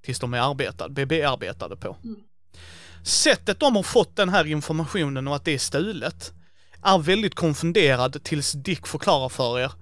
tills 0.05 0.21
de 0.21 0.35
är 0.35 0.51
arbetade, 0.51 1.07
bearbetade 1.07 1.77
på. 1.77 1.97
Sättet 3.05 3.61
de 3.61 3.77
har 3.77 3.83
fått 3.83 4.17
den 4.17 4.29
här 4.29 4.45
informationen 4.45 5.29
och 5.29 5.37
att 5.37 5.45
det 5.45 5.55
är 5.55 5.59
stulet 5.59 6.33
är 6.83 6.99
väldigt 6.99 7.35
konfunderad 7.35 8.25
tills 8.25 8.53
Dick 8.53 8.87
förklarar 8.87 9.29
för 9.29 9.61
er 9.61 9.73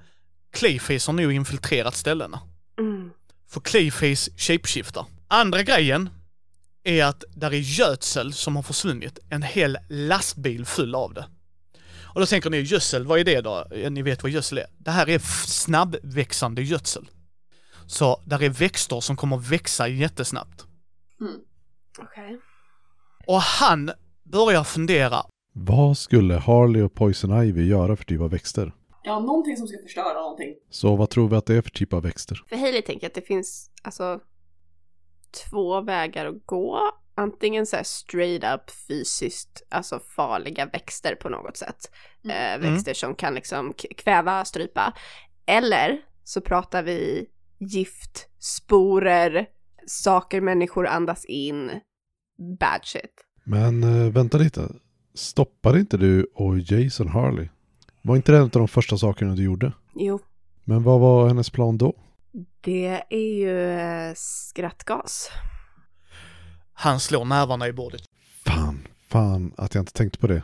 Clayface 0.52 1.08
har 1.08 1.12
nu 1.12 1.34
infiltrerat 1.34 1.94
ställena. 1.94 2.40
Mm. 2.78 3.10
För 3.48 3.60
Clayface 3.60 4.30
shapeshiftar. 4.36 5.06
Andra 5.28 5.62
grejen 5.62 6.10
är 6.84 7.04
att 7.04 7.24
där 7.30 7.50
är 7.50 7.58
gödsel 7.58 8.32
som 8.32 8.56
har 8.56 8.62
försvunnit. 8.62 9.18
En 9.28 9.42
hel 9.42 9.78
lastbil 9.88 10.66
full 10.66 10.94
av 10.94 11.14
det. 11.14 11.26
Och 12.12 12.20
då 12.20 12.26
tänker 12.26 12.50
ni, 12.50 12.60
gödsel, 12.60 13.06
vad 13.06 13.20
är 13.20 13.24
det 13.24 13.40
då? 13.40 13.66
Ni 13.90 14.02
vet 14.02 14.22
vad 14.22 14.32
gödsel 14.32 14.58
är. 14.58 14.66
Det 14.78 14.90
här 14.90 15.08
är 15.08 15.18
snabbväxande 15.46 16.62
gödsel. 16.62 17.10
Så 17.86 18.22
där 18.24 18.42
är 18.42 18.48
växter 18.48 19.00
som 19.00 19.16
kommer 19.16 19.36
växa 19.36 19.88
jättesnabbt. 19.88 20.66
Okej. 21.98 22.40
Och 23.26 23.40
han 23.40 23.92
börjar 24.24 24.64
fundera, 24.64 25.26
Vad 25.62 25.96
skulle 25.98 26.34
Harley 26.34 26.82
och 26.82 26.94
Poison 26.94 27.44
Ivy 27.44 27.68
göra 27.68 27.96
för 27.96 28.04
typ 28.04 28.20
av 28.20 28.30
växter? 28.30 28.72
Ja, 29.02 29.18
någonting 29.18 29.56
som 29.56 29.66
ska 29.66 29.78
förstöra 29.82 30.20
någonting. 30.20 30.54
Så 30.70 30.96
vad 30.96 31.10
tror 31.10 31.28
vi 31.28 31.36
att 31.36 31.46
det 31.46 31.54
är 31.54 31.62
för 31.62 31.70
typ 31.70 31.92
av 31.92 32.02
växter? 32.02 32.44
För 32.48 32.56
Hailey 32.56 32.82
tänker 32.82 33.06
att 33.06 33.14
det 33.14 33.26
finns 33.26 33.70
alltså 33.82 34.20
två 35.50 35.80
vägar 35.80 36.26
att 36.26 36.46
gå. 36.46 36.80
Antingen 37.14 37.66
så 37.66 37.76
här 37.76 37.82
straight 37.82 38.44
up 38.54 38.70
fysiskt, 38.88 39.62
alltså 39.68 40.00
farliga 40.16 40.66
växter 40.66 41.14
på 41.14 41.28
något 41.28 41.56
sätt. 41.56 41.90
Eh, 42.24 42.60
växter 42.60 42.94
som 42.94 43.14
kan 43.14 43.34
liksom 43.34 43.72
kväva, 43.96 44.44
strypa. 44.44 44.94
Eller 45.46 46.00
så 46.24 46.40
pratar 46.40 46.82
vi 46.82 47.26
gift, 47.58 48.28
sporer, 48.38 49.46
saker 49.86 50.40
människor 50.40 50.86
andas 50.86 51.24
in, 51.24 51.70
bad 52.60 52.80
shit. 52.84 53.24
Men 53.44 53.82
eh, 53.82 54.12
vänta 54.12 54.38
lite. 54.38 54.68
Stoppade 55.20 55.80
inte 55.80 55.96
du 55.96 56.24
och 56.34 56.58
Jason 56.58 57.08
Harley? 57.08 57.48
Var 58.02 58.16
inte 58.16 58.32
det 58.32 58.38
en 58.38 58.44
av 58.44 58.50
de 58.50 58.68
första 58.68 58.98
sakerna 58.98 59.34
du 59.34 59.42
gjorde? 59.42 59.72
Jo, 59.94 60.20
Men 60.64 60.82
vad 60.82 61.00
var 61.00 61.28
hennes 61.28 61.50
plan 61.50 61.78
då? 61.78 61.94
det 62.60 63.02
är 63.10 63.34
ju 63.38 63.70
eh, 63.70 64.12
skrattgas. 64.16 65.30
han 66.72 67.00
slår 67.00 67.24
nävarna 67.24 67.68
i 67.68 67.72
bordet. 67.72 68.00
Fan, 68.46 68.78
fan 69.08 69.54
att 69.56 69.74
jag 69.74 69.82
inte 69.82 69.92
tänkte 69.92 70.18
på 70.18 70.26
det. 70.26 70.42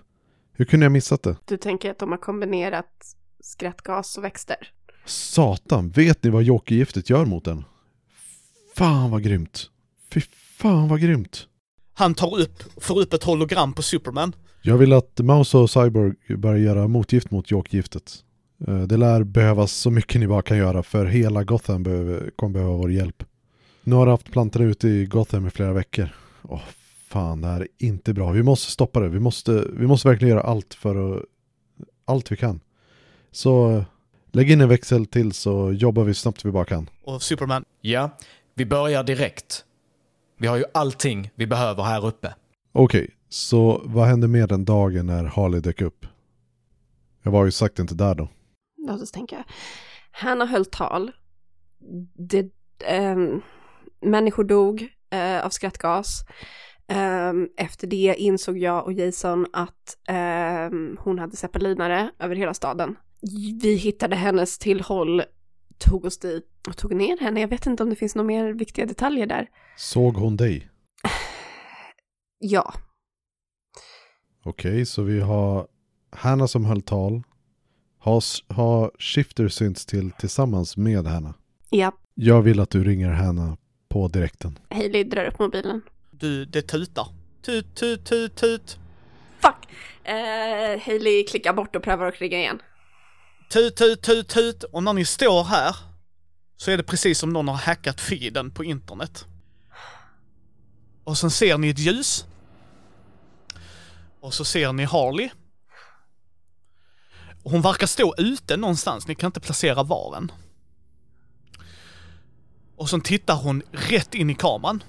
Hur 0.52 0.64
kunde 0.64 0.84
jag 0.84 0.92
missat 0.92 1.22
det? 1.22 1.36
Du 1.44 1.56
tänker 1.56 1.90
att 1.90 1.98
de 1.98 2.10
har 2.10 2.18
kombinerat 2.18 3.14
skrattgas 3.40 4.18
och 4.18 4.24
växter? 4.24 4.72
Satan, 5.04 5.90
vet 5.90 6.22
ni 6.22 6.30
vad 6.30 6.42
jokergiftet 6.42 7.10
gör 7.10 7.24
mot 7.24 7.46
en? 7.46 7.64
Fan 8.76 9.10
vad 9.10 9.22
grymt. 9.22 9.70
Fy 10.12 10.20
fan 10.58 10.88
vad 10.88 11.00
grymt. 11.00 11.46
Han 11.94 12.14
tar 12.14 12.40
upp, 12.40 12.82
får 12.82 13.00
upp 13.00 13.12
ett 13.12 13.24
hologram 13.24 13.72
på 13.72 13.82
Superman. 13.82 14.32
Jag 14.66 14.76
vill 14.76 14.92
att 14.92 15.18
Mouse 15.18 15.58
och 15.58 15.70
Cyborg 15.70 16.36
börjar 16.36 16.58
göra 16.58 16.88
motgift 16.88 17.30
mot 17.30 17.50
jokgiftet. 17.50 18.12
Eh, 18.68 18.78
Det 18.82 18.96
lär 18.96 19.24
behövas 19.24 19.72
så 19.72 19.90
mycket 19.90 20.20
ni 20.20 20.26
bara 20.28 20.42
kan 20.42 20.56
göra 20.58 20.82
för 20.82 21.06
hela 21.06 21.44
Gotham 21.44 21.82
behöver, 21.82 22.30
kommer 22.36 22.52
behöva 22.52 22.72
vår 22.76 22.92
hjälp. 22.92 23.22
Nu 23.84 23.94
har 23.94 24.06
du 24.06 24.12
haft 24.12 24.30
plantorna 24.32 24.64
ute 24.64 24.88
i 24.88 25.06
Gotham 25.06 25.46
i 25.46 25.50
flera 25.50 25.72
veckor. 25.72 26.08
Åh, 26.42 26.60
fan 27.08 27.40
det 27.40 27.48
här 27.48 27.60
är 27.60 27.68
inte 27.78 28.14
bra. 28.14 28.30
Vi 28.30 28.42
måste 28.42 28.70
stoppa 28.72 29.00
det. 29.00 29.08
Vi 29.08 29.20
måste, 29.20 29.64
vi 29.72 29.86
måste 29.86 30.08
verkligen 30.08 30.34
göra 30.36 30.46
allt 30.46 30.74
för 30.74 31.16
att, 31.16 31.22
allt 32.04 32.32
vi 32.32 32.36
kan. 32.36 32.60
Så 33.30 33.84
lägg 34.32 34.50
in 34.50 34.60
en 34.60 34.68
växel 34.68 35.06
till 35.06 35.32
så 35.32 35.72
jobbar 35.72 36.04
vi 36.04 36.14
snabbt 36.14 36.44
vi 36.44 36.50
bara 36.50 36.64
kan. 36.64 36.90
Och 37.04 37.22
Superman, 37.22 37.64
Ja, 37.80 38.10
vi 38.54 38.66
börjar 38.66 39.04
direkt. 39.04 39.64
Vi 40.38 40.46
har 40.46 40.56
ju 40.56 40.64
allting 40.74 41.30
vi 41.34 41.46
behöver 41.46 41.82
här 41.82 42.06
uppe. 42.06 42.34
Okej, 42.72 43.10
så 43.28 43.82
vad 43.84 44.06
hände 44.06 44.28
med 44.28 44.48
den 44.48 44.64
dagen 44.64 45.06
när 45.06 45.24
Harley 45.24 45.60
dök 45.60 45.82
upp? 45.82 46.06
Jag 47.22 47.30
var 47.30 47.44
ju 47.44 47.50
sagt 47.50 47.78
inte 47.78 47.94
där 47.94 48.14
då. 48.14 48.28
Låt 48.86 49.02
oss 49.02 49.12
tänka. 49.12 49.44
Hanna 50.10 50.46
höll 50.46 50.64
tal. 50.64 51.12
Det, 52.14 52.50
ehm, 52.84 53.40
människor 54.00 54.44
dog 54.44 54.88
eh, 55.10 55.46
av 55.46 55.50
skrattgas. 55.50 56.24
Ehm, 56.88 57.48
efter 57.56 57.86
det 57.86 58.14
insåg 58.18 58.58
jag 58.58 58.84
och 58.84 58.92
Jason 58.92 59.46
att 59.52 59.98
ehm, 60.08 60.96
hon 61.00 61.18
hade 61.18 61.36
zeppelinare 61.36 62.10
över 62.18 62.36
hela 62.36 62.54
staden. 62.54 62.96
Vi 63.62 63.74
hittade 63.74 64.16
hennes 64.16 64.58
tillhåll, 64.58 65.22
tog 65.78 66.04
oss 66.04 66.18
dit 66.18 66.46
och 66.68 66.76
tog 66.76 66.94
ner 66.94 67.18
henne. 67.20 67.40
Jag 67.40 67.48
vet 67.48 67.66
inte 67.66 67.82
om 67.82 67.90
det 67.90 67.96
finns 67.96 68.14
några 68.14 68.26
mer 68.26 68.52
viktiga 68.52 68.86
detaljer 68.86 69.26
där. 69.26 69.48
Såg 69.76 70.14
hon 70.14 70.36
dig? 70.36 70.68
Ja, 72.38 72.74
Okej, 74.46 74.86
så 74.86 75.02
vi 75.02 75.20
har 75.20 75.66
Hanna 76.10 76.48
som 76.48 76.64
höll 76.64 76.82
tal. 76.82 77.22
Har, 77.98 78.22
har 78.54 78.90
Shifter 78.98 79.48
synts 79.48 79.86
till 79.86 80.10
tillsammans 80.10 80.76
med 80.76 81.06
Hanna. 81.06 81.34
ja. 81.70 81.92
Jag 82.18 82.42
vill 82.42 82.60
att 82.60 82.70
du 82.70 82.84
ringer 82.84 83.10
Hanna 83.10 83.56
på 83.88 84.08
direkten. 84.08 84.58
Hailey 84.70 85.04
drar 85.04 85.24
upp 85.24 85.38
mobilen. 85.38 85.82
du, 86.10 86.44
det 86.44 86.62
tutar. 86.62 87.08
Tut, 87.42 87.74
tut, 87.74 88.04
tut, 88.04 88.36
tut. 88.36 88.78
Fuck! 89.40 89.68
Eh, 90.04 90.80
Hailey 90.86 91.24
klickar 91.26 91.52
bort 91.52 91.76
och 91.76 91.82
prövar 91.82 92.06
att 92.06 92.20
ringa 92.20 92.38
igen. 92.38 92.62
Tut, 93.50 93.76
tut, 93.76 94.02
tut, 94.02 94.28
tut. 94.28 94.62
Och 94.64 94.82
när 94.82 94.92
ni 94.92 95.04
står 95.04 95.44
här 95.44 95.76
så 96.56 96.70
är 96.70 96.76
det 96.76 96.82
precis 96.82 97.18
som 97.18 97.30
någon 97.30 97.48
har 97.48 97.54
hackat 97.54 98.00
feeden 98.00 98.50
på 98.50 98.64
internet. 98.64 99.26
Och 101.04 101.18
sen 101.18 101.30
ser 101.30 101.58
ni 101.58 101.68
ett 101.68 101.78
ljus. 101.78 102.26
Och 104.26 104.34
så 104.34 104.44
ser 104.44 104.72
ni 104.72 104.84
Harley. 104.84 105.30
Hon 107.44 107.62
verkar 107.62 107.86
stå 107.86 108.14
ute 108.18 108.56
någonstans, 108.56 109.08
ni 109.08 109.14
kan 109.14 109.28
inte 109.28 109.40
placera 109.40 109.82
var 109.82 110.16
än. 110.16 110.32
Och 112.76 112.88
så 112.88 113.00
tittar 113.00 113.34
hon 113.34 113.62
rätt 113.72 114.14
in 114.14 114.30
i 114.30 114.34
kameran. 114.34 114.82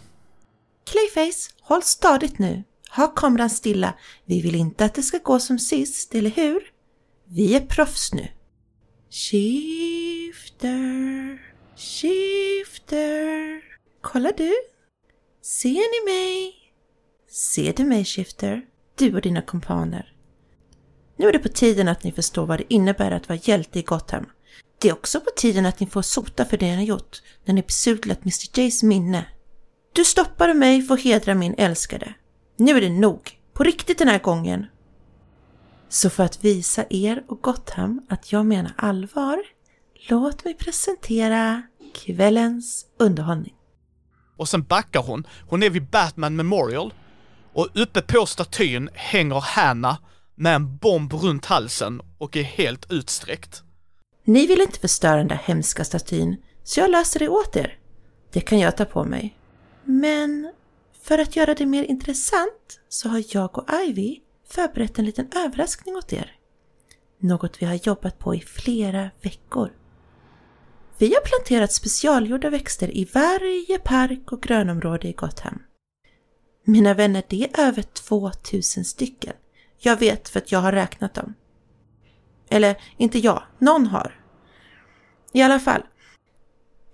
Clayface, 0.86 1.52
håll 1.62 1.84
stadigt 1.84 2.40
nu. 2.40 2.64
Ha 2.96 3.08
kameran 3.08 3.50
stilla. 3.50 3.94
Vi 4.26 4.42
vill 4.42 4.56
inte 4.56 4.86
att 4.86 4.96
det 4.96 5.04
ska 5.04 5.18
gå 5.18 5.40
som 5.40 5.60
sist, 5.60 6.16
eller 6.16 6.30
hur? 6.30 6.62
Vi 7.26 7.56
är 7.56 7.66
proffs 7.66 8.14
nu. 8.14 8.28
Shifter, 9.10 10.72
shifter. 11.76 13.62
Kolla 14.02 14.32
du. 14.38 14.54
Ser 15.42 15.70
ni 15.70 16.06
mig? 16.14 16.54
Ser 17.30 17.74
du 17.74 17.84
mig, 17.84 18.06
Shifter? 18.06 18.77
Du 18.98 19.16
och 19.16 19.22
dina 19.22 19.42
kompaner. 19.42 20.14
Nu 21.18 21.28
är 21.28 21.34
det 21.34 21.40
på 21.40 21.50
tiden 21.50 21.88
att 21.88 22.04
ni 22.04 22.12
förstår 22.12 22.46
vad 22.46 22.60
det 22.60 22.74
innebär 22.74 23.12
att 23.12 23.30
vara 23.30 23.40
hjälte 23.44 23.80
i 23.80 23.82
Gotham. 23.82 24.26
Det 24.82 24.90
är 24.90 24.94
också 24.94 25.20
på 25.20 25.30
tiden 25.36 25.66
att 25.66 25.80
ni 25.80 25.88
får 25.88 26.02
sota 26.02 26.46
för 26.46 26.58
det 26.58 26.66
ni 26.66 26.76
har 26.76 26.84
gjort 26.84 27.22
när 27.46 27.54
ni 27.54 27.62
besudlat 27.62 28.22
Mr 28.22 28.60
Jays 28.60 28.84
minne. 28.84 29.26
Du 29.94 30.06
stoppade 30.06 30.54
mig 30.54 30.82
för 30.82 30.94
att 30.94 31.02
hedra 31.02 31.36
min 31.36 31.56
älskade. 31.58 32.14
Nu 32.58 32.78
är 32.78 32.82
det 32.82 32.90
nog. 32.90 33.40
På 33.54 33.64
riktigt 33.64 33.98
den 33.98 34.08
här 34.08 34.20
gången. 34.20 34.66
Så 35.90 36.10
för 36.10 36.24
att 36.24 36.46
visa 36.46 36.86
er 36.90 37.24
och 37.28 37.42
Gotham 37.42 38.06
att 38.10 38.32
jag 38.32 38.46
menar 38.46 38.72
allvar, 38.78 39.44
låt 40.10 40.46
mig 40.46 40.54
presentera 40.54 41.64
kvällens 41.94 42.86
underhållning. 43.00 43.54
Och 44.38 44.50
sen 44.50 44.64
backar 44.64 45.02
hon. 45.02 45.28
Hon 45.48 45.64
är 45.64 45.70
vid 45.70 45.90
Batman 45.90 46.36
Memorial. 46.36 46.94
Och 47.58 47.70
uppe 47.74 48.02
på 48.02 48.26
statyn 48.26 48.90
hänger 48.94 49.40
Hanna 49.40 49.98
med 50.36 50.56
en 50.56 50.78
bomb 50.78 51.14
runt 51.14 51.46
halsen 51.46 52.02
och 52.18 52.38
är 52.38 52.44
helt 52.44 52.92
utsträckt. 52.92 53.64
Ni 54.24 54.48
vill 54.48 54.62
inte 54.62 54.80
förstöra 54.80 55.16
den 55.16 55.28
där 55.28 55.42
hemska 55.46 55.84
statyn, 55.84 56.36
så 56.64 56.80
jag 56.80 56.92
löser 56.92 57.20
det 57.20 57.30
åt 57.30 57.56
er. 57.56 57.78
Det 58.32 58.42
kan 58.42 58.60
jag 58.60 58.78
ta 58.78 58.86
på 58.86 59.04
mig. 59.04 59.38
Men 59.84 60.54
för 61.02 61.18
att 61.18 61.36
göra 61.36 61.54
det 61.54 61.66
mer 61.66 61.84
intressant 61.84 62.80
så 62.90 63.10
har 63.10 63.24
jag 63.30 63.58
och 63.58 63.70
Ivy 63.88 64.20
förberett 64.50 65.00
en 65.00 65.06
liten 65.06 65.30
överraskning 65.36 65.96
åt 65.96 66.14
er. 66.14 66.32
Något 67.20 67.62
vi 67.62 67.66
har 67.66 67.80
jobbat 67.88 68.20
på 68.20 68.36
i 68.36 68.40
flera 68.40 69.10
veckor. 69.22 69.72
Vi 70.98 71.14
har 71.14 71.22
planterat 71.22 71.74
specialgjorda 71.74 72.50
växter 72.50 72.98
i 72.98 73.10
varje 73.14 73.80
park 73.80 74.32
och 74.32 74.42
grönområde 74.42 75.08
i 75.08 75.14
Gotham. 75.14 75.60
Mina 76.70 76.94
vänner, 76.94 77.24
det 77.30 77.44
är 77.44 77.68
över 77.68 77.82
2000 77.82 78.86
stycken. 78.86 79.34
Jag 79.80 79.98
vet 79.98 80.30
för 80.30 80.40
att 80.40 80.52
jag 80.52 80.60
har 80.60 80.72
räknat 80.72 81.14
dem. 81.14 81.34
Eller 82.50 82.82
inte 82.98 83.20
jag, 83.20 83.44
någon 83.60 83.88
har. 83.88 84.20
I 85.32 85.42
alla 85.42 85.60
fall, 85.60 85.82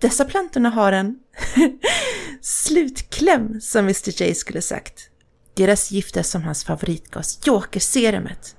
dessa 0.00 0.24
plantorna 0.24 0.70
har 0.70 0.92
en 0.92 1.18
slutkläm 2.40 3.60
som 3.60 3.84
Mr 3.84 4.22
J 4.22 4.34
skulle 4.34 4.62
sagt. 4.62 5.10
Deras 5.54 5.90
gift 5.90 6.16
är 6.16 6.22
som 6.22 6.42
hans 6.42 6.64
favoritgas, 6.64 7.46
jokerserumet. 7.46 8.56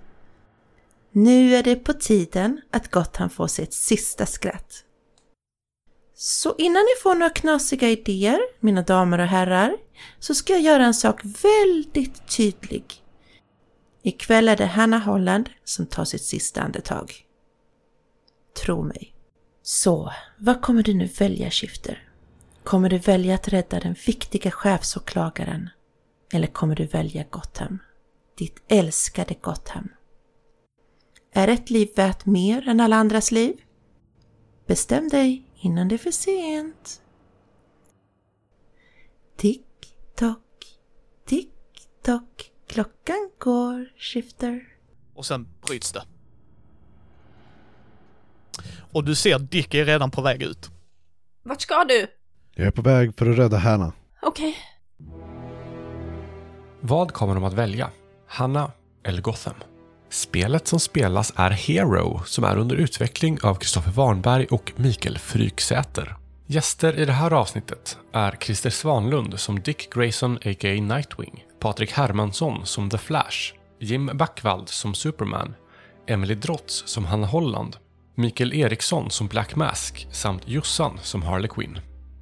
Nu 1.12 1.56
är 1.56 1.64
det 1.64 1.76
på 1.76 1.94
tiden 1.94 2.62
att 2.72 2.92
Gotham 2.92 3.30
får 3.30 3.48
sig 3.48 3.64
ett 3.64 3.74
sista 3.74 4.26
skratt. 4.26 4.85
Så 6.18 6.56
innan 6.58 6.82
ni 6.82 7.02
får 7.04 7.16
några 7.16 7.30
knasiga 7.30 7.90
idéer, 7.90 8.40
mina 8.60 8.82
damer 8.82 9.20
och 9.20 9.28
herrar, 9.28 9.78
så 10.20 10.36
ska 10.36 10.54
jag 10.54 10.62
göra 10.62 10.86
en 10.86 10.94
sak 10.94 11.22
väldigt 11.24 12.28
tydlig. 12.38 12.86
Ikväll 14.04 14.50
är 14.50 14.58
det 14.58 14.66
Hanna 14.66 14.98
Holland 15.00 15.50
som 15.64 15.86
tar 15.86 16.06
sitt 16.06 16.24
sista 16.24 16.62
andetag. 16.62 17.14
Tro 18.64 18.84
mig. 18.84 19.16
Så, 19.62 20.14
vad 20.38 20.62
kommer 20.62 20.84
du 20.84 20.94
nu 20.94 21.06
välja, 21.06 21.52
Shifter? 21.52 22.10
Kommer 22.64 22.90
du 22.90 22.98
välja 22.98 23.36
att 23.36 23.48
rädda 23.48 23.80
den 23.80 23.96
viktiga 24.06 24.52
chefsåklagaren? 24.52 25.70
Eller 26.34 26.48
kommer 26.48 26.76
du 26.76 26.86
välja 26.86 27.26
Gotham? 27.30 27.80
Ditt 28.38 28.64
älskade 28.68 29.36
Gotham? 29.42 29.90
Är 31.34 31.48
ett 31.48 31.70
liv 31.70 31.90
värt 31.96 32.26
mer 32.26 32.68
än 32.68 32.80
alla 32.80 32.96
andras 32.96 33.32
liv? 33.32 33.62
Bestäm 34.68 35.10
dig 35.10 35.45
innan 35.66 35.88
det 35.88 35.96
är 35.96 35.98
för 35.98 36.12
sent. 36.12 37.02
Tick 39.38 39.96
tock, 40.16 40.66
tick 41.26 41.54
tock, 42.04 42.52
klockan 42.68 43.32
går, 43.38 43.90
Shifter. 43.98 44.62
Och 45.16 45.26
sen 45.26 45.48
bryts 45.68 45.92
det. 45.92 46.04
Och 48.92 49.04
du 49.04 49.16
ser 49.16 49.40
Dick 49.40 49.74
är 49.74 49.86
redan 49.86 50.12
på 50.12 50.22
väg 50.22 50.42
ut. 50.42 50.70
Vart 51.44 51.62
ska 51.62 51.84
du? 51.84 52.08
Jag 52.56 52.68
är 52.68 52.72
på 52.72 52.82
väg 52.82 53.18
för 53.18 53.30
att 53.30 53.38
rädda 53.38 53.58
Hanna. 53.58 53.94
Okej. 54.22 54.56
Vad 56.82 57.12
kommer 57.12 57.36
de 57.36 57.44
att 57.44 57.54
välja? 57.54 57.90
Hanna 58.28 58.72
eller 59.04 59.22
Gotham? 59.22 59.56
Spelet 60.10 60.68
som 60.68 60.80
spelas 60.80 61.34
är 61.36 61.50
Hero 61.50 62.22
som 62.26 62.44
är 62.44 62.58
under 62.58 62.76
utveckling 62.76 63.40
av 63.44 63.56
Kristoffer 63.56 63.92
Warnberg 63.92 64.46
och 64.46 64.74
Mikael 64.76 65.18
Fryksäter. 65.18 66.16
Gäster 66.48 67.00
i 67.00 67.06
det 67.06 67.14
här 67.14 67.34
avsnittet 67.34 67.98
är 68.12 68.38
Christer 68.42 68.70
Svanlund 68.70 69.40
som 69.40 69.60
Dick 69.60 69.94
Grayson 69.94 70.36
a.k.a. 70.36 70.82
Nightwing, 70.82 71.46
Patrik 71.60 71.92
Hermansson 71.92 72.66
som 72.66 72.90
The 72.90 72.98
Flash, 72.98 73.54
Jim 73.80 74.12
Backvald 74.14 74.70
som 74.70 74.94
Superman, 74.94 75.54
Emily 76.08 76.36
Drotz 76.36 76.84
som 76.88 77.06
Hanna 77.06 77.28
Holland, 77.28 77.78
Mikael 78.16 78.54
Eriksson 78.54 79.10
som 79.10 79.28
Black 79.28 79.56
Mask 79.56 80.08
samt 80.12 80.48
Jossan 80.48 81.00
som 81.02 81.24
Harley 81.24 81.50
Quinn. 81.50 81.80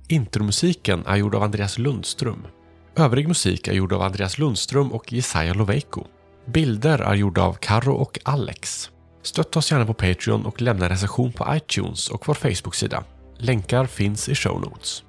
Intromusiken 0.08 1.06
är 1.06 1.16
gjord 1.16 1.36
av 1.36 1.44
Andreas 1.44 1.78
Lundström. 1.78 2.48
Övrig 2.96 3.28
musik 3.28 3.68
är 3.68 3.74
gjord 3.74 3.94
av 3.94 4.02
Andreas 4.02 4.38
Lundström 4.38 4.92
och 4.92 5.14
Jesaja 5.14 5.54
Loveiko. 5.54 6.06
Bilder 6.46 7.00
är 7.00 7.16
gjorda 7.16 7.41
av 7.41 7.54
Karo 7.54 7.94
och 7.94 8.20
Alex. 8.24 8.89
Stötta 9.22 9.60
oss 9.60 9.72
gärna 9.72 9.86
på 9.86 9.94
Patreon 9.94 10.46
och 10.46 10.62
lämna 10.62 10.89
recension 10.89 11.32
på 11.32 11.56
iTunes 11.56 12.10
och 12.10 12.28
vår 12.28 12.34
Facebook-sida. 12.34 13.04
Länkar 13.38 13.86
finns 13.86 14.30
i 14.30 14.36
show 14.36 14.62
notes. 14.62 15.04